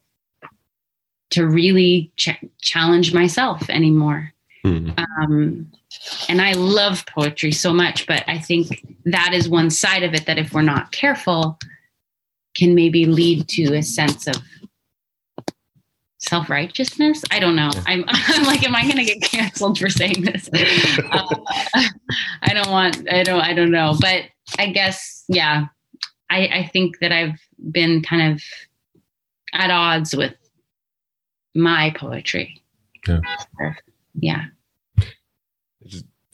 to 1.31 1.45
really 1.45 2.11
ch- 2.17 2.43
challenge 2.59 3.13
myself 3.13 3.69
anymore. 3.69 4.33
Mm-hmm. 4.65 4.99
Um, 5.21 5.71
and 6.27 6.41
I 6.41 6.53
love 6.53 7.05
poetry 7.05 7.51
so 7.51 7.73
much, 7.73 8.05
but 8.07 8.23
I 8.27 8.37
think 8.37 8.85
that 9.05 9.33
is 9.33 9.47
one 9.47 9.69
side 9.69 10.03
of 10.03 10.13
it 10.13 10.25
that 10.25 10.37
if 10.37 10.53
we're 10.53 10.61
not 10.61 10.91
careful, 10.91 11.57
can 12.55 12.75
maybe 12.75 13.05
lead 13.05 13.47
to 13.49 13.75
a 13.75 13.81
sense 13.81 14.27
of 14.27 14.35
self 16.19 16.49
righteousness. 16.49 17.23
I 17.31 17.39
don't 17.39 17.55
know. 17.55 17.71
I'm, 17.85 18.03
I'm 18.07 18.43
like, 18.43 18.65
am 18.65 18.75
I 18.75 18.83
going 18.83 18.97
to 18.97 19.05
get 19.05 19.21
canceled 19.21 19.79
for 19.79 19.89
saying 19.89 20.23
this? 20.23 20.49
Uh, 21.11 21.85
I 22.41 22.53
don't 22.53 22.69
want. 22.69 23.11
I 23.11 23.23
don't. 23.23 23.41
I 23.41 23.53
don't 23.53 23.71
know. 23.71 23.95
But 23.99 24.23
I 24.57 24.67
guess, 24.67 25.23
yeah. 25.27 25.65
I, 26.29 26.47
I 26.47 26.69
think 26.71 26.99
that 26.99 27.11
I've 27.11 27.39
been 27.71 28.01
kind 28.01 28.33
of 28.33 28.43
at 29.53 29.71
odds 29.71 30.15
with 30.15 30.35
my 31.55 31.93
poetry. 31.95 32.61
Yeah. 33.07 33.21
Yeah 34.13 34.45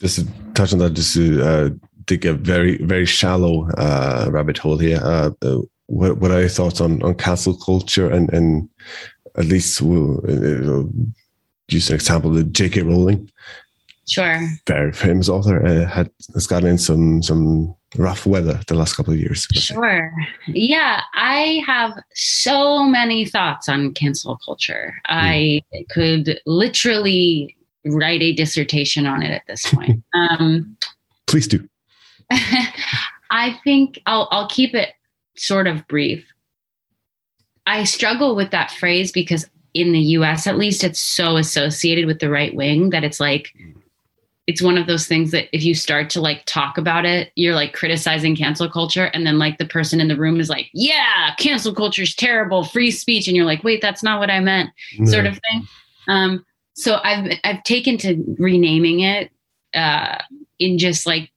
just 0.00 0.16
to 0.16 0.26
touch 0.54 0.72
on 0.72 0.78
that, 0.80 0.90
just 0.90 1.14
to 1.14 1.42
uh, 1.42 1.70
dig 2.04 2.26
a 2.26 2.34
very 2.34 2.78
very 2.78 3.06
shallow 3.06 3.68
uh, 3.72 4.28
rabbit 4.30 4.58
hole 4.58 4.78
here. 4.78 5.00
Uh, 5.02 5.30
uh, 5.42 5.58
what 5.86 6.18
what 6.18 6.30
are 6.30 6.40
your 6.40 6.48
thoughts 6.48 6.80
on 6.80 7.02
on 7.02 7.14
cancel 7.14 7.56
culture 7.56 8.10
and 8.10 8.32
and 8.32 8.68
at 9.36 9.44
least 9.44 9.80
we'll 9.80 10.18
uh, 10.28 10.84
use 11.68 11.90
an 11.90 11.94
example, 11.94 12.30
the 12.30 12.44
J.K. 12.44 12.82
Rowling. 12.82 13.30
Sure. 14.08 14.40
Very 14.66 14.92
famous 14.92 15.28
author 15.28 15.64
uh, 15.66 15.84
had 15.86 16.10
has 16.34 16.46
gotten 16.46 16.68
in 16.68 16.78
some 16.78 17.22
some 17.22 17.74
rough 17.96 18.26
weather 18.26 18.60
the 18.68 18.74
last 18.74 18.94
couple 18.94 19.12
of 19.12 19.18
years. 19.18 19.46
Sure. 19.52 20.12
Yeah, 20.46 21.00
I 21.14 21.62
have 21.66 21.98
so 22.14 22.84
many 22.84 23.24
thoughts 23.24 23.68
on 23.68 23.94
cancel 23.94 24.38
culture. 24.44 24.94
Mm. 25.08 25.62
I 25.72 25.84
could 25.90 26.40
literally 26.46 27.55
write 27.86 28.22
a 28.22 28.32
dissertation 28.32 29.06
on 29.06 29.22
it 29.22 29.30
at 29.30 29.46
this 29.46 29.72
point. 29.72 30.02
Um, 30.14 30.76
Please 31.26 31.46
do. 31.46 31.68
I 32.30 33.58
think 33.64 34.00
I'll 34.06 34.28
I'll 34.30 34.48
keep 34.48 34.74
it 34.74 34.94
sort 35.36 35.66
of 35.66 35.86
brief. 35.88 36.24
I 37.66 37.84
struggle 37.84 38.34
with 38.34 38.50
that 38.52 38.70
phrase 38.70 39.12
because 39.12 39.46
in 39.74 39.92
the 39.92 40.00
US 40.00 40.46
at 40.46 40.56
least 40.56 40.84
it's 40.84 41.00
so 41.00 41.36
associated 41.36 42.06
with 42.06 42.20
the 42.20 42.30
right 42.30 42.54
wing 42.54 42.90
that 42.90 43.04
it's 43.04 43.20
like 43.20 43.52
it's 44.46 44.62
one 44.62 44.78
of 44.78 44.86
those 44.86 45.06
things 45.06 45.32
that 45.32 45.48
if 45.52 45.64
you 45.64 45.74
start 45.74 46.08
to 46.10 46.20
like 46.20 46.44
talk 46.46 46.78
about 46.78 47.04
it, 47.04 47.32
you're 47.34 47.54
like 47.54 47.72
criticizing 47.72 48.36
cancel 48.36 48.70
culture. 48.70 49.06
And 49.06 49.26
then 49.26 49.38
like 49.38 49.58
the 49.58 49.66
person 49.66 50.00
in 50.00 50.06
the 50.06 50.16
room 50.16 50.38
is 50.38 50.48
like, 50.48 50.70
yeah, 50.72 51.34
cancel 51.36 51.74
culture 51.74 52.02
is 52.02 52.14
terrible, 52.14 52.62
free 52.62 52.92
speech. 52.92 53.26
And 53.26 53.36
you're 53.36 53.44
like, 53.44 53.64
wait, 53.64 53.82
that's 53.82 54.04
not 54.04 54.20
what 54.20 54.30
I 54.30 54.38
meant, 54.38 54.70
no. 54.98 55.10
sort 55.10 55.26
of 55.26 55.34
thing. 55.34 55.66
Um, 56.06 56.46
so 56.76 57.00
I've 57.02 57.38
I've 57.42 57.62
taken 57.64 57.96
to 57.98 58.22
renaming 58.38 59.00
it 59.00 59.30
uh, 59.74 60.18
in 60.58 60.78
just 60.78 61.06
like 61.06 61.32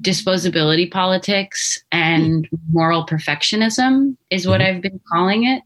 disposability 0.00 0.90
politics 0.90 1.82
and 1.90 2.48
moral 2.70 3.06
perfectionism 3.06 4.16
is 4.28 4.46
what 4.46 4.60
mm-hmm. 4.60 4.76
I've 4.76 4.82
been 4.82 5.00
calling 5.10 5.44
it 5.44 5.62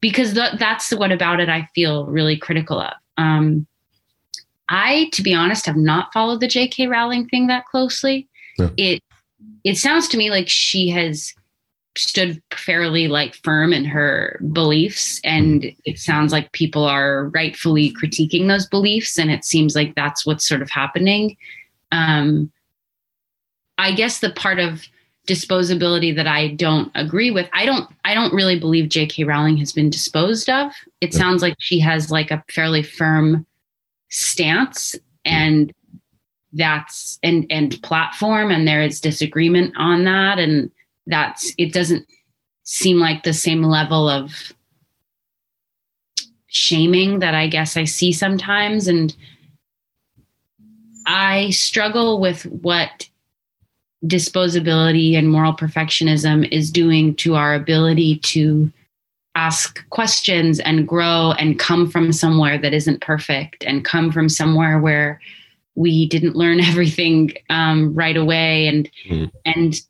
because 0.00 0.34
th- 0.34 0.58
that's 0.58 0.92
what 0.92 1.10
about 1.10 1.40
it 1.40 1.48
I 1.48 1.68
feel 1.74 2.06
really 2.06 2.36
critical 2.36 2.78
of. 2.80 2.92
Um, 3.16 3.66
I, 4.68 5.08
to 5.12 5.22
be 5.22 5.34
honest, 5.34 5.66
have 5.66 5.76
not 5.76 6.12
followed 6.12 6.40
the 6.40 6.48
J.K. 6.48 6.86
Rowling 6.86 7.28
thing 7.28 7.48
that 7.48 7.66
closely. 7.66 8.28
It 8.76 9.02
it 9.64 9.76
sounds 9.78 10.06
to 10.08 10.16
me 10.16 10.30
like 10.30 10.48
she 10.48 10.90
has 10.90 11.34
stood 11.96 12.42
fairly 12.52 13.08
like 13.08 13.34
firm 13.36 13.72
in 13.72 13.84
her 13.84 14.40
beliefs. 14.52 15.20
And 15.24 15.62
mm-hmm. 15.62 15.80
it 15.84 15.98
sounds 15.98 16.32
like 16.32 16.52
people 16.52 16.84
are 16.84 17.30
rightfully 17.34 17.92
critiquing 17.92 18.48
those 18.48 18.66
beliefs 18.66 19.18
and 19.18 19.30
it 19.30 19.44
seems 19.44 19.74
like 19.74 19.94
that's 19.94 20.26
what's 20.26 20.46
sort 20.46 20.62
of 20.62 20.70
happening. 20.70 21.36
Um 21.92 22.50
i 23.76 23.92
guess 23.92 24.20
the 24.20 24.30
part 24.30 24.60
of 24.60 24.86
disposability 25.26 26.14
that 26.14 26.28
i 26.28 26.48
don't 26.48 26.92
agree 26.94 27.32
with 27.32 27.48
i 27.52 27.66
don't 27.66 27.90
i 28.04 28.14
don't 28.14 28.32
really 28.32 28.56
believe 28.56 28.88
jk 28.88 29.26
rowling 29.26 29.56
has 29.56 29.72
been 29.72 29.90
disposed 29.90 30.48
of. 30.48 30.70
It 31.00 31.12
sounds 31.12 31.42
like 31.42 31.56
she 31.58 31.80
has 31.80 32.10
like 32.10 32.30
a 32.30 32.44
fairly 32.48 32.84
firm 32.84 33.44
stance 34.10 34.94
and 35.24 35.72
that's 36.54 37.18
and 37.22 37.46
and 37.50 37.80
platform 37.82 38.50
and 38.50 38.66
there 38.66 38.80
is 38.80 39.00
disagreement 39.00 39.74
on 39.76 40.04
that. 40.04 40.38
And 40.38 40.70
that's 41.06 41.52
it 41.58 41.72
doesn't 41.72 42.06
seem 42.64 42.98
like 42.98 43.22
the 43.22 43.32
same 43.32 43.62
level 43.62 44.08
of 44.08 44.52
shaming 46.54 47.18
that 47.18 47.34
I 47.34 47.48
guess 47.48 47.76
I 47.76 47.84
see 47.84 48.12
sometimes. 48.12 48.86
And 48.86 49.14
I 51.06 51.50
struggle 51.50 52.20
with 52.20 52.44
what 52.44 53.08
disposability 54.06 55.16
and 55.16 55.30
moral 55.30 55.52
perfectionism 55.52 56.50
is 56.52 56.70
doing 56.70 57.14
to 57.16 57.34
our 57.34 57.54
ability 57.54 58.18
to 58.18 58.72
ask 59.34 59.86
questions 59.90 60.60
and 60.60 60.86
grow 60.86 61.32
and 61.32 61.58
come 61.58 61.90
from 61.90 62.12
somewhere 62.12 62.56
that 62.56 62.72
isn't 62.72 63.00
perfect 63.00 63.64
and 63.64 63.84
come 63.84 64.12
from 64.12 64.28
somewhere 64.28 64.78
where 64.78 65.20
we 65.74 66.06
didn't 66.08 66.36
learn 66.36 66.60
everything 66.60 67.32
um, 67.50 67.92
right 67.94 68.16
away 68.16 68.68
and 68.68 68.90
mm. 69.08 69.30
and 69.44 69.80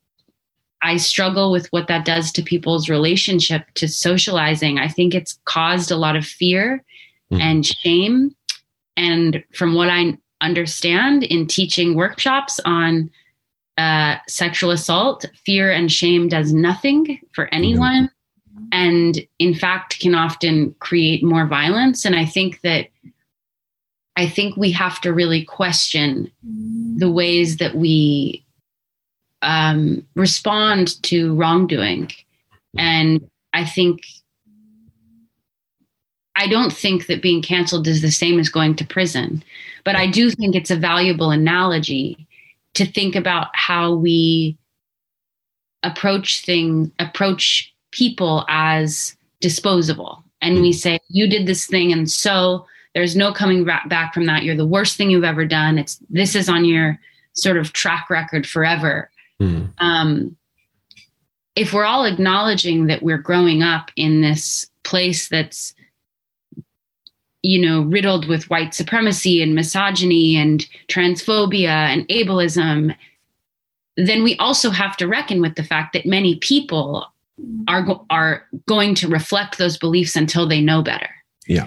I 0.85 0.99
struggle 0.99 1.51
with 1.51 1.66
what 1.68 1.89
that 1.89 2.05
does 2.05 2.30
to 2.32 2.43
people's 2.43 2.91
relationship 2.91 3.64
to 3.76 3.89
socializing. 3.89 4.78
I 4.78 4.87
think 4.87 5.14
it's 5.14 5.39
caused 5.47 5.91
a 5.91 5.97
lot 5.97 6.14
of 6.14 6.26
fear 6.26 6.85
mm. 7.32 7.41
and 7.41 7.64
shame. 7.64 8.37
And 8.95 9.43
from 9.55 9.74
what 9.74 9.89
I 9.89 10.18
understand 10.43 11.24
in 11.24 11.47
teaching 11.47 11.95
workshops 11.95 12.61
on 12.66 13.11
uh, 13.78 14.16
sexual 14.28 14.70
assault, 14.70 15.24
fear 15.47 15.72
and 15.72 15.91
shame 15.91 16.28
does 16.28 16.53
nothing 16.53 17.18
for 17.32 17.53
anyone. 17.53 18.11
Mm. 18.55 18.68
And 18.70 19.26
in 19.39 19.55
fact, 19.55 20.01
can 20.01 20.14
often 20.14 20.74
create 20.80 21.24
more 21.24 21.47
violence. 21.47 22.05
And 22.05 22.14
I 22.14 22.26
think 22.26 22.61
that 22.61 22.89
I 24.16 24.28
think 24.28 24.57
we 24.57 24.70
have 24.72 25.01
to 25.01 25.12
really 25.14 25.45
question 25.45 26.30
the 26.99 27.11
ways 27.11 27.57
that 27.57 27.74
we 27.74 28.43
um, 29.45 30.05
respond 30.16 31.01
to 31.05 31.34
wrongdoing. 31.34 32.11
And 32.76 33.30
I 33.53 33.64
think, 33.64 34.01
I 36.34 36.49
don't 36.49 36.72
think 36.72 37.07
that 37.07 37.22
being 37.22 37.42
canceled 37.42 37.86
is 37.86 38.03
the 38.03 38.11
same 38.11 38.40
as 38.40 38.49
going 38.49 38.74
to 38.76 38.86
prison, 38.86 39.45
but 39.84 39.95
I 39.95 40.11
do 40.11 40.30
think 40.30 40.57
it's 40.57 40.72
a 40.72 40.76
valuable 40.76 41.30
analogy 41.30 42.26
to 42.74 42.84
think 42.84 43.14
about 43.14 43.49
how 43.55 43.95
we 43.95 44.59
approach 45.84 46.45
things, 46.45 46.90
approach 46.99 47.72
people 47.92 48.45
as 48.49 49.14
disposable. 49.40 50.24
And 50.40 50.61
we 50.61 50.72
say, 50.72 50.99
you 51.09 51.28
did 51.28 51.47
this 51.47 51.66
thing, 51.66 51.92
and 51.92 52.11
so 52.11 52.66
there's 52.95 53.16
no 53.16 53.32
coming 53.32 53.64
back 53.64 54.12
from 54.12 54.26
that. 54.26 54.42
You're 54.42 54.57
the 54.57 54.66
worst 54.66 54.97
thing 54.97 55.11
you've 55.11 55.24
ever 55.24 55.45
done. 55.47 55.78
It's 55.78 55.99
this 56.11 56.34
is 56.34 56.49
on 56.49 56.64
your 56.64 56.99
sort 57.34 57.57
of 57.57 57.72
track 57.72 58.11
record 58.11 58.47
forever. 58.47 59.11
Mm. 59.41 59.72
Um, 59.78 60.37
if 61.57 61.72
we're 61.72 61.85
all 61.85 62.05
acknowledging 62.05 62.87
that 62.87 63.03
we're 63.03 63.18
growing 63.18 63.62
up 63.62 63.91
in 63.97 64.20
this 64.20 64.68
place 64.82 65.28
that's 65.28 65.74
you 67.45 67.61
know, 67.61 67.82
riddled 67.82 68.26
with 68.26 68.49
white 68.49 68.72
supremacy 68.72 69.43
and 69.43 69.55
misogyny 69.55 70.35
and 70.35 70.66
transphobia 70.89 71.68
and 71.68 72.09
ableism, 72.09 72.97
then 73.99 74.24
we 74.24 74.35
also 74.39 74.70
have 74.70 74.97
to 74.97 75.07
reckon 75.07 75.43
with 75.43 75.55
the 75.55 75.62
fact 75.62 75.93
that 75.93 76.07
many 76.07 76.37
people 76.37 77.07
are 77.68 78.01
are 78.09 78.47
going 78.66 78.95
to 78.95 79.09
reflect 79.09 79.59
those 79.59 79.76
beliefs 79.76 80.16
until 80.16 80.49
they 80.49 80.62
know 80.62 80.82
better. 80.82 81.11
Yeah. 81.47 81.66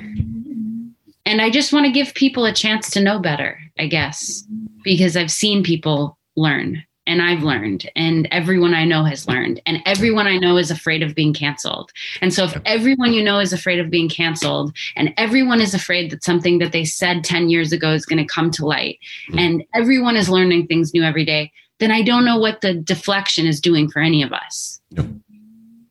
And 1.26 1.42
I 1.42 1.52
just 1.52 1.72
want 1.72 1.86
to 1.86 1.92
give 1.92 2.14
people 2.16 2.46
a 2.46 2.54
chance 2.54 2.90
to 2.92 3.02
know 3.02 3.20
better, 3.20 3.60
I 3.78 3.86
guess, 3.86 4.48
because 4.84 5.16
I've 5.16 5.30
seen 5.30 5.62
people 5.62 6.18
learn 6.36 6.84
and 7.08 7.22
I've 7.22 7.42
learned, 7.42 7.90
and 7.96 8.28
everyone 8.32 8.74
I 8.74 8.84
know 8.86 9.04
has 9.06 9.28
learned, 9.28 9.62
and 9.66 9.82
everyone 9.86 10.28
I 10.28 10.38
know 10.38 10.58
is 10.58 10.70
afraid 10.70 11.02
of 11.02 11.16
being 11.16 11.34
canceled. 11.34 11.92
And 12.22 12.34
so, 12.34 12.44
if 12.44 12.62
everyone 12.66 13.14
you 13.14 13.24
know 13.24 13.40
is 13.40 13.54
afraid 13.54 13.80
of 13.80 13.90
being 13.90 14.10
canceled, 14.10 14.76
and 14.96 15.14
everyone 15.18 15.62
is 15.62 15.74
afraid 15.74 16.12
that 16.12 16.24
something 16.24 16.60
that 16.60 16.74
they 16.74 16.86
said 16.86 17.24
10 17.24 17.50
years 17.50 17.72
ago 17.72 17.94
is 17.94 18.06
going 18.06 18.20
to 18.20 18.32
come 18.34 18.52
to 18.52 18.66
light, 18.66 19.00
Mm. 19.32 19.40
and 19.40 19.64
everyone 19.74 20.16
is 20.16 20.30
learning 20.30 20.68
things 20.68 20.94
new 20.94 21.04
every 21.04 21.26
day, 21.26 21.52
then 21.80 21.92
I 21.92 22.02
don't 22.02 22.26
know 22.26 22.38
what 22.38 22.62
the 22.62 22.74
deflection 22.74 23.48
is 23.48 23.62
doing 23.62 23.90
for 23.90 24.02
any 24.02 24.22
of 24.22 24.34
us. 24.34 24.80
No. 24.92 25.08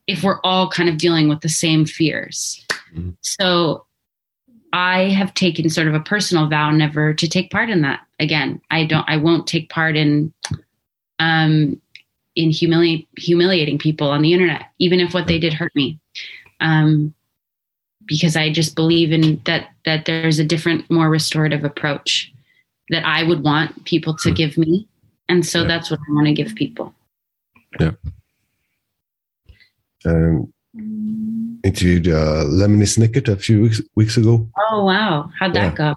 If 0.06 0.22
we're 0.22 0.40
all 0.44 0.68
kind 0.68 0.88
of 0.88 0.98
dealing 0.98 1.28
with 1.28 1.40
the 1.40 1.48
same 1.48 1.84
fears. 1.86 2.64
Mhm. 2.94 3.16
So, 3.22 3.84
I 4.72 5.04
have 5.04 5.32
taken 5.32 5.70
sort 5.70 5.88
of 5.88 5.94
a 5.94 6.00
personal 6.00 6.48
vow 6.48 6.70
never 6.70 7.14
to 7.14 7.28
take 7.28 7.50
part 7.50 7.70
in 7.70 7.80
that 7.82 8.00
again. 8.20 8.60
I 8.70 8.84
don't. 8.84 9.08
I 9.08 9.16
won't 9.16 9.46
take 9.46 9.70
part 9.70 9.96
in 9.96 10.32
um, 11.18 11.80
in 12.34 12.50
humili- 12.50 13.06
humiliating 13.16 13.78
people 13.78 14.08
on 14.08 14.22
the 14.22 14.32
internet, 14.32 14.70
even 14.78 15.00
if 15.00 15.14
what 15.14 15.26
they 15.26 15.38
did 15.38 15.52
hurt 15.54 15.74
me, 15.74 15.98
um, 16.60 17.14
because 18.06 18.36
I 18.36 18.52
just 18.52 18.76
believe 18.76 19.12
in 19.12 19.40
that 19.46 19.70
that 19.84 20.04
there's 20.04 20.38
a 20.38 20.44
different, 20.44 20.88
more 20.90 21.08
restorative 21.10 21.64
approach 21.64 22.32
that 22.90 23.04
I 23.04 23.22
would 23.22 23.42
want 23.42 23.84
people 23.84 24.14
to 24.18 24.30
give 24.30 24.56
me, 24.58 24.86
and 25.28 25.44
so 25.44 25.62
Yeah. 25.62 25.68
that's 25.68 25.90
what 25.90 26.00
I 26.08 26.12
want 26.12 26.26
to 26.26 26.32
give 26.32 26.54
people. 26.54 26.94
Yeah. 27.80 27.92
Um, 30.04 30.52
interviewed 31.64 32.06
uh, 32.08 32.44
Lemony 32.44 32.86
Snicket 32.86 33.28
a 33.28 33.36
few 33.36 33.62
weeks 33.62 33.80
weeks 33.96 34.16
ago. 34.16 34.48
Oh 34.70 34.84
wow, 34.84 35.30
how'd 35.38 35.54
that 35.54 35.74
go? 35.74 35.96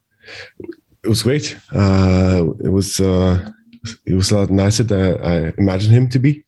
It 1.03 1.07
was 1.07 1.24
great. 1.24 1.57
Uh, 1.72 2.45
it 2.63 2.70
was 2.70 2.99
uh, 2.99 3.51
it 4.06 4.14
was 4.14 4.32
a 4.32 4.38
lot 4.38 4.50
nicer 4.50 4.84
than 4.84 5.22
I 5.24 5.54
imagined 5.58 5.94
him 5.96 6.10
to 6.10 6.20
be. 6.20 6.44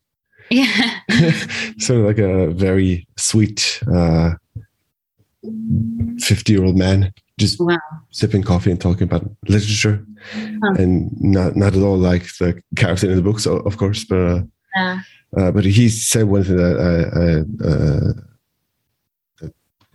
Yeah, 0.50 1.00
sort 1.78 2.00
of 2.00 2.06
like 2.06 2.18
a 2.18 2.48
very 2.50 3.06
sweet 3.16 3.80
uh, 3.92 4.34
fifty-year-old 6.20 6.76
man, 6.76 7.12
just 7.38 7.58
Wow. 7.60 7.78
sipping 8.10 8.42
coffee 8.42 8.70
and 8.70 8.80
talking 8.80 9.04
about 9.04 9.28
literature, 9.48 10.04
Huh. 10.62 10.74
and 10.78 11.10
not 11.20 11.56
not 11.56 11.74
at 11.74 11.82
all 11.82 11.96
like 11.98 12.24
the 12.38 12.60
character 12.76 13.10
in 13.10 13.16
the 13.16 13.22
books, 13.22 13.46
of 13.46 13.76
course, 13.76 14.04
but. 14.04 14.16
Uh, 14.18 14.42
yeah, 14.76 15.00
Uh, 15.36 15.50
but 15.50 15.64
he 15.64 15.88
said 15.88 16.24
one 16.28 16.44
thing 16.44 16.56
that, 16.56 16.76
I, 16.76 16.94
I, 17.24 17.28
uh, 17.68 18.12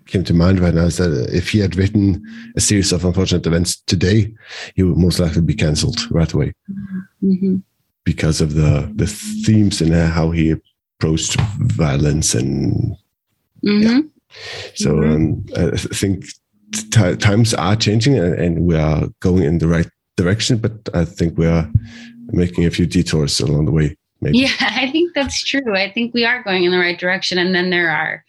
came 0.08 0.24
to 0.24 0.34
mind 0.34 0.60
right 0.60 0.74
now 0.74 0.86
is 0.86 0.98
that 0.98 1.30
if 1.34 1.50
he 1.52 1.60
had 1.60 1.76
written 1.76 2.22
a 2.56 2.62
series 2.62 2.92
of 2.92 3.06
unfortunate 3.06 3.46
events 3.46 3.82
today, 3.88 4.34
he 4.76 4.84
would 4.84 4.98
most 4.98 5.20
likely 5.20 5.42
be 5.42 5.54
cancelled 5.54 6.00
right 6.12 6.34
away 6.34 6.54
hmm 7.22 7.58
because 8.06 8.40
of 8.40 8.54
the 8.54 8.90
the 8.96 9.08
themes 9.46 9.82
and 9.82 9.94
how 9.94 10.32
he 10.32 10.56
approached 10.98 11.36
violence 11.76 12.34
and 12.34 12.96
hmm 13.64 14.00
so 14.76 14.90
Mhm. 14.96 15.14
um, 15.14 15.46
I 15.74 15.78
think 15.78 16.26
t- 16.92 17.16
times 17.16 17.54
are 17.54 17.76
changing 17.76 18.18
and, 18.20 18.34
and 18.44 18.54
we 18.66 18.76
are 18.76 19.08
going 19.20 19.44
in 19.44 19.58
the 19.58 19.68
right 19.68 19.90
direction. 20.18 20.58
But 20.58 20.74
I 20.94 21.06
think 21.06 21.38
we 21.38 21.48
are 21.48 21.70
making 22.32 22.66
a 22.66 22.72
few 22.72 22.86
detours 22.86 23.40
along 23.40 23.66
the 23.66 23.72
way. 23.72 23.96
Maybe. 24.22 24.40
Yeah, 24.40 24.54
I 24.60 24.92
think 24.92 25.14
that's 25.16 25.42
true. 25.44 25.76
I 25.76 25.92
think 25.92 26.14
we 26.14 26.26
are 26.26 26.44
going 26.44 26.64
in 26.66 26.72
the 26.72 26.80
right 26.80 27.00
direction. 27.00 27.38
And 27.38 27.54
then 27.56 27.70
there 27.70 27.90
are, 27.90 28.24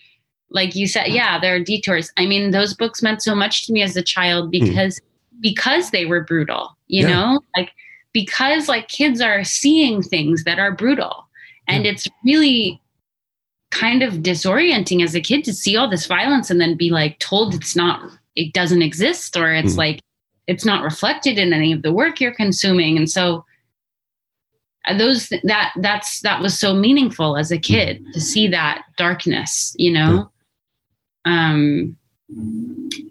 like 0.51 0.75
you 0.75 0.87
said, 0.87 1.09
yeah, 1.09 1.39
there 1.39 1.55
are 1.55 1.61
detours. 1.61 2.11
I 2.17 2.27
mean, 2.27 2.51
those 2.51 2.75
books 2.75 3.03
meant 3.03 3.23
so 3.23 3.35
much 3.35 3.67
to 3.67 3.73
me 3.73 3.83
as 3.83 3.97
a 3.97 4.03
child 4.03 4.51
because 4.51 5.01
because 5.41 5.91
they 5.91 6.05
were 6.07 6.23
brutal, 6.25 6.77
you 6.89 7.07
Yeah. 7.07 7.15
know? 7.15 7.41
Like 7.57 7.71
because 8.13 8.69
like 8.69 8.89
kids 8.89 9.21
are 9.21 9.45
seeing 9.45 10.03
things 10.03 10.45
that 10.45 10.59
are 10.59 10.73
brutal. 10.75 11.27
And 11.69 11.85
it's 11.87 12.09
really 12.25 12.81
kind 13.71 14.03
of 14.03 14.15
disorienting 14.15 15.05
as 15.05 15.15
a 15.15 15.21
kid 15.21 15.45
to 15.45 15.53
see 15.53 15.77
all 15.77 15.89
this 15.89 16.07
violence 16.07 16.49
and 16.51 16.59
then 16.61 16.75
be 16.77 16.89
like 16.91 17.19
told 17.19 17.55
it's 17.55 17.77
not 17.77 18.01
it 18.35 18.55
doesn't 18.55 18.81
exist 18.83 19.37
or 19.37 19.53
it's 19.53 19.75
Mm. 19.75 19.79
like 19.79 20.01
it's 20.47 20.65
not 20.65 20.83
reflected 20.83 21.39
in 21.39 21.53
any 21.53 21.73
of 21.73 21.83
the 21.83 21.93
work 21.93 22.21
you're 22.23 22.35
consuming. 22.35 22.97
And 22.97 23.11
so 23.11 23.45
uh, 24.87 24.97
those 24.97 25.29
that 25.45 25.73
that's 25.77 26.21
that 26.23 26.41
was 26.41 26.59
so 26.59 26.73
meaningful 26.73 27.37
as 27.37 27.53
a 27.53 27.59
kid 27.59 28.03
to 28.15 28.21
see 28.21 28.49
that 28.49 28.83
darkness 28.97 29.75
you 29.79 29.93
know 29.93 30.31
um 31.29 31.97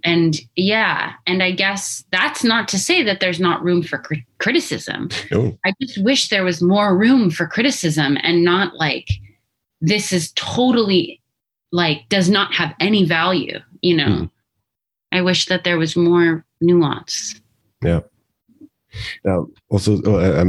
and 0.03 0.41
yeah 0.55 1.13
and 1.25 1.41
i 1.41 1.51
guess 1.51 2.03
that's 2.11 2.43
not 2.43 2.67
to 2.67 2.77
say 2.77 3.01
that 3.03 3.19
there's 3.19 3.39
not 3.39 3.63
room 3.63 3.81
for 3.81 3.97
cri- 3.97 4.25
criticism 4.39 5.09
No. 5.31 5.57
i 5.65 5.73
just 5.81 5.97
wish 6.03 6.29
there 6.29 6.43
was 6.43 6.61
more 6.61 6.95
room 6.97 7.29
for 7.31 7.45
criticism 7.47 8.17
and 8.21 8.43
not 8.43 8.75
like 8.75 9.07
this 9.81 10.13
is 10.13 10.31
totally 10.33 11.21
like 11.71 12.07
does 12.09 12.29
not 12.29 12.53
have 12.53 12.71
any 12.79 13.03
value 13.05 13.59
you 13.81 13.95
know 13.99 14.13
Mhm. 14.15 14.29
i 15.11 15.21
wish 15.21 15.45
that 15.47 15.63
there 15.63 15.77
was 15.77 15.95
more 15.95 16.45
nuance 16.61 17.41
Yeah. 17.83 18.01
Now, 19.23 19.47
also, 19.69 20.01
uh, 20.11 20.17
I, 20.17 20.41
I 20.41 20.43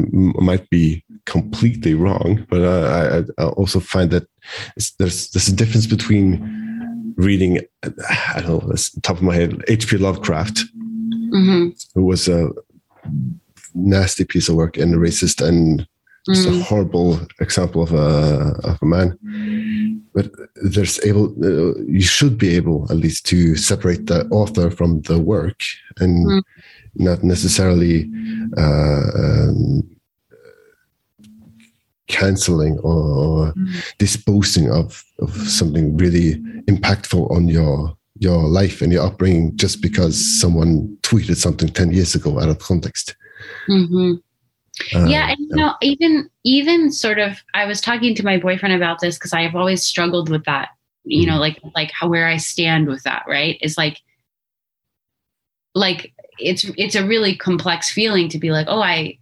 might 0.50 0.70
be 0.70 1.04
completely 1.26 1.92
wrong, 1.92 2.46
but 2.48 2.62
uh, 2.62 2.86
I, 3.38 3.42
I 3.42 3.46
also 3.60 3.78
find 3.80 4.08
that 4.10 4.24
there's 4.98 5.28
there's 5.32 5.48
a 5.52 5.56
difference 5.60 5.86
between 5.86 6.40
reading, 7.18 7.60
I 7.84 8.40
don't 8.40 8.48
know, 8.48 8.70
this 8.70 8.90
top 9.02 9.16
of 9.16 9.22
my 9.22 9.34
head, 9.34 9.62
H.P. 9.68 9.98
Lovecraft, 9.98 10.64
hmm 11.32 11.68
who 11.94 12.04
was 12.04 12.28
a 12.28 12.50
nasty 13.74 14.24
piece 14.24 14.48
of 14.48 14.54
work 14.54 14.76
and 14.76 14.94
a 14.94 14.96
racist 14.98 15.46
and 15.46 15.86
just 16.26 16.46
a 16.46 16.64
horrible 16.64 17.20
example 17.40 17.82
of 17.82 17.92
a 17.92 18.54
of 18.64 18.78
a 18.82 18.86
man. 18.86 19.18
But 20.14 20.30
there's 20.56 20.98
able, 21.04 21.26
uh, 21.44 21.74
you 21.86 22.02
should 22.02 22.38
be 22.38 22.56
able 22.56 22.86
at 22.90 22.96
least 22.96 23.26
to 23.26 23.56
separate 23.56 24.06
the 24.06 24.26
author 24.30 24.70
from 24.70 25.02
the 25.02 25.18
work 25.18 25.60
and 26.00 26.26
Mm. 26.26 26.42
not 26.94 27.22
necessarily 27.22 28.10
uh, 28.56 29.04
um, 29.24 29.82
canceling 32.08 32.78
or 32.80 33.54
disposing 33.98 34.70
of, 34.70 35.04
of 35.20 35.30
something 35.48 35.96
really 35.96 36.34
impactful 36.66 37.30
on 37.30 37.48
your 37.48 37.96
your 38.20 38.48
life 38.48 38.82
and 38.82 38.92
your 38.92 39.04
upbringing 39.06 39.56
just 39.56 39.80
because 39.80 40.40
someone 40.40 40.96
tweeted 41.02 41.36
something 41.36 41.68
10 41.68 41.92
years 41.92 42.16
ago 42.16 42.40
out 42.40 42.48
of 42.48 42.58
context. 42.58 43.14
hmm 43.66 44.14
Uh, 44.94 45.06
yeah 45.06 45.30
and 45.30 45.38
you 45.40 45.56
know 45.56 45.74
even 45.82 46.30
even 46.44 46.92
sort 46.92 47.18
of 47.18 47.42
i 47.54 47.64
was 47.64 47.80
talking 47.80 48.14
to 48.14 48.24
my 48.24 48.38
boyfriend 48.38 48.72
about 48.74 49.00
this 49.00 49.16
because 49.18 49.32
i 49.32 49.42
have 49.42 49.56
always 49.56 49.82
struggled 49.82 50.30
with 50.30 50.44
that 50.44 50.68
you 51.02 51.26
know 51.26 51.36
like 51.36 51.58
like 51.74 51.90
how 51.90 52.06
where 52.08 52.28
i 52.28 52.36
stand 52.36 52.86
with 52.86 53.02
that 53.02 53.24
right? 53.26 53.58
Is 53.60 53.76
like 53.76 53.98
like 55.74 56.12
it's 56.38 56.64
it's 56.76 56.94
a 56.94 57.06
really 57.06 57.34
complex 57.36 57.90
feeling 57.90 58.28
to 58.28 58.38
be 58.38 58.50
like 58.50 58.66
oh 58.68 58.80
i 58.82 59.18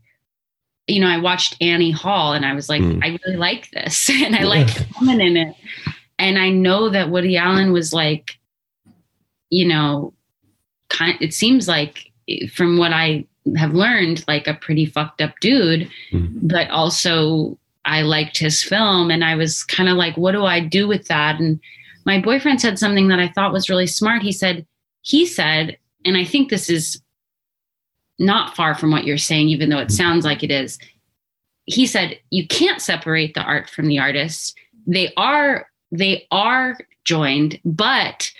you 0.87 1.01
know 1.01 1.09
i 1.09 1.18
watched 1.18 1.57
annie 1.61 1.91
hall 1.91 2.32
and 2.32 2.45
i 2.47 2.53
was 2.55 2.68
like 2.68 2.80
Mm. 2.82 3.03
i 3.05 3.18
really 3.24 3.37
like 3.39 3.70
this 3.72 4.09
and 4.24 4.34
i 4.37 4.41
Yeah. 4.41 4.47
like 4.47 4.66
the 4.74 4.87
woman 5.01 5.20
in 5.20 5.37
it 5.37 5.55
and 6.18 6.39
i 6.39 6.49
know 6.51 6.89
that 6.91 7.11
woody 7.11 7.37
allen 7.37 7.72
was 7.72 7.93
like 7.93 8.39
you 9.51 9.66
know 9.66 10.12
kind 10.89 11.16
it 11.20 11.34
seems 11.34 11.66
like 11.68 12.11
from 12.53 12.78
what 12.78 12.93
i 12.93 13.24
have 13.57 13.74
learned 13.74 14.24
like 14.26 14.47
a 14.49 14.55
pretty 14.55 14.87
fucked 14.87 15.20
up 15.20 15.32
dude 15.41 15.89
Mhm. 16.12 16.49
but 16.49 16.68
also 16.70 17.59
I 17.89 18.03
liked 18.03 18.37
his 18.39 18.64
film 18.64 19.12
and 19.12 19.22
I 19.24 19.37
was 19.37 19.62
kind 19.62 19.89
of 19.89 19.97
like 19.97 20.16
what 20.16 20.32
do 20.32 20.45
I 20.45 20.59
do 20.59 20.89
with 20.89 21.07
that 21.07 21.39
and 21.39 21.61
my 22.05 22.20
boyfriend 22.20 22.61
said 22.61 22.80
something 22.80 23.07
that 23.07 23.20
I 23.20 23.28
thought 23.28 23.53
was 23.53 23.70
really 23.70 23.87
smart 23.87 24.22
he 24.22 24.32
said 24.32 24.66
he 25.03 25.24
said 25.24 25.78
and 26.05 26.16
I 26.16 26.24
think 26.24 26.51
this 26.51 26.68
is 26.68 27.01
not 28.18 28.56
far 28.56 28.74
from 28.74 28.90
what 28.90 29.04
you're 29.04 29.18
saying 29.18 29.48
even 29.48 29.68
though 29.68 29.78
it 29.78 29.88
mm-hmm. 29.88 29.96
sounds 29.96 30.24
like 30.24 30.42
it 30.42 30.50
is 30.50 30.78
he 31.64 31.86
said 31.86 32.18
you 32.30 32.46
can't 32.46 32.80
separate 32.80 33.34
the 33.34 33.42
art 33.42 33.68
from 33.68 33.88
the 33.88 33.98
artist 33.98 34.56
they 34.86 35.12
are 35.16 35.68
they 35.90 36.26
are 36.30 36.78
joined 37.04 37.60
but 37.64 38.30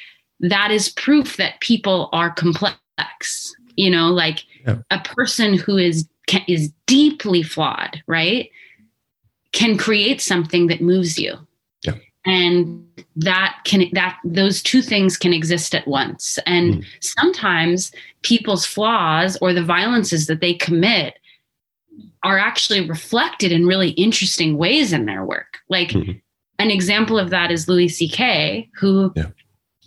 that 0.41 0.71
is 0.71 0.89
proof 0.91 1.37
that 1.37 1.61
people 1.61 2.09
are 2.13 2.31
complex 2.31 3.55
you 3.77 3.91
know 3.91 4.09
like 4.09 4.45
Yeah. 4.67 4.79
a 4.91 5.01
person 5.01 5.55
who 5.55 5.77
is 5.77 6.09
can, 6.27 6.43
is 6.49 6.73
deeply 6.87 7.43
flawed 7.43 8.03
right 8.07 8.51
can 9.57 9.79
create 9.79 10.21
something 10.21 10.67
that 10.67 10.83
moves 10.83 11.19
you. 11.19 11.35
And 12.27 12.85
that 13.15 13.57
can 13.65 13.89
that 13.93 14.19
those 14.25 14.61
two 14.63 14.83
things 14.83 15.17
can 15.17 15.33
exist 15.33 15.75
at 15.75 15.87
once 15.87 16.39
and 16.47 16.75
Mm. 16.77 16.85
sometimes 17.01 17.93
people's 18.23 18.67
flaws 18.67 19.39
or 19.41 19.53
the 19.53 19.63
violences 19.63 20.27
that 20.27 20.41
they 20.41 20.53
commit 20.55 21.15
are 22.23 22.39
actually 22.39 22.87
reflected 22.89 23.53
in 23.53 23.65
really 23.67 23.91
interesting 23.91 24.59
ways 24.59 24.93
in 24.93 25.07
their 25.07 25.25
work 25.25 25.59
like 25.71 25.91
Mhm. 25.91 26.21
an 26.59 26.71
example 26.71 27.19
of 27.19 27.31
that 27.31 27.51
is 27.51 27.69
louis 27.69 27.89
ck 27.89 28.69
who 28.75 29.13
Yeah. 29.17 29.27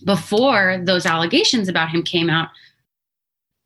before 0.05 0.81
those 0.85 1.05
allegations 1.05 1.67
about 1.67 1.89
him 1.89 2.03
came 2.03 2.29
out 2.29 2.49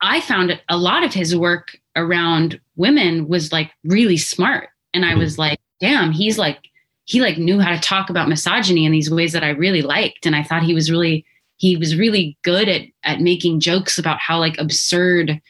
i 0.01 0.19
found 0.19 0.59
a 0.69 0.77
lot 0.77 1.03
of 1.03 1.13
his 1.13 1.35
work 1.35 1.77
around 1.95 2.59
women 2.75 3.27
was 3.27 3.51
like 3.51 3.71
really 3.83 4.17
smart 4.17 4.69
and 4.95 5.05
i 5.05 5.13
Mhm. 5.13 5.19
was 5.19 5.37
like 5.37 5.59
damn 5.79 6.11
he's 6.11 6.39
like 6.39 6.59
he 7.05 7.21
like 7.21 7.37
knew 7.37 7.59
how 7.59 7.71
to 7.73 7.79
talk 7.79 8.09
about 8.09 8.29
misogyny 8.29 8.85
in 8.85 8.91
these 8.91 9.11
ways 9.11 9.33
that 9.33 9.43
I 9.43 9.49
really 9.49 9.81
liked. 9.81 10.25
And 10.25 10.35
I 10.35 10.43
thought 10.43 10.63
he 10.63 10.73
was 10.73 10.89
really 10.89 11.25
he 11.57 11.77
was 11.77 11.97
really 11.97 12.37
good 12.43 12.67
at 12.69 12.83
at 13.03 13.21
making 13.21 13.59
jokes 13.59 13.97
about 13.97 14.19
how 14.19 14.39
like 14.39 14.57
absurd, 14.57 15.41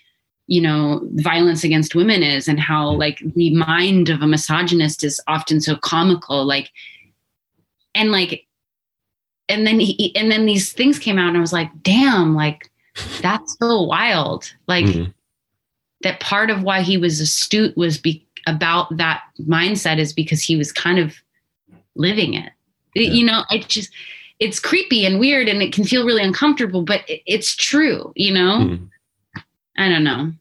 you 0.48 0.62
know, 0.62 1.02
violence 1.14 1.64
against 1.64 1.96
women 1.96 2.24
is 2.24 2.48
and 2.48 2.60
how 2.60 2.92
like 2.92 3.20
the 3.36 3.56
mind 3.56 4.10
of 4.10 4.22
a 4.22 4.28
misogynist 4.28 5.04
is 5.04 5.22
often 5.28 5.62
so 5.62 5.76
comical. 5.76 6.44
Like 6.46 6.72
and 7.96 8.12
like 8.12 8.46
and 9.50 9.68
then 9.68 9.80
he 9.80 10.16
and 10.16 10.32
then 10.32 10.46
these 10.46 10.74
things 10.74 10.98
came 10.98 11.20
out 11.20 11.30
and 11.30 11.38
I 11.38 11.42
was 11.42 11.54
like, 11.54 11.70
damn, 11.84 12.34
like 12.36 12.70
that's 13.22 13.56
so 13.60 13.82
wild. 13.84 14.52
Like 14.68 14.86
Mhm. 14.86 15.14
that 16.02 16.20
part 16.20 16.50
of 16.50 16.64
why 16.64 16.82
he 16.82 16.98
was 16.98 17.20
astute 17.20 17.78
was 17.78 17.98
be 17.98 18.26
about 18.48 18.98
that 18.98 19.22
mindset 19.48 20.00
is 20.00 20.12
because 20.14 20.42
he 20.42 20.56
was 20.58 20.72
kind 20.72 21.00
of 21.00 21.16
living 21.96 22.34
it. 22.34 22.52
Yeah. 22.96 23.12
You 23.12 23.26
know, 23.26 23.44
it 23.50 23.68
just 23.68 23.92
it's 24.40 24.60
creepy 24.60 25.06
and 25.06 25.20
weird 25.20 25.48
and 25.48 25.62
it 25.62 25.74
can 25.74 25.84
feel 25.84 26.06
really 26.06 26.24
uncomfortable, 26.24 26.84
but 26.84 27.02
it's 27.08 27.56
true, 27.56 28.12
you 28.16 28.34
know? 28.34 28.60
Mhm. 28.60 28.90
I 29.78 29.90
don't 29.90 30.04
know. 30.04 30.32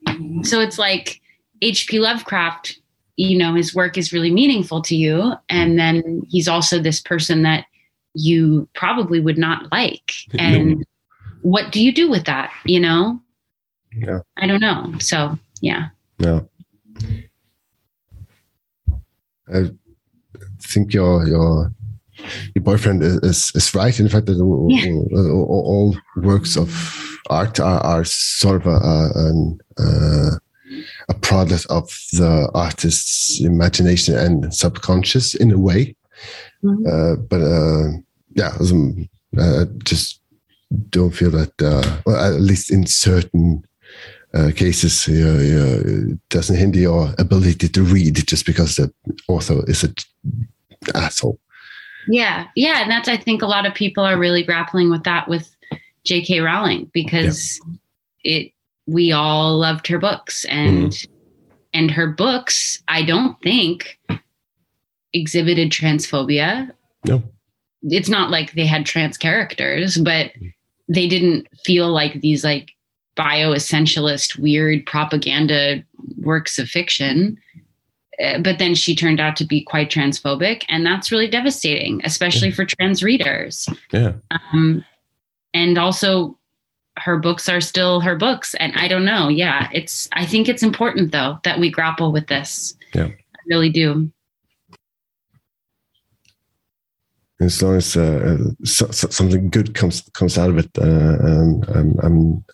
So 0.42 0.60
it's 0.60 0.78
like 0.78 1.20
H.P. 1.62 2.00
Lovecraft, 2.00 2.78
you 3.16 3.38
know, 3.38 3.54
his 3.54 3.74
work 3.74 3.96
is 3.96 4.12
really 4.12 4.30
meaningful 4.30 4.82
to 4.82 4.96
you. 4.96 5.34
And 5.48 5.78
then 5.78 6.22
he's 6.28 6.48
also 6.48 6.78
this 6.78 7.00
person 7.00 7.42
that 7.42 7.66
you 8.14 8.68
probably 8.74 9.20
would 9.20 9.38
not 9.38 9.70
like. 9.72 10.12
And 10.38 10.84
what 11.42 11.72
do 11.72 11.82
you 11.82 11.92
do 11.92 12.10
with 12.10 12.24
that? 12.26 12.52
You 12.64 12.80
know? 12.80 13.20
Yeah. 13.94 14.20
I 14.36 14.46
don't 14.46 14.60
know. 14.60 14.92
So, 14.98 15.38
yeah. 15.60 15.88
Yeah. 16.18 16.40
I 19.52 19.70
think 20.62 20.94
your 20.94 21.26
your 21.26 21.72
your 22.54 22.62
boyfriend 22.62 23.02
is 23.02 23.16
is, 23.22 23.52
is 23.54 23.74
right 23.74 23.98
in 23.98 24.04
the 24.06 24.10
fact 24.10 24.26
that 24.26 24.40
all, 24.40 24.68
Yeah. 24.70 24.92
all, 25.12 25.64
all 25.72 25.96
works 26.16 26.56
of 26.56 26.70
art 27.30 27.60
are, 27.60 27.80
are 27.80 28.04
sort 28.04 28.60
of 28.62 28.66
a 28.66 28.76
a, 28.76 29.28
an, 29.28 29.58
a 31.08 31.14
product 31.14 31.66
of 31.70 31.88
the 32.12 32.50
artist's 32.54 33.40
imagination 33.40 34.16
and 34.16 34.54
subconscious 34.54 35.34
in 35.34 35.50
a 35.52 35.58
way. 35.58 35.94
Mhm. 36.64 36.86
Uh, 36.86 37.16
but 37.30 37.40
uh, 37.42 37.98
yeah, 38.34 38.56
uh, 39.38 39.64
just 39.84 40.20
don't 40.90 41.14
feel 41.14 41.30
that. 41.30 41.52
Uh, 41.60 42.00
well, 42.06 42.16
at 42.34 42.40
least 42.40 42.70
in 42.70 42.86
certain 42.86 43.64
uh, 44.34 44.50
cases, 44.54 45.08
uh, 45.08 46.14
doesn't 46.30 46.56
hinder 46.56 46.78
your 46.78 47.14
ability 47.18 47.68
to 47.68 47.82
read 47.82 48.14
just 48.26 48.46
because 48.46 48.76
the 48.76 48.90
author 49.28 49.62
is 49.68 49.84
an 49.84 49.94
asshole. 50.94 51.38
Yeah. 52.08 52.48
Yeah. 52.56 52.82
And 52.82 52.90
that's, 52.90 53.08
I 53.08 53.16
think 53.16 53.42
a 53.42 53.46
lot 53.46 53.66
of 53.66 53.74
people 53.74 54.04
are 54.04 54.18
really 54.18 54.42
grappling 54.42 54.90
with 54.90 55.04
that 55.04 55.28
with 55.28 55.54
J.K. 56.04 56.40
Rowling 56.40 56.90
because 56.92 57.60
it, 58.24 58.52
we 58.86 59.12
all 59.12 59.58
loved 59.58 59.86
her 59.86 59.98
books 59.98 60.44
and, 60.46 60.90
mm-hmm. 60.90 61.12
and 61.74 61.90
her 61.90 62.08
books, 62.08 62.82
I 62.88 63.04
don't 63.04 63.40
think 63.42 63.98
exhibited 65.12 65.70
transphobia. 65.70 66.70
No. 67.06 67.22
It's 67.84 68.08
not 68.08 68.30
like 68.30 68.52
they 68.52 68.66
had 68.66 68.86
trans 68.86 69.16
characters, 69.16 69.98
but 69.98 70.26
mm-hmm. 70.26 70.48
they 70.88 71.06
didn't 71.06 71.48
feel 71.64 71.88
like 71.88 72.20
these 72.20 72.42
like 72.42 72.72
bioessentialist, 73.16 74.38
weird 74.38 74.86
propaganda 74.86 75.84
works 76.18 76.58
of 76.58 76.68
fiction. 76.68 77.38
Uh, 78.22 78.38
but 78.38 78.58
then 78.58 78.74
she 78.74 78.94
turned 78.94 79.20
out 79.20 79.36
to 79.36 79.44
be 79.44 79.62
quite 79.62 79.90
transphobic, 79.90 80.64
and 80.68 80.86
that's 80.86 81.10
really 81.10 81.28
devastating, 81.28 82.00
especially 82.04 82.50
for 82.50 82.64
trans 82.64 83.02
readers. 83.02 83.68
Yeah. 83.92 84.12
Um, 84.30 84.84
and 85.54 85.76
also, 85.76 86.38
her 86.98 87.18
books 87.18 87.48
are 87.48 87.60
still 87.60 88.00
her 88.00 88.16
books, 88.16 88.54
and 88.54 88.72
I 88.76 88.86
don't 88.86 89.04
know. 89.04 89.28
Yeah, 89.28 89.68
it's. 89.72 90.08
I 90.12 90.24
think 90.26 90.48
it's 90.48 90.62
important 90.62 91.12
though 91.12 91.38
that 91.44 91.58
we 91.58 91.70
grapple 91.70 92.12
with 92.12 92.26
this. 92.28 92.76
Yeah. 92.94 93.06
I 93.06 93.38
really 93.46 93.70
do. 93.70 94.10
As 97.40 97.60
long 97.60 97.76
as 97.76 97.96
uh, 97.96 98.38
so, 98.62 98.86
so- 98.90 99.08
something 99.08 99.50
good 99.50 99.74
comes 99.74 100.02
comes 100.12 100.38
out 100.38 100.50
of 100.50 100.58
it, 100.58 100.70
uh, 100.78 100.84
um, 100.84 101.64
I'm, 101.74 101.98
I'm 102.02 102.44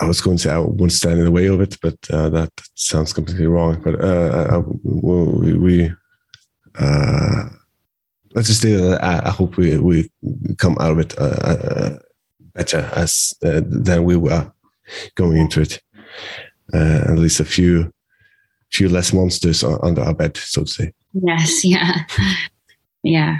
I 0.00 0.06
was 0.06 0.20
going 0.20 0.36
to 0.36 0.42
say 0.42 0.50
I 0.50 0.58
won't 0.58 0.92
stand 0.92 1.18
in 1.18 1.24
the 1.24 1.30
way 1.30 1.46
of 1.46 1.60
it, 1.60 1.76
but 1.82 1.96
uh, 2.10 2.28
that 2.30 2.50
sounds 2.74 3.12
completely 3.12 3.46
wrong. 3.46 3.80
But 3.82 4.02
uh, 4.02 4.46
I, 4.50 4.58
we, 4.58 5.54
we 5.54 5.92
uh, 6.78 7.44
let's 8.34 8.48
just 8.48 8.62
say 8.62 8.74
that 8.74 9.02
I, 9.02 9.28
I 9.28 9.30
hope 9.30 9.56
we, 9.56 9.78
we 9.78 10.08
come 10.58 10.76
out 10.80 10.92
of 10.92 10.98
it 11.00 11.18
uh, 11.18 11.24
uh, 11.24 11.98
better 12.54 12.90
as 12.94 13.34
uh, 13.44 13.60
than 13.64 14.04
we 14.04 14.16
were 14.16 14.50
going 15.16 15.38
into 15.38 15.60
it. 15.60 15.80
At 16.72 17.18
least 17.18 17.40
a 17.40 17.44
few 17.44 17.92
few 18.70 18.88
less 18.88 19.14
monsters 19.14 19.64
under 19.64 20.02
our 20.02 20.14
bed, 20.14 20.36
so 20.36 20.62
to 20.62 20.70
say. 20.70 20.92
Yes. 21.14 21.64
Yeah. 21.64 22.04
yeah. 23.02 23.38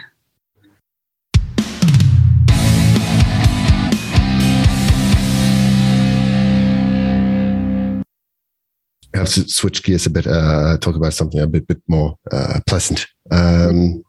To 9.24 9.48
switch 9.48 9.82
gears 9.82 10.06
a 10.06 10.10
bit, 10.10 10.26
uh, 10.26 10.78
talk 10.78 10.96
about 10.96 11.14
something 11.14 11.40
a 11.40 11.46
bit, 11.46 11.66
bit 11.66 11.82
more 11.88 12.18
uh, 12.32 12.60
pleasant. 12.66 13.06
Um, 13.30 14.02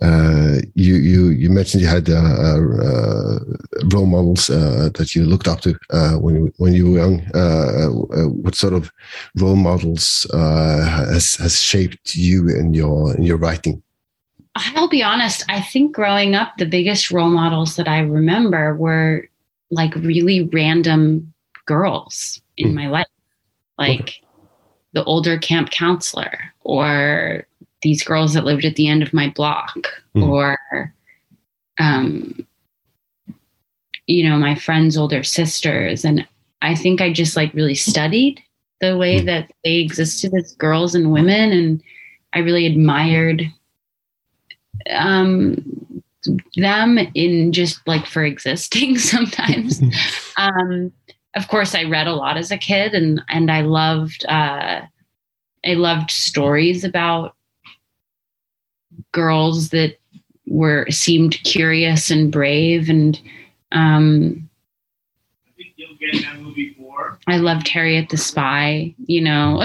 uh, 0.00 0.58
you, 0.74 0.94
you, 0.94 1.28
you 1.28 1.50
mentioned 1.50 1.82
you 1.82 1.88
had 1.88 2.08
uh, 2.08 2.14
uh, 2.14 3.38
role 3.92 4.06
models 4.06 4.48
uh, 4.48 4.88
that 4.94 5.14
you 5.14 5.24
looked 5.24 5.48
up 5.48 5.60
to 5.60 5.76
uh, 5.90 6.14
when, 6.14 6.34
you, 6.36 6.52
when 6.56 6.72
you 6.72 6.90
were 6.90 6.98
young. 6.98 7.22
Uh, 7.34 7.88
uh, 7.88 8.28
what 8.28 8.54
sort 8.54 8.72
of 8.72 8.90
role 9.36 9.56
models 9.56 10.26
uh, 10.32 10.84
has, 11.12 11.34
has 11.36 11.60
shaped 11.60 12.14
you 12.14 12.48
in 12.48 12.72
your, 12.72 13.14
in 13.16 13.22
your 13.22 13.36
writing? 13.36 13.82
I'll 14.54 14.88
be 14.88 15.02
honest, 15.02 15.44
I 15.48 15.60
think 15.60 15.94
growing 15.94 16.34
up, 16.34 16.56
the 16.58 16.66
biggest 16.66 17.10
role 17.10 17.30
models 17.30 17.76
that 17.76 17.88
I 17.88 18.00
remember 18.00 18.74
were 18.76 19.28
like 19.70 19.94
really 19.96 20.44
random 20.52 21.32
girls 21.66 22.40
in 22.56 22.68
Hmm. 22.68 22.74
my 22.74 22.88
life, 22.88 23.06
like 23.88 24.20
the 24.92 25.04
older 25.04 25.38
camp 25.38 25.70
counselor 25.70 26.38
or 26.60 27.46
these 27.82 28.02
girls 28.04 28.34
that 28.34 28.44
lived 28.44 28.64
at 28.64 28.76
the 28.76 28.88
end 28.88 29.02
of 29.02 29.12
my 29.12 29.28
block 29.30 29.88
Hmm. 30.14 30.22
or, 30.24 30.94
um, 31.78 32.46
you 34.06 34.28
know, 34.28 34.36
my 34.36 34.54
friends' 34.54 34.96
older 34.96 35.22
sisters. 35.22 36.04
And 36.04 36.26
I 36.60 36.74
think 36.74 37.00
I 37.00 37.12
just 37.12 37.36
like 37.36 37.52
really 37.54 37.74
studied 37.74 38.40
the 38.80 38.96
way 38.96 39.20
Hmm. 39.20 39.26
that 39.26 39.50
they 39.64 39.76
existed 39.76 40.32
as 40.34 40.54
girls 40.56 40.94
and 40.94 41.12
women. 41.12 41.52
And 41.52 41.82
I 42.32 42.40
really 42.40 42.66
admired 42.66 43.42
um 44.90 45.56
them 46.56 46.98
in 47.14 47.52
just 47.52 47.80
like 47.86 48.06
for 48.06 48.24
existing 48.24 48.96
sometimes 49.12 49.80
um 50.38 50.92
of 51.34 51.48
course 51.48 51.74
i 51.74 51.84
read 51.84 52.06
a 52.06 52.14
lot 52.14 52.36
as 52.36 52.50
a 52.50 52.58
kid 52.58 52.94
and 52.94 53.22
and 53.28 53.50
i 53.50 53.60
loved 53.60 54.24
uh 54.28 54.80
i 55.64 55.74
loved 55.74 56.10
stories 56.10 56.84
about 56.84 57.34
girls 59.12 59.70
that 59.70 59.98
were 60.46 60.86
seemed 60.90 61.42
curious 61.44 62.10
and 62.10 62.32
brave 62.32 62.88
and 62.88 63.20
um 63.72 64.48
I 65.46 65.52
think 65.56 65.74
you'll 65.76 65.96
get 65.96 66.22
that 66.22 66.40
movie. 66.40 66.76
I 67.26 67.36
loved 67.38 67.68
Harriet 67.68 68.08
the 68.10 68.16
Spy, 68.16 68.94
you 69.06 69.20
know. 69.20 69.64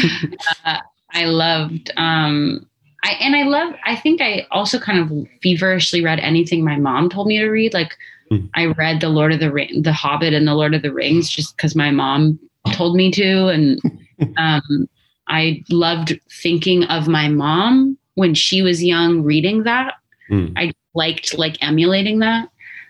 uh, 0.64 0.78
I 1.12 1.24
loved 1.24 1.90
um 1.96 2.66
I 3.02 3.12
and 3.12 3.34
I 3.34 3.42
love 3.44 3.74
I 3.84 3.96
think 3.96 4.20
I 4.20 4.46
also 4.50 4.78
kind 4.78 4.98
of 4.98 5.28
feverishly 5.42 6.02
read 6.02 6.20
anything 6.20 6.64
my 6.64 6.76
mom 6.76 7.08
told 7.08 7.26
me 7.26 7.38
to 7.38 7.48
read. 7.48 7.74
Like 7.74 7.96
Hmm. 8.30 8.46
I 8.54 8.66
read 8.66 9.00
the 9.00 9.08
Lord 9.08 9.32
of 9.32 9.40
the 9.40 9.52
Ring, 9.52 9.82
the 9.82 9.92
Hobbit 9.92 10.34
and 10.34 10.46
the 10.46 10.54
Lord 10.54 10.74
of 10.74 10.82
the 10.82 10.92
Rings 10.92 11.28
just 11.28 11.56
because 11.56 11.74
my 11.74 11.90
mom 11.90 12.38
told 12.72 12.96
me 12.96 13.10
to. 13.12 13.48
And 13.48 13.80
um 14.36 14.88
I 15.28 15.62
loved 15.70 16.18
thinking 16.42 16.84
of 16.84 17.08
my 17.08 17.28
mom 17.28 17.96
when 18.14 18.34
she 18.34 18.62
was 18.62 18.82
young 18.82 19.22
reading 19.22 19.62
that. 19.62 19.94
Mm. 20.30 20.52
I 20.56 20.72
liked 20.94 21.38
like 21.38 21.56
emulating 21.62 22.18
that. 22.18 22.48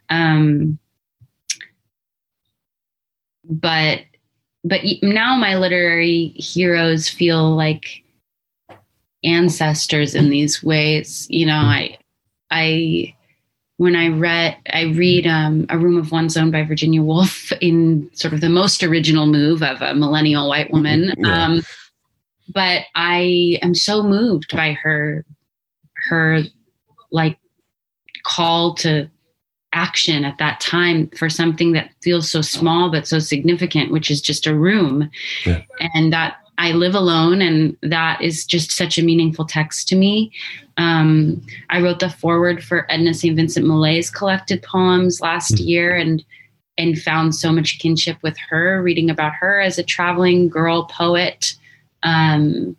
Um, 0.09 0.79
but 3.45 4.01
but 4.65 4.81
now 5.03 5.37
my 5.37 5.57
literary 5.57 6.29
heroes 6.37 7.09
feel 7.09 7.55
like 7.57 8.03
ancestors 9.25 10.15
in 10.15 10.31
these 10.31 10.63
ways. 10.63 11.27
You 11.31 11.47
know, 11.47 11.57
I 11.57 11.99
I 12.51 13.15
when 13.81 13.97
I 13.97 14.09
read 14.09 14.59
I 14.75 14.83
read 14.83 15.27
um, 15.27 15.65
A 15.71 15.79
Room 15.79 15.97
of 15.97 16.13
One's 16.13 16.37
Own 16.37 16.51
by 16.51 16.65
Virginia 16.65 17.01
Woolf 17.01 17.51
in 17.63 18.11
sort 18.13 18.35
of 18.35 18.43
the 18.43 18.51
most 18.51 18.83
original 18.83 19.25
move 19.25 19.63
of 19.63 19.81
a 19.81 19.95
millennial 19.95 20.51
white 20.51 20.71
woman. 20.71 21.15
Yeah. 21.17 21.45
Um, 21.47 21.63
but 22.53 22.83
I 22.95 23.59
am 23.63 23.75
so 23.75 24.03
moved 24.03 24.55
by 24.55 24.73
her 24.73 25.25
her 26.11 26.43
like 27.11 27.39
call 28.23 28.75
to 28.75 29.09
action 29.73 30.27
at 30.27 30.37
that 30.37 30.61
time 30.61 31.09
for 31.17 31.31
something 31.31 31.73
that 31.73 31.91
feels 32.03 32.31
so 32.31 32.43
small 32.43 32.91
but 32.91 33.09
so 33.09 33.19
significant 33.19 33.91
which 33.91 34.11
is 34.11 34.21
just 34.21 34.47
a 34.47 34.55
room 34.55 35.09
Yeah. 35.47 35.63
and 35.95 36.13
that 36.13 36.37
i 36.67 36.73
live 36.73 36.95
alone 36.95 37.41
and 37.43 37.77
that 37.83 38.21
is 38.23 38.45
just 38.45 38.71
such 38.71 38.99
a 38.99 39.03
meaningful 39.03 39.45
text 39.45 39.89
to 39.89 39.97
me. 39.97 40.31
Um, 40.77 41.41
i 41.71 41.81
wrote 41.81 42.01
the 42.01 42.11
foreword 42.11 42.63
for 42.63 42.87
edna 42.91 43.13
st 43.15 43.37
vincent 43.37 43.67
millay's 43.67 44.11
collected 44.11 44.63
poems 44.63 45.21
last 45.21 45.55
Mhm. 45.55 45.67
year 45.67 45.97
and 45.97 46.25
and 46.79 47.01
found 47.09 47.35
so 47.35 47.53
much 47.53 47.79
kinship 47.79 48.17
with 48.23 48.37
her 48.49 48.83
reading 48.83 49.11
about 49.11 49.35
her 49.41 49.61
as 49.61 49.77
a 49.79 49.83
traveling 49.83 50.49
girl 50.49 50.85
poet. 50.85 51.55
Um, 52.03 52.77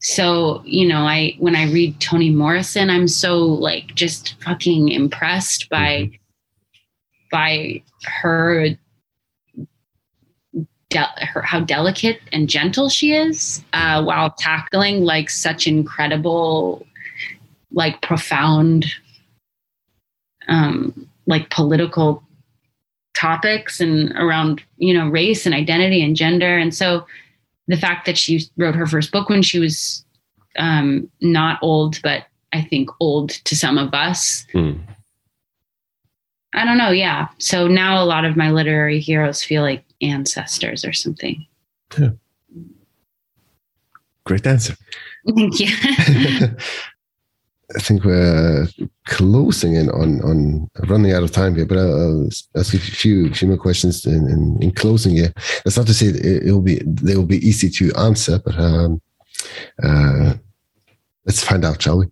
so 0.00 0.62
you 0.66 0.86
know 0.86 1.02
i 1.16 1.34
when 1.38 1.56
i 1.56 1.64
read 1.72 1.98
toni 1.98 2.28
morrison 2.30 2.90
i'm 2.90 3.08
so 3.08 3.38
like 3.38 3.94
just 3.94 4.34
fucking 4.42 4.90
impressed 4.90 5.68
by 5.70 6.10
by 7.30 7.82
her, 8.22 8.68
de- 10.94 11.26
her 11.26 11.42
how 11.42 11.60
delicate 11.60 12.20
and 12.32 12.48
gentle 12.48 12.88
she 12.88 13.12
is 13.12 13.62
uh, 13.72 14.02
while 14.02 14.30
tackling 14.30 15.04
like 15.04 15.28
such 15.28 15.66
incredible 15.66 16.86
like 17.72 18.00
profound 18.00 18.86
um 20.48 21.08
like 21.26 21.50
political 21.50 22.22
topics 23.14 23.80
and 23.80 24.12
around 24.12 24.62
you 24.76 24.94
know 24.94 25.08
race 25.08 25.44
and 25.46 25.54
identity 25.54 26.02
and 26.02 26.16
gender 26.16 26.56
and 26.56 26.74
so 26.74 27.04
the 27.66 27.76
fact 27.76 28.06
that 28.06 28.18
she 28.18 28.42
wrote 28.56 28.74
her 28.74 28.86
first 28.86 29.10
book 29.10 29.28
when 29.28 29.42
she 29.42 29.58
was 29.58 30.04
um, 30.58 31.10
not 31.20 31.58
old, 31.62 32.00
but 32.02 32.26
I 32.52 32.62
think 32.62 32.90
old 33.00 33.30
to 33.30 33.56
some 33.56 33.78
of 33.78 33.92
us. 33.94 34.46
Mm. 34.52 34.80
I 36.52 36.64
don't 36.64 36.78
know. 36.78 36.90
Yeah. 36.90 37.28
So 37.38 37.66
now 37.66 38.02
a 38.02 38.06
lot 38.06 38.24
of 38.24 38.36
my 38.36 38.50
literary 38.50 39.00
heroes 39.00 39.42
feel 39.42 39.62
like 39.62 39.84
ancestors 40.04 40.84
or 40.84 40.92
something. 40.92 41.46
Yeah. 41.98 42.10
Great 44.24 44.46
answer. 44.46 44.74
Thank 45.34 45.60
you. 45.60 45.68
I 47.76 47.80
think 47.80 48.04
we're 48.04 48.68
closing 49.06 49.74
in 49.74 49.90
on 49.90 50.20
on 50.22 50.70
running 50.86 51.12
out 51.12 51.22
of 51.22 51.32
time 51.32 51.54
here, 51.54 51.66
but 51.66 51.78
I'll 51.78 52.28
ask 52.56 52.74
a 52.74 52.78
few 52.78 53.32
few 53.32 53.48
more 53.48 53.56
questions 53.56 54.04
in, 54.04 54.28
in, 54.28 54.62
in 54.62 54.70
closing 54.70 55.16
here. 55.16 55.32
That's 55.64 55.76
not 55.76 55.86
to 55.86 55.94
say 55.94 56.06
it, 56.06 56.46
it 56.46 56.52
will 56.52 56.60
be 56.60 56.80
they 56.84 57.16
will 57.16 57.26
be 57.26 57.46
easy 57.46 57.70
to 57.70 57.92
answer, 57.96 58.38
but 58.44 58.58
um, 58.58 59.00
uh, 59.82 60.34
let's 61.24 61.42
find 61.42 61.64
out, 61.64 61.82
shall 61.82 61.98
we? 61.98 62.06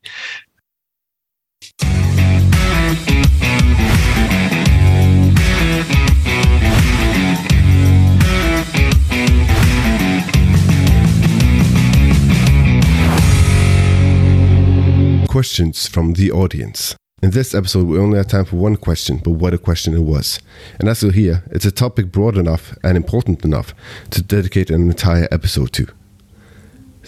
Questions 15.33 15.89
from 15.89 16.12
the 16.12 16.30
audience. 16.30 16.95
In 17.22 17.30
this 17.30 17.55
episode, 17.55 17.87
we 17.87 17.99
only 17.99 18.18
had 18.18 18.28
time 18.28 18.45
for 18.45 18.57
one 18.57 18.76
question, 18.76 19.16
but 19.16 19.30
what 19.30 19.55
a 19.55 19.59
question 19.59 19.95
it 19.95 20.01
was. 20.03 20.39
And 20.78 20.91
as 20.91 21.03
you'll 21.03 21.12
hear, 21.12 21.43
it's 21.51 21.64
a 21.64 21.70
topic 21.70 22.12
broad 22.12 22.37
enough 22.37 22.76
and 22.85 22.99
important 22.99 23.43
enough 23.43 23.74
to 24.11 24.22
dedicate 24.22 24.68
an 24.68 24.83
entire 24.83 25.28
episode 25.30 25.72
to. 25.72 25.87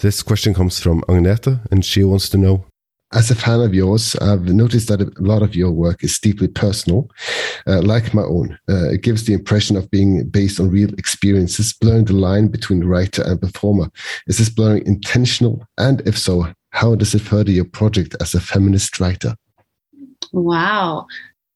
This 0.01 0.23
question 0.23 0.55
comes 0.55 0.79
from 0.79 1.01
Agneta, 1.01 1.59
and 1.69 1.85
she 1.85 2.03
wants 2.03 2.27
to 2.29 2.37
know 2.39 2.65
As 3.13 3.29
a 3.29 3.35
fan 3.35 3.61
of 3.61 3.75
yours, 3.75 4.15
I've 4.15 4.45
noticed 4.45 4.87
that 4.87 5.01
a 5.01 5.11
lot 5.19 5.43
of 5.43 5.55
your 5.55 5.71
work 5.71 6.03
is 6.03 6.17
deeply 6.17 6.47
personal, 6.47 7.07
uh, 7.67 7.83
like 7.83 8.15
my 8.15 8.23
own. 8.23 8.57
Uh, 8.67 8.89
it 8.89 9.03
gives 9.03 9.25
the 9.25 9.33
impression 9.33 9.77
of 9.77 9.91
being 9.91 10.27
based 10.29 10.59
on 10.59 10.71
real 10.71 10.91
experiences, 10.95 11.73
blurring 11.79 12.05
the 12.05 12.13
line 12.13 12.47
between 12.47 12.83
writer 12.85 13.21
and 13.21 13.39
performer. 13.39 13.91
Is 14.25 14.39
this 14.39 14.49
blurring 14.49 14.83
intentional? 14.87 15.63
And 15.77 16.01
if 16.07 16.17
so, 16.17 16.51
how 16.75 16.93
does 16.93 17.15
it 17.15 17.21
further 17.21 17.51
your 17.51 17.65
project 17.65 18.15
as 18.19 18.33
a 18.33 18.39
feminist 18.41 18.99
writer? 18.99 19.35
Wow. 20.33 21.07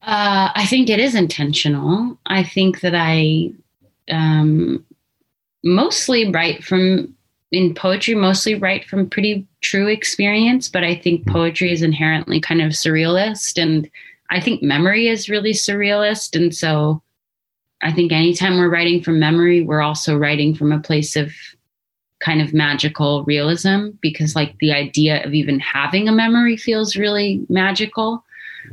Uh, 0.02 0.50
I 0.56 0.66
think 0.66 0.90
it 0.90 1.00
is 1.00 1.14
intentional. 1.14 2.18
I 2.26 2.42
think 2.42 2.80
that 2.80 2.96
I 2.96 3.52
um, 4.10 4.86
mostly 5.62 6.32
write 6.32 6.64
from, 6.64 7.14
in 7.52 7.74
poetry, 7.74 8.16
mostly 8.16 8.56
write 8.56 8.86
from 8.86 9.10
pretty 9.10 9.46
true 9.60 9.88
experience, 9.88 10.70
but 10.70 10.86
I 10.86 10.96
think 10.96 11.28
poetry 11.28 11.74
is 11.74 11.82
inherently 11.82 12.40
kind 12.40 12.62
of 12.62 12.72
surrealist. 12.72 13.62
And 13.62 13.90
I 14.30 14.40
think 14.40 14.64
memory 14.64 15.10
is 15.10 15.30
really 15.30 15.52
surrealist. 15.52 16.34
And 16.34 16.56
so 16.56 17.04
I 17.82 17.92
think 17.92 18.14
anytime 18.14 18.58
we're 18.58 18.70
writing 18.70 19.04
from 19.04 19.20
memory, 19.20 19.64
we're 19.64 19.82
also 19.82 20.18
writing 20.18 20.56
from 20.56 20.72
a 20.72 20.80
place 20.80 21.18
of 21.18 21.34
kind 22.20 22.42
of 22.42 22.54
magical 22.54 23.24
realism 23.24 23.90
because, 24.02 24.36
like, 24.36 24.58
the 24.60 24.72
idea 24.74 25.24
of 25.26 25.34
even 25.34 25.60
having 25.60 26.08
a 26.08 26.12
memory 26.12 26.58
feels 26.58 26.96
really 26.96 27.46
magical 27.50 28.24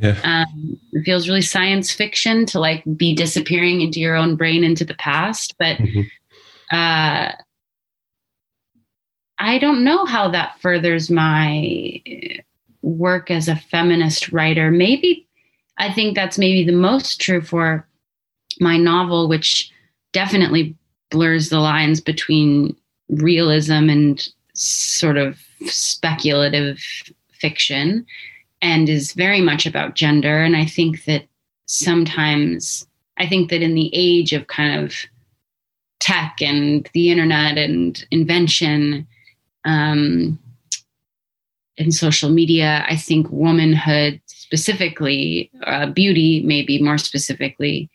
Yeah. 0.01 0.19
um, 0.23 0.77
it 0.91 1.03
feels 1.05 1.27
really 1.29 1.41
science 1.41 1.91
fiction 1.91 2.45
to 2.47 2.59
like 2.59 2.83
be 2.97 3.15
disappearing 3.15 3.79
into 3.81 3.99
your 4.01 4.15
own 4.15 4.35
brain 4.35 4.63
into 4.65 4.83
the 4.83 4.93
past 4.95 5.55
but 5.57 5.77
Mhm. 5.77 6.05
uh, 6.71 7.31
i 9.39 9.57
don't 9.59 9.83
know 9.83 10.05
how 10.05 10.27
that 10.29 10.59
furthers 10.59 11.09
my 11.09 12.01
work 12.81 13.31
as 13.31 13.47
a 13.47 13.55
feminist 13.55 14.31
writer 14.31 14.71
maybe 14.71 15.25
i 15.77 15.91
think 15.91 16.15
that's 16.15 16.37
maybe 16.37 16.63
the 16.65 16.77
most 16.77 17.21
true 17.21 17.41
for 17.41 17.87
my 18.59 18.75
novel 18.77 19.27
which 19.29 19.71
definitely 20.11 20.75
blurs 21.11 21.49
the 21.49 21.59
lines 21.59 22.01
between 22.01 22.75
realism 23.09 23.89
and 23.89 24.27
sort 24.53 25.17
of 25.17 25.39
speculative 25.65 26.79
fiction 27.31 28.05
and 28.61 28.89
is 28.89 29.13
very 29.13 29.41
much 29.41 29.65
about 29.65 29.95
gender. 29.95 30.43
And 30.43 30.55
I 30.55 30.65
think 30.65 31.05
that 31.05 31.25
sometimes, 31.65 32.87
I 33.17 33.27
think 33.27 33.49
that 33.49 33.61
in 33.61 33.75
the 33.75 33.91
age 33.93 34.33
of 34.33 34.47
kind 34.47 34.83
of 34.83 34.95
tech 35.99 36.37
and 36.41 36.89
the 36.93 37.11
internet 37.11 37.57
and 37.57 38.05
invention 38.11 39.07
um, 39.65 40.39
and 41.77 41.93
social 41.93 42.29
media, 42.29 42.85
I 42.89 42.95
think 42.95 43.27
womanhood 43.29 44.21
specifically, 44.25 45.51
uh, 45.65 45.87
beauty 45.87 46.41
maybe 46.43 46.81
more 46.81 46.97
specifically, 46.97 47.89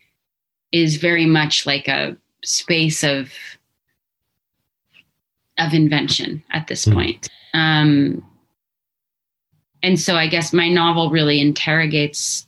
is 0.70 0.96
very 0.96 1.26
much 1.26 1.66
like 1.66 1.88
a 1.88 2.16
space 2.44 3.02
of 3.02 3.32
of 5.66 5.74
invention 5.74 6.42
at 6.50 6.66
this 6.66 6.84
Mhm. 6.86 6.94
point. 6.94 7.28
Um, 7.54 8.24
and 9.82 9.98
so 9.98 10.16
I 10.16 10.26
guess 10.28 10.52
my 10.52 10.68
novel 10.68 11.10
really 11.10 11.40
interrogates 11.40 12.46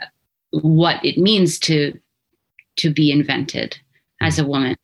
uh, 0.00 0.06
what 0.50 1.04
it 1.04 1.18
means 1.18 1.58
to 1.60 1.98
to 2.76 2.90
be 2.90 3.10
invented 3.10 3.76
as 4.20 4.38
a 4.38 4.46
woman, 4.46 4.76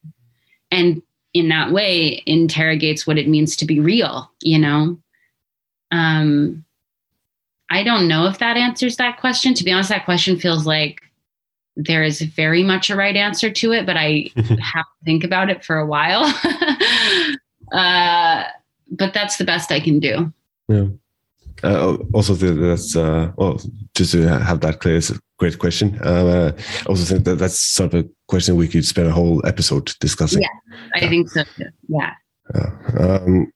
and 0.70 1.00
in 1.32 1.48
that 1.48 1.72
way 1.72 2.22
interrogates 2.26 3.07
what 3.07 3.18
it 3.18 3.28
means 3.28 3.57
to 3.57 3.64
be 3.64 3.80
real. 3.80 4.30
You 4.42 4.59
know, 4.59 4.98
um, 5.90 6.64
I 7.70 7.82
don't 7.82 8.07
know 8.09 8.26
if 8.26 8.38
that 8.38 8.57
answers 8.57 8.96
that 8.96 9.18
question. 9.18 9.55
To 9.55 9.64
be 9.64 9.72
honest, 9.72 9.88
that 9.90 10.05
question 10.05 10.38
feels 10.38 10.66
like 10.66 11.00
there 11.76 12.05
is 12.05 12.20
very 12.22 12.62
much 12.62 12.88
a 12.88 12.94
right 12.96 13.16
answer 13.16 13.50
to 13.50 13.72
it, 13.72 13.84
but 13.84 13.96
I 13.96 14.30
have 14.36 14.84
to 14.86 15.05
think 15.05 15.24
about 15.24 15.50
it 15.50 15.64
for 15.64 15.76
a 15.78 15.86
while. 15.86 16.22
uh, 17.72 18.44
but 18.90 19.14
that's 19.14 19.36
the 19.36 19.44
best 19.44 19.72
I 19.72 19.80
can 19.80 20.00
do. 20.00 20.32
Yeah. 20.68 20.86
Uh, 21.62 21.96
also, 22.12 22.34
that's 22.34 22.96
uh, 22.96 23.32
well, 23.36 23.60
just 23.94 24.12
to 24.12 24.26
have 24.28 24.60
that 24.60 24.80
clear, 24.80 24.96
it's 24.96 25.10
a 25.10 25.18
great 25.38 25.58
question. 25.58 25.98
Uh, 26.02 26.52
I 26.56 26.86
also 26.86 27.04
think 27.04 27.24
that 27.24 27.36
that's 27.36 27.58
sort 27.58 27.94
of 27.94 28.04
a 28.04 28.08
question 28.28 28.56
we 28.56 28.68
could 28.68 28.84
spend 28.84 29.08
a 29.08 29.12
whole 29.12 29.44
episode 29.46 29.92
discussing. 30.00 30.42
Yeah. 30.42 30.48
I 30.94 31.08
think 31.08 31.30
so. 31.30 31.44
too. 31.56 31.66
Yeah. 31.88 32.14
Um, 32.98 33.52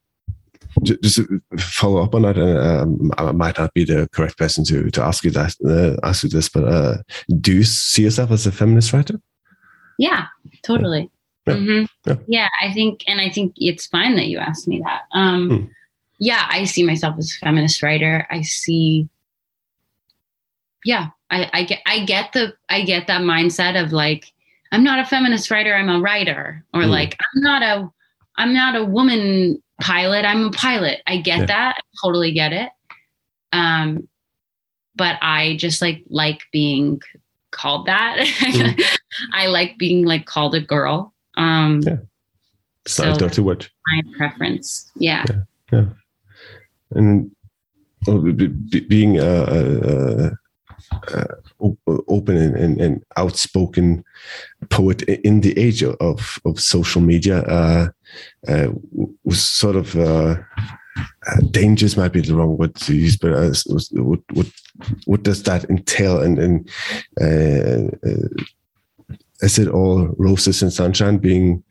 just 0.82 1.16
to 1.16 1.42
follow 1.58 2.02
up 2.02 2.14
on 2.14 2.22
that, 2.22 2.38
uh, 2.38 2.82
um, 2.82 3.10
I 3.18 3.32
might 3.32 3.58
not 3.58 3.74
be 3.74 3.84
the 3.84 4.08
correct 4.12 4.38
person 4.38 4.64
to 4.64 4.90
to 4.90 5.02
ask 5.02 5.24
you 5.24 5.30
that 5.32 5.54
uh, 5.66 5.96
ask 6.06 6.22
you 6.22 6.30
this, 6.30 6.48
but 6.48 6.64
uh, 6.64 6.98
do 7.40 7.54
you 7.54 7.64
see 7.64 8.02
yourself 8.02 8.30
as 8.30 8.46
a 8.46 8.52
feminist 8.52 8.92
writer? 8.92 9.20
Yeah, 9.98 10.26
totally. 10.62 11.10
Yeah. 11.48 11.54
Mhm. 11.56 11.88
Yeah. 12.06 12.16
Yeah, 12.28 12.48
I 12.62 12.72
think, 12.72 13.04
and 13.06 13.20
I 13.20 13.30
think 13.30 13.54
it's 13.56 13.86
fine 13.86 14.16
that 14.16 14.26
you 14.28 14.38
asked 14.38 14.68
me 14.68 14.80
that. 14.84 15.02
Um, 15.12 15.48
Hmm. 15.48 15.64
Yeah, 16.20 16.46
I 16.50 16.64
see 16.64 16.82
myself 16.82 17.16
as 17.18 17.30
a 17.30 17.44
feminist 17.44 17.80
writer. 17.82 18.26
I 18.30 18.42
see. 18.42 19.08
Yeah, 20.84 21.08
I, 21.30 21.48
I 21.52 21.64
get, 21.64 21.80
I 21.86 22.04
get 22.04 22.32
the, 22.32 22.54
I 22.68 22.82
get 22.82 23.06
that 23.06 23.22
mindset 23.22 23.80
of 23.82 23.92
like, 23.92 24.32
I'm 24.72 24.82
not 24.84 24.98
a 24.98 25.04
feminist 25.04 25.50
writer. 25.50 25.74
I'm 25.74 25.88
a 25.88 26.00
writer, 26.00 26.64
or 26.74 26.82
Hmm. 26.82 26.88
like, 26.90 27.16
I'm 27.34 27.42
not 27.42 27.62
a, 27.62 27.88
I'm 28.36 28.52
not 28.52 28.76
a 28.76 28.84
woman 28.84 29.62
pilot. 29.80 30.24
I'm 30.24 30.46
a 30.46 30.50
pilot. 30.50 31.02
I 31.06 31.18
get 31.18 31.40
Yeah. 31.40 31.46
that. 31.46 31.76
I 31.78 31.82
totally 32.04 32.32
get 32.32 32.52
it. 32.52 32.70
Um, 33.52 34.08
but 34.96 35.16
I 35.22 35.56
just 35.56 35.80
like 35.80 36.02
like 36.08 36.42
being 36.52 37.00
called 37.52 37.86
that. 37.86 38.16
I 39.32 39.46
like 39.46 39.78
being 39.78 40.04
like 40.04 40.26
called 40.26 40.54
a 40.54 40.60
girl. 40.60 41.14
Um, 41.38 41.80
Yeah. 41.86 41.96
A 42.86 42.88
So- 42.88 43.16
dirty 43.16 43.40
word. 43.42 43.66
my 43.86 44.02
preference. 44.16 44.90
Yeah. 44.96 45.24
Yeah. 45.72 45.86
And 46.90 47.30
well, 48.06 48.20
be- 48.20 48.46
be- 48.46 48.80
being 48.80 49.18
uh, 49.18 49.46
uh, 49.52 50.30
uh, 51.12 51.34
open 52.08 52.36
and, 52.36 52.56
and, 52.56 52.80
and 52.80 53.02
outspoken 53.16 54.04
poet 54.70 55.02
in 55.02 55.40
the 55.42 55.58
age 55.58 55.82
of, 55.82 56.38
of 56.44 56.60
social 56.60 57.02
media 57.02 57.42
uh, 57.42 57.88
uh, 58.46 58.68
was 59.24 59.42
sort 59.42 59.76
of 59.76 59.94
uh, 59.96 60.36
uh, 60.96 61.40
dangerous 61.50 61.96
might 61.96 62.12
be 62.12 62.20
the 62.22 62.34
wrong 62.34 62.56
word 62.56 62.74
to 62.76 62.94
use, 62.94 63.16
but 63.16 63.32
uh, 63.32 63.52
was, 63.66 63.90
what, 63.92 64.20
what 64.32 64.46
what 65.04 65.22
does 65.24 65.42
that 65.42 65.64
entail? 65.68 66.22
And, 66.22 66.38
and 66.38 66.70
uh, 67.20 68.08
uh, 68.08 68.28
is 69.40 69.58
it 69.58 69.68
all 69.68 70.08
roses 70.18 70.62
and 70.62 70.72
sunshine? 70.72 71.18
Being 71.18 71.62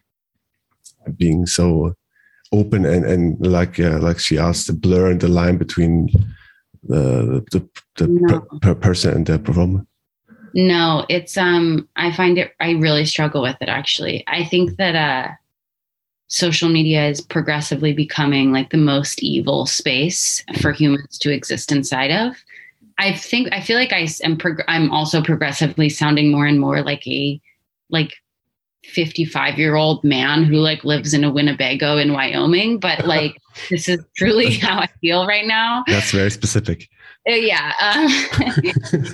being 1.18 1.46
so 1.46 1.94
open 2.52 2.86
and 2.86 3.06
and 3.06 3.46
like 3.46 3.80
uh, 3.80 4.00
like 4.00 4.20
she 4.20 4.38
asked, 4.38 4.68
the 4.68 4.74
blur 4.74 5.12
and 5.12 5.22
the 5.22 5.28
line 5.28 5.58
between 5.58 6.10
the 6.84 7.44
the, 7.52 7.68
the 7.98 8.08
No. 8.08 8.40
per, 8.40 8.60
per 8.60 8.76
person 8.76 9.14
and 9.14 9.26
the 9.26 9.40
performer. 9.40 9.86
No, 10.54 11.06
it's 11.10 11.38
um 11.38 11.88
I 11.96 12.12
find 12.12 12.38
it 12.38 12.54
I 12.60 12.72
really 12.72 13.06
struggle 13.06 13.42
with 13.42 13.58
it 13.62 13.70
actually. 13.70 14.24
I 14.28 14.46
think 14.46 14.78
that 14.78 14.96
uh 14.96 15.32
social 16.30 16.68
media 16.70 17.08
is 17.08 17.22
progressively 17.22 17.94
becoming 17.94 18.52
like 18.52 18.70
the 18.70 18.78
most 18.78 19.24
evil 19.24 19.66
space 19.66 20.44
for 20.62 20.72
humans 20.74 21.18
to 21.20 21.32
exist 21.32 21.72
inside 21.72 22.12
of. 22.12 22.36
I 22.98 23.14
think 23.14 23.50
I 23.54 23.62
feel 23.62 23.78
like 23.78 23.94
I 23.94 24.08
am 24.24 24.38
prog- 24.38 24.64
I'm 24.68 24.92
also 24.92 25.22
progressively 25.22 25.90
sounding 25.90 26.32
more 26.32 26.46
and 26.46 26.60
more 26.60 26.82
like 26.82 27.06
a 27.08 27.40
like 27.90 28.14
55 28.86 29.58
year 29.58 29.76
old 29.76 30.04
man 30.04 30.44
who 30.44 30.56
like 30.56 30.84
lives 30.84 31.14
in 31.14 31.24
a 31.24 31.32
Winnebago 31.32 31.98
in 31.98 32.14
Wyoming, 32.14 32.80
but 32.80 33.06
like 33.06 33.36
this 33.70 33.90
is 33.90 34.04
truly 34.16 34.54
how 34.56 34.80
I 34.80 34.88
feel 35.02 35.28
right 35.28 35.46
now. 35.46 35.84
That's 35.88 36.12
very 36.12 36.32
specific. 36.32 36.90
Uh, 37.30 37.34
yeah. 37.34 37.74
Um, 37.82 39.14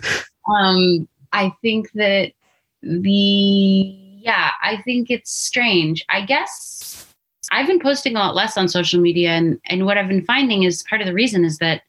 um 0.53 1.07
i 1.31 1.51
think 1.61 1.89
that 1.93 2.33
the 2.81 3.95
yeah 4.19 4.51
i 4.61 4.81
think 4.83 5.09
it's 5.09 5.31
strange 5.31 6.03
i 6.09 6.19
guess 6.19 7.07
i've 7.51 7.65
been 7.65 7.79
posting 7.79 8.15
a 8.15 8.19
lot 8.19 8.35
less 8.35 8.57
on 8.57 8.67
social 8.67 8.99
media 8.99 9.29
and 9.29 9.57
and 9.67 9.85
what 9.85 9.97
i've 9.97 10.09
been 10.09 10.25
finding 10.25 10.63
is 10.63 10.83
part 10.83 10.99
of 11.01 11.07
the 11.07 11.13
reason 11.13 11.45
is 11.45 11.59
that 11.59 11.81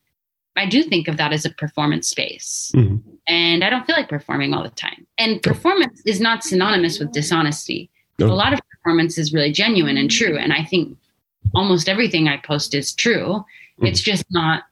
i 0.57 0.65
do 0.67 0.85
think 0.85 1.09
of 1.09 1.17
that 1.17 1.33
as 1.33 1.45
a 1.45 1.51
performance 1.51 2.09
space 2.09 2.71
Mhm. 2.75 3.03
and 3.27 3.65
i 3.65 3.71
don't 3.71 3.85
feel 3.87 3.97
like 3.97 4.09
performing 4.09 4.55
all 4.55 4.63
the 4.63 4.71
time 4.71 5.04
and 5.19 5.43
performance 5.43 6.03
is 6.05 6.21
not 6.21 6.43
synonymous 6.45 6.99
with 6.99 7.13
dishonesty. 7.13 7.91
No. 8.19 8.27
a 8.27 8.35
lot 8.35 8.53
of 8.53 8.61
performance 8.71 9.19
is 9.19 9.33
really 9.33 9.51
genuine 9.51 9.97
and 9.97 10.09
true 10.09 10.39
and 10.39 10.53
i 10.53 10.63
think 10.63 10.97
almost 11.53 11.89
everything 11.89 12.29
i 12.29 12.37
post 12.37 12.75
is 12.75 12.95
true. 12.95 13.45
It's 13.81 14.01
just 14.01 14.25
not 14.31 14.65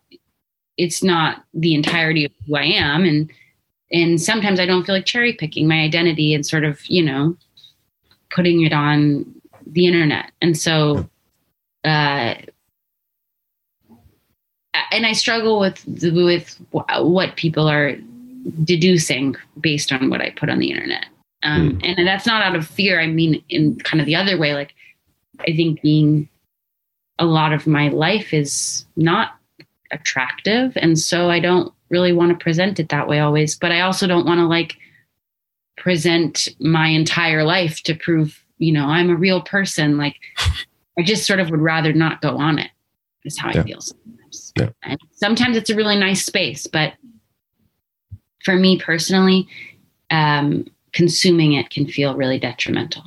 it's 0.77 1.03
not 1.03 1.45
the 1.55 1.75
entirety 1.75 2.25
of 2.25 2.33
who 2.47 2.57
I 2.57 2.65
am 2.65 3.05
and 3.05 3.31
and 3.93 4.21
sometimes 4.21 4.59
I 4.59 4.67
don't 4.67 4.85
feel 4.85 4.95
like 4.95 5.05
cherry 5.05 5.35
picking 5.35 5.69
my 5.69 5.81
identity 5.83 6.33
and 6.33 6.47
sort 6.47 6.65
of, 6.65 6.81
you 6.87 7.03
know, 7.03 7.37
putting 8.31 8.63
it 8.63 8.73
on 8.73 9.27
the 9.67 9.87
internet. 9.87 10.33
And 10.41 10.57
so 10.57 11.09
uh 11.85 12.35
and 14.91 15.07
I 15.07 15.13
struggle 15.13 15.59
with 15.59 15.85
with 15.87 16.59
what 16.71 17.37
people 17.37 17.69
are 17.69 17.97
deducing 18.65 19.37
based 19.61 19.93
on 19.93 20.11
what 20.11 20.21
I 20.21 20.31
put 20.31 20.49
on 20.51 20.59
the 20.59 20.71
internet. 20.71 21.07
Um, 21.45 21.81
And 21.83 22.07
that's 22.07 22.27
not 22.27 22.43
out 22.43 22.55
of 22.55 22.67
fear. 22.67 23.01
I 23.01 23.07
mean, 23.09 23.43
in 23.49 23.77
kind 23.81 24.01
of 24.01 24.07
the 24.07 24.15
other 24.17 24.39
way, 24.39 24.55
like 24.55 24.75
I 25.41 25.55
think 25.57 25.83
being 25.83 26.29
a 27.19 27.25
lot 27.27 27.53
of 27.53 27.67
my 27.67 27.89
life 27.89 28.33
is 28.33 28.87
not 28.97 29.33
attractive 29.93 30.73
and 30.77 30.99
so 30.99 31.29
i 31.29 31.39
don't 31.39 31.71
really 31.91 32.13
want 32.15 32.31
to 32.37 32.43
present 32.43 32.81
it 32.81 32.89
that 32.89 33.07
way 33.07 33.21
always 33.21 33.55
but 33.55 33.71
i 33.71 33.81
also 33.81 34.07
don't 34.07 34.25
want 34.25 34.39
to 34.39 34.47
like 34.47 34.75
present 35.77 36.49
my 36.61 36.89
entire 36.89 37.45
life 37.45 37.83
to 37.83 37.95
prove 37.95 38.43
you 38.59 38.73
know 38.73 38.87
i'm 38.87 39.11
a 39.11 39.15
real 39.15 39.43
person 39.43 39.99
like 39.99 40.17
i 40.99 41.03
just 41.03 41.27
sort 41.27 41.41
of 41.41 41.51
would 41.51 41.61
rather 41.61 41.93
not 41.93 42.23
go 42.23 42.39
on 42.39 42.59
it 42.59 42.71
is 43.27 43.39
how 43.39 43.51
Yeah. 43.53 43.61
i 43.61 43.65
feel 43.65 43.81
sometimes 43.83 44.53
Yeah. 44.59 44.69
and 44.83 44.99
sometimes 45.13 45.57
it's 45.59 45.69
a 45.71 45.77
really 45.77 45.99
nice 45.99 46.25
space 46.25 46.67
but 46.67 46.95
for 48.45 48.57
me 48.57 48.79
personally 48.79 49.47
um, 50.11 50.67
consuming 50.93 51.53
it 51.55 51.71
can 51.71 51.87
feel 51.87 52.15
really 52.15 52.39
detrimental 52.39 53.03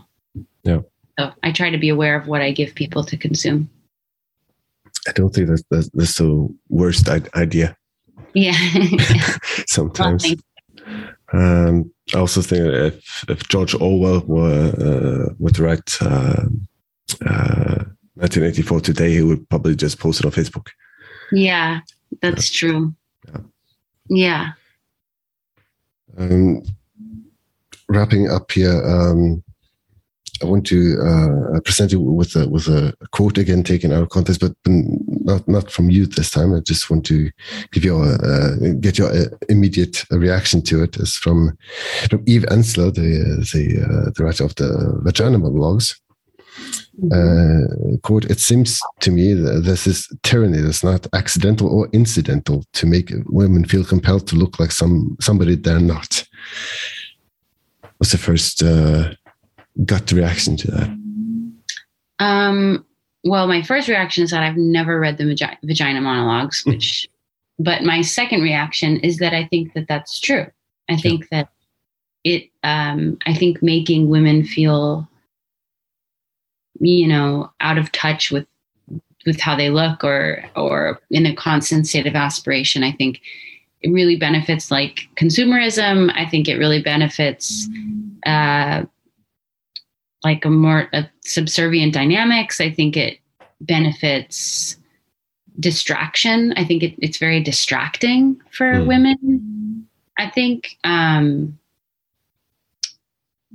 Yeah. 0.64 0.82
so 1.20 1.32
i 1.44 1.52
try 1.52 1.70
to 1.70 1.78
be 1.78 1.90
aware 1.90 2.16
of 2.20 2.28
what 2.28 2.42
i 2.42 2.52
give 2.52 2.74
people 2.76 3.04
to 3.04 3.18
consume 3.18 3.70
I 5.08 5.12
don't 5.12 5.32
think 5.36 5.48
that's 5.50 5.64
that's, 5.70 5.90
that's 5.94 6.18
the 6.18 6.50
worst 6.70 7.08
I- 7.10 7.30
idea. 7.36 7.78
yeah 8.34 8.58
Sometimes. 9.68 10.24
Well, 10.26 10.36
Um, 11.34 11.92
I 12.14 12.18
also 12.20 12.42
think 12.42 12.64
that 12.64 12.86
if, 12.88 13.26
if 13.30 13.48
George 13.48 13.76
Orwell 13.76 14.22
were 14.26 14.70
uh, 14.88 15.50
to 15.52 15.64
write 15.64 15.98
uh, 16.02 16.46
uh, 17.26 17.84
1984 18.16 18.80
today, 18.82 19.12
he 19.14 19.22
would 19.22 19.48
probably 19.50 19.76
just 19.76 20.00
post 20.00 20.20
it 20.22 20.26
on 20.26 20.32
Facebook. 20.32 20.68
Yeah, 21.32 21.82
that's 22.22 22.50
true. 22.50 22.94
Yeah. 23.28 23.42
Yeah. 24.10 24.52
Um, 26.18 26.64
wrapping 27.90 28.30
up 28.30 28.52
here, 28.52 28.84
um, 28.86 29.44
I 30.42 30.46
want 30.46 30.66
to 30.68 31.00
uh, 31.02 31.60
present 31.62 31.94
you 31.94 32.02
with 32.02 32.36
a 32.36 32.48
with 32.50 32.68
a 32.68 32.94
quote 33.12 33.38
again 33.38 33.64
taken 33.64 33.94
out 33.94 34.04
of 34.04 34.10
context, 34.10 34.42
but 34.42 34.54
not 34.66 35.48
not 35.48 35.72
from 35.72 35.90
you 35.90 36.06
this 36.06 36.30
time. 36.30 36.54
I 36.54 36.60
just 36.60 36.90
want 36.90 37.06
to 37.06 37.32
give 37.72 37.86
you 37.86 37.96
a, 38.04 38.16
uh, 38.16 38.56
get 38.80 38.98
your 38.98 39.12
uh, 39.12 39.26
immediate 39.48 40.04
reaction 40.12 40.62
to 40.64 40.84
it. 40.84 40.98
It's 40.98 41.16
from 41.16 41.58
from 42.10 42.24
Eve 42.26 42.46
Ensler, 42.52 42.94
the 42.94 43.46
the, 43.54 43.82
uh, 43.82 44.12
the 44.16 44.24
writer 44.24 44.44
of 44.44 44.56
the 44.56 45.00
Vagina 45.04 45.40
blogs. 45.40 45.96
Uh, 47.12 47.98
quote: 48.04 48.26
It 48.26 48.40
seems 48.40 48.80
to 49.02 49.12
me 49.12 49.34
that 49.34 49.64
this 49.66 49.86
is 49.86 50.08
tyranny 50.24 50.62
that's 50.62 50.84
not 50.84 51.08
accidental 51.14 51.68
or 51.68 51.90
incidental 51.92 52.64
to 52.74 52.86
make 52.86 53.12
women 53.26 53.66
feel 53.66 53.84
compelled 53.84 54.28
to 54.28 54.36
look 54.36 54.60
like 54.60 54.72
some 54.72 55.18
somebody 55.20 55.56
they're 55.56 55.80
not. 55.80 56.26
What's 57.98 58.12
the 58.12 58.18
first 58.18 58.64
uh, 58.64 59.14
gut 59.86 60.12
reaction 60.12 60.58
to 60.58 60.72
that? 60.72 61.00
Um, 62.20 62.86
well, 63.24 63.48
my 63.48 63.62
first 63.62 63.88
reaction 63.88 64.24
is 64.24 64.32
that 64.32 64.44
I've 64.44 64.58
never 64.58 65.00
read 65.00 65.18
the 65.18 65.26
vagi- 65.26 65.58
vagina 65.64 66.00
monologues, 66.00 66.64
which, 66.66 67.10
but 67.58 67.84
my 67.84 68.02
second 68.02 68.42
reaction 68.42 69.00
is 69.00 69.18
that 69.18 69.34
I 69.34 69.46
think 69.46 69.74
that 69.74 69.88
that's 69.88 70.20
true. 70.20 70.46
I 70.90 70.98
think 70.98 71.30
that 71.30 71.50
it, 72.24 72.50
um, 72.64 73.18
I 73.26 73.34
think 73.34 73.64
making 73.64 74.10
women 74.10 74.46
feel, 74.46 75.10
you 76.80 77.08
know, 77.08 77.52
out 77.62 77.78
of 77.78 77.92
touch 77.92 78.32
with, 78.32 78.46
with 79.26 79.40
how 79.40 79.56
they 79.56 79.70
look 79.70 80.04
or, 80.04 80.44
or 80.56 81.00
in 81.10 81.26
a 81.26 81.36
constant 81.36 81.88
state 81.88 82.08
of 82.08 82.16
aspiration, 82.16 82.84
I 82.84 82.92
think 82.92 83.22
it 83.82 83.90
really 83.90 84.16
benefits 84.16 84.72
like 84.72 85.08
consumerism. 85.16 86.12
I 86.16 86.26
think 86.26 86.48
it 86.48 86.58
really 86.58 86.82
benefits, 86.82 87.68
uh, 88.26 88.84
like 90.24 90.44
a 90.44 90.50
more 90.50 90.90
a 90.92 91.08
subservient 91.22 91.94
dynamics. 91.94 92.60
I 92.60 92.72
think 92.72 92.98
it 92.98 93.20
benefits 93.62 94.78
distraction. 95.60 96.54
I 96.58 96.66
think 96.66 96.84
it, 96.84 96.96
it's 96.98 97.18
very 97.18 97.42
distracting 97.42 98.42
for 98.52 98.74
Mm. 98.74 98.88
women. 98.88 99.88
I 100.18 100.30
think, 100.30 100.78
um, 100.84 101.58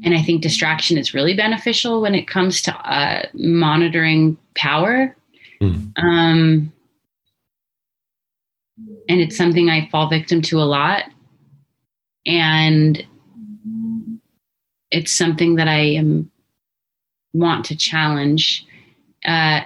and 0.05 0.14
I 0.14 0.22
think 0.22 0.42
distraction 0.42 0.96
is 0.96 1.14
really 1.14 1.34
beneficial 1.34 2.01
when 2.01 2.14
it 2.14 2.26
comes 2.26 2.62
to 2.62 2.74
uh, 2.74 3.26
monitoring 3.34 4.36
power. 4.55 5.14
Mm. 5.61 5.92
Um, 5.98 6.72
and 9.09 9.20
it's 9.20 9.36
something 9.36 9.68
I 9.68 9.88
fall 9.90 10.09
victim 10.09 10.40
to 10.42 10.59
a 10.59 10.64
lot. 10.64 11.05
And 12.24 13.05
it's 14.90 15.12
something 15.12 15.57
that 15.57 15.68
I 15.68 15.80
am 15.80 16.30
want 17.32 17.66
to 17.66 17.76
challenge. 17.76 18.66
Uh, 19.24 19.61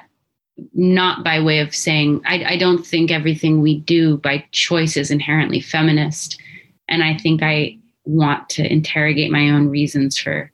not 0.72 1.24
by 1.24 1.40
way 1.40 1.58
of 1.60 1.74
saying 1.74 2.20
I, 2.26 2.44
I 2.44 2.56
don't 2.56 2.86
think 2.86 3.10
everything 3.10 3.60
we 3.60 3.80
do 3.80 4.18
by 4.18 4.44
choice 4.52 4.96
is 4.96 5.10
inherently 5.10 5.60
feminist 5.60 6.40
and 6.88 7.02
i 7.02 7.16
think 7.18 7.42
i 7.42 7.76
want 8.04 8.48
to 8.50 8.70
interrogate 8.70 9.30
my 9.30 9.50
own 9.50 9.68
reasons 9.68 10.18
for 10.18 10.50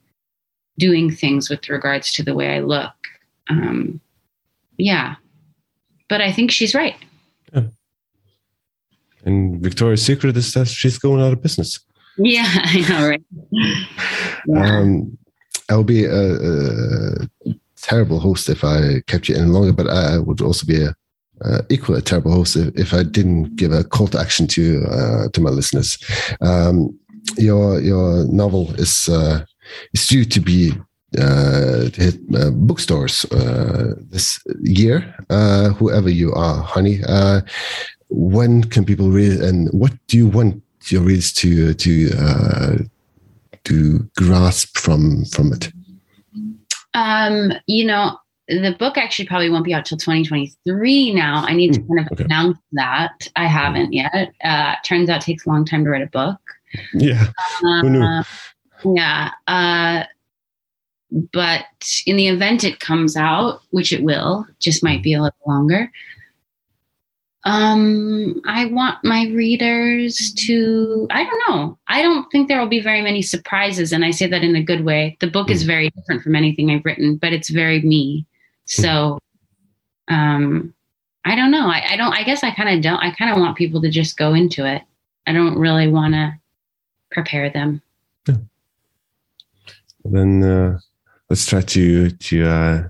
doing 0.79 1.11
things 1.11 1.51
with 1.51 1.69
regards 1.69 2.13
to 2.13 2.23
the 2.23 2.35
way 2.35 2.55
i 2.57 2.61
look 2.61 2.93
um, 3.49 4.01
yeah 4.79 5.17
but 6.09 6.21
i 6.21 6.33
think 6.33 6.51
she's 6.51 6.75
right 6.75 6.97
Yeah. 7.53 7.65
And 9.25 9.61
Victoria's 9.63 10.03
Secret 10.03 10.37
is 10.37 10.53
that 10.55 10.67
she's 10.69 10.99
going 10.99 11.21
out 11.21 11.33
of 11.33 11.43
business. 11.43 11.81
yeah 12.17 12.47
i 12.55 12.81
know 12.89 13.09
right 13.09 13.23
Yeah. 13.51 13.85
Um, 14.57 15.19
I'll 15.69 15.85
be 15.85 16.05
a, 16.05 16.35
a 16.35 17.55
terrible 17.77 18.19
host 18.21 18.49
if 18.49 18.65
I 18.65 19.01
kept 19.07 19.29
you 19.29 19.37
in 19.37 19.53
longer, 19.53 19.73
but 19.73 19.89
I 19.89 20.19
would 20.19 20.41
also 20.41 20.67
be 20.67 20.83
a 20.83 20.95
uh, 21.45 21.63
equally 21.71 21.99
a 21.99 22.03
terrible 22.03 22.33
host 22.33 22.57
if, 22.57 22.75
if 22.77 22.93
I 22.93 23.03
didn't 23.03 23.57
give 23.57 23.73
a 23.73 23.83
call 23.85 24.09
to 24.09 24.19
action 24.21 24.47
to 24.49 24.85
uh, 24.91 25.29
to 25.29 25.41
my 25.41 25.51
listeners. 25.51 25.99
Um, 26.41 26.99
your 27.37 27.81
your 27.81 28.25
novel 28.27 28.75
is 28.75 29.09
uh, 29.09 29.45
is 29.93 30.07
due 30.07 30.25
to 30.25 30.41
be 30.41 30.73
uh, 31.19 31.91
to 31.91 31.97
hit 31.97 32.21
uh, 32.35 32.51
bookstores 32.51 33.25
uh, 33.33 33.95
this 34.11 34.41
year. 34.63 35.15
Uh, 35.29 35.71
whoever 35.71 36.09
you 36.09 36.33
are, 36.33 36.63
honey, 36.63 37.01
uh, 37.09 37.41
when 38.09 38.65
can 38.65 38.85
people 38.85 39.11
read, 39.11 39.41
and 39.41 39.69
what 39.73 39.93
do 40.07 40.17
you 40.17 40.29
want 40.29 40.63
your 40.89 41.03
readers 41.03 41.33
to 41.33 41.75
to 41.75 42.11
uh, 42.19 42.77
to 43.65 44.09
grasp 44.17 44.79
from 44.79 45.25
from 45.27 45.53
it? 45.53 45.73
Um, 46.95 47.53
you 47.67 47.85
know, 47.85 48.19
the 48.49 48.75
book 48.79 48.97
actually 48.97 49.27
probably 49.27 49.51
won't 49.51 49.65
be 49.65 49.75
out 49.75 49.85
till 49.85 49.99
2023 49.99 51.15
now. 51.15 51.45
I 51.47 51.53
need 51.53 51.75
to 51.75 51.81
kind 51.81 52.01
of 52.01 52.13
okay. 52.13 52.25
announce 52.25 52.59
that. 52.73 53.29
I 53.37 53.47
haven't 53.47 53.93
yet. 53.93 54.33
Uh, 54.43 54.75
turns 54.85 55.09
out 55.09 55.23
it 55.23 55.27
takes 55.27 55.47
a 55.47 55.49
long 55.49 55.65
time 55.65 55.85
to 55.85 55.91
write 55.91 56.03
a 56.03 56.07
book. 56.07 56.41
Yeah. 56.95 57.29
Who 57.61 57.91
knew? 57.91 58.03
Uh, 58.03 58.23
yeah. 58.85 59.31
Uh, 59.47 60.05
but 61.33 61.67
in 62.07 62.17
the 62.17 62.29
event 62.29 62.65
it 62.65 62.81
comes 62.81 63.17
out, 63.17 63.61
which 63.71 63.93
it 63.93 64.03
will, 64.03 64.47
just 64.59 64.83
might 64.85 65.03
be 65.03 65.15
a 65.15 65.23
little 65.23 65.39
longer. 65.47 65.91
Um, 67.45 68.41
I 68.47 68.67
want 68.67 69.03
my 69.03 69.27
readers 69.29 70.33
to, 70.47 71.07
I 71.11 71.25
don't 71.25 71.43
know. 71.49 71.79
I 71.89 72.03
don't 72.03 72.31
think 72.31 72.49
there 72.49 72.61
will 72.61 72.69
be 72.69 72.83
very 72.83 73.01
many 73.01 73.23
surprises. 73.23 73.93
And 73.93 74.05
I 74.05 74.11
say 74.11 74.27
that 74.27 74.45
in 74.45 74.57
a 74.57 74.63
good 74.63 74.85
way. 74.85 75.17
The 75.21 75.27
book 75.27 75.51
is 75.51 75.63
very 75.63 75.91
different 75.91 76.23
from 76.23 76.37
anything 76.37 76.71
I've 76.71 76.85
written, 76.85 77.17
but 77.17 77.33
it's 77.33 77.49
very 77.49 77.81
me. 77.81 78.27
So, 78.67 79.19
um, 80.09 80.75
I 81.25 81.35
don't 81.35 81.51
know. 81.51 81.69
I, 81.69 81.93
I 81.93 81.97
don't, 81.97 82.13
I 82.13 82.25
guess 82.25 82.45
I 82.45 82.51
kind 82.51 82.69
of 82.69 82.83
don't, 82.83 83.03
I 83.03 83.11
kind 83.11 83.31
of 83.33 83.39
want 83.39 83.57
people 83.57 83.81
to 83.83 83.91
just 83.91 84.19
go 84.19 84.35
into 84.35 84.67
it. 84.67 84.83
I 85.27 85.33
don't 85.33 85.59
really 85.59 85.89
want 85.89 86.15
to 86.15 86.35
prepare 87.11 87.51
them. 87.51 87.83
Yeah. 88.29 88.37
Then 90.05 90.43
uh, 90.43 90.79
let's 91.29 91.47
try 91.47 91.61
to 91.63 92.11
to 92.11 92.49
uh, 92.49 92.89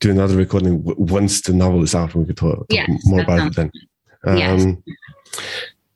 do 0.00 0.10
another 0.10 0.36
recording 0.36 0.82
w- 0.82 0.96
once 1.14 1.40
the 1.42 1.52
novel 1.52 1.82
is 1.82 1.94
out, 1.94 2.14
and 2.14 2.22
we 2.22 2.26
can 2.26 2.36
talk, 2.36 2.56
talk 2.58 2.66
Yes, 2.70 2.88
more 3.06 3.20
about 3.22 3.46
it 3.48 3.56
then. 3.56 3.70
Yes. 4.26 4.64
Um, 4.64 4.82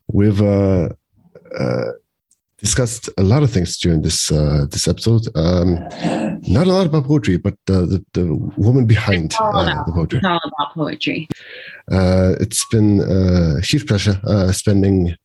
We've 0.07 0.41
uh, 0.41 0.89
uh, 1.57 1.91
discussed 2.57 3.09
a 3.17 3.23
lot 3.23 3.41
of 3.41 3.49
things 3.51 3.77
during 3.77 4.01
this 4.03 4.31
uh, 4.31 4.65
this 4.69 4.87
episode. 4.87 5.23
Um, 5.35 5.75
not 6.47 6.67
a 6.67 6.71
lot 6.73 6.85
about 6.85 7.05
poetry, 7.05 7.37
but 7.37 7.53
uh, 7.69 7.85
the 7.85 8.05
the 8.13 8.25
woman 8.57 8.85
behind 8.85 9.33
uh, 9.39 9.49
about- 9.49 9.85
the 9.87 9.93
poetry. 9.93 10.17
It's 10.19 10.27
all 10.27 10.39
about 10.45 10.73
poetry. 10.75 11.27
Uh, 11.91 12.35
it's 12.39 12.65
been 12.69 12.99
a 13.01 13.61
huge 13.61 13.87
pleasure 13.87 14.19
uh, 14.25 14.51
spending 14.51 15.15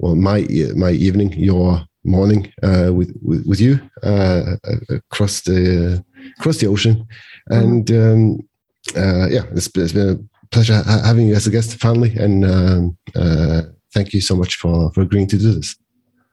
well 0.00 0.16
my 0.16 0.46
my 0.74 0.90
evening, 0.90 1.32
your 1.32 1.84
morning 2.04 2.52
uh, 2.62 2.90
with, 2.92 3.14
with 3.22 3.46
with 3.46 3.60
you 3.60 3.78
uh, 4.02 4.56
across 4.88 5.42
the 5.42 6.02
across 6.38 6.58
the 6.58 6.66
ocean, 6.66 7.06
and 7.48 7.90
um, 7.90 8.38
uh, 8.96 9.26
yeah, 9.28 9.44
it's, 9.52 9.70
it's 9.74 9.92
been 9.92 10.08
a 10.08 10.46
pleasure 10.54 10.82
having 10.82 11.28
you 11.28 11.34
as 11.34 11.46
a 11.46 11.50
guest 11.50 11.76
finally, 11.76 12.16
and 12.16 12.44
um, 12.44 12.96
uh, 13.14 13.62
thank 13.94 14.12
you 14.14 14.20
so 14.20 14.34
much 14.34 14.56
for 14.56 14.90
for 14.92 15.02
agreeing 15.02 15.28
to 15.28 15.38
do 15.38 15.52
this. 15.52 15.76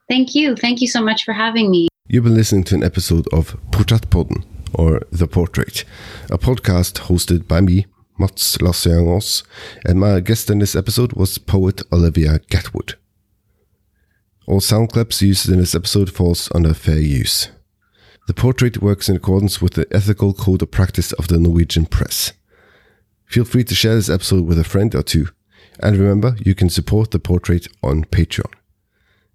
Thank 0.08 0.34
you. 0.34 0.56
Thank 0.56 0.80
you 0.80 0.88
so 0.88 1.02
much 1.02 1.24
for 1.24 1.34
having 1.34 1.70
me. 1.70 1.88
You've 2.08 2.24
been 2.24 2.34
listening 2.34 2.64
to 2.64 2.74
an 2.74 2.82
episode 2.82 3.26
of 3.32 3.56
Porträttpodden, 3.70 4.44
or 4.72 5.02
The 5.12 5.26
Portrait, 5.26 5.84
a 6.30 6.38
podcast 6.38 7.00
hosted 7.08 7.46
by 7.46 7.60
me, 7.60 7.86
Mats 8.18 8.56
Lassiangos, 8.58 9.42
and 9.84 10.00
my 10.00 10.20
guest 10.20 10.48
in 10.48 10.58
this 10.58 10.74
episode 10.74 11.12
was 11.12 11.36
poet 11.36 11.82
Olivia 11.92 12.38
Gatwood. 12.50 12.94
All 14.48 14.62
sound 14.62 14.90
clips 14.90 15.20
used 15.20 15.50
in 15.50 15.58
this 15.58 15.74
episode 15.74 16.10
falls 16.10 16.50
under 16.54 16.72
fair 16.72 16.98
use. 16.98 17.50
The 18.26 18.32
portrait 18.32 18.80
works 18.80 19.10
in 19.10 19.14
accordance 19.14 19.60
with 19.60 19.74
the 19.74 19.86
ethical 19.90 20.32
code 20.32 20.62
of 20.62 20.70
practice 20.70 21.12
of 21.12 21.28
the 21.28 21.38
Norwegian 21.38 21.84
press. 21.84 22.32
Feel 23.26 23.44
free 23.44 23.62
to 23.64 23.74
share 23.74 23.96
this 23.96 24.08
episode 24.08 24.46
with 24.46 24.58
a 24.58 24.64
friend 24.64 24.94
or 24.94 25.02
two, 25.02 25.28
and 25.80 25.98
remember 25.98 26.34
you 26.38 26.54
can 26.54 26.70
support 26.70 27.10
the 27.10 27.18
portrait 27.18 27.68
on 27.82 28.06
Patreon. 28.06 28.50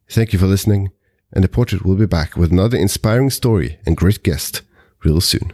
Thank 0.10 0.34
you 0.34 0.40
for 0.40 0.48
listening, 0.48 0.90
and 1.32 1.44
the 1.44 1.48
portrait 1.48 1.86
will 1.86 1.96
be 1.96 2.08
back 2.08 2.36
with 2.36 2.52
another 2.52 2.80
inspiring 2.80 3.30
story 3.30 3.78
and 3.86 3.96
great 3.96 4.24
guest 4.24 4.64
real 5.04 5.22
soon. 5.22 5.54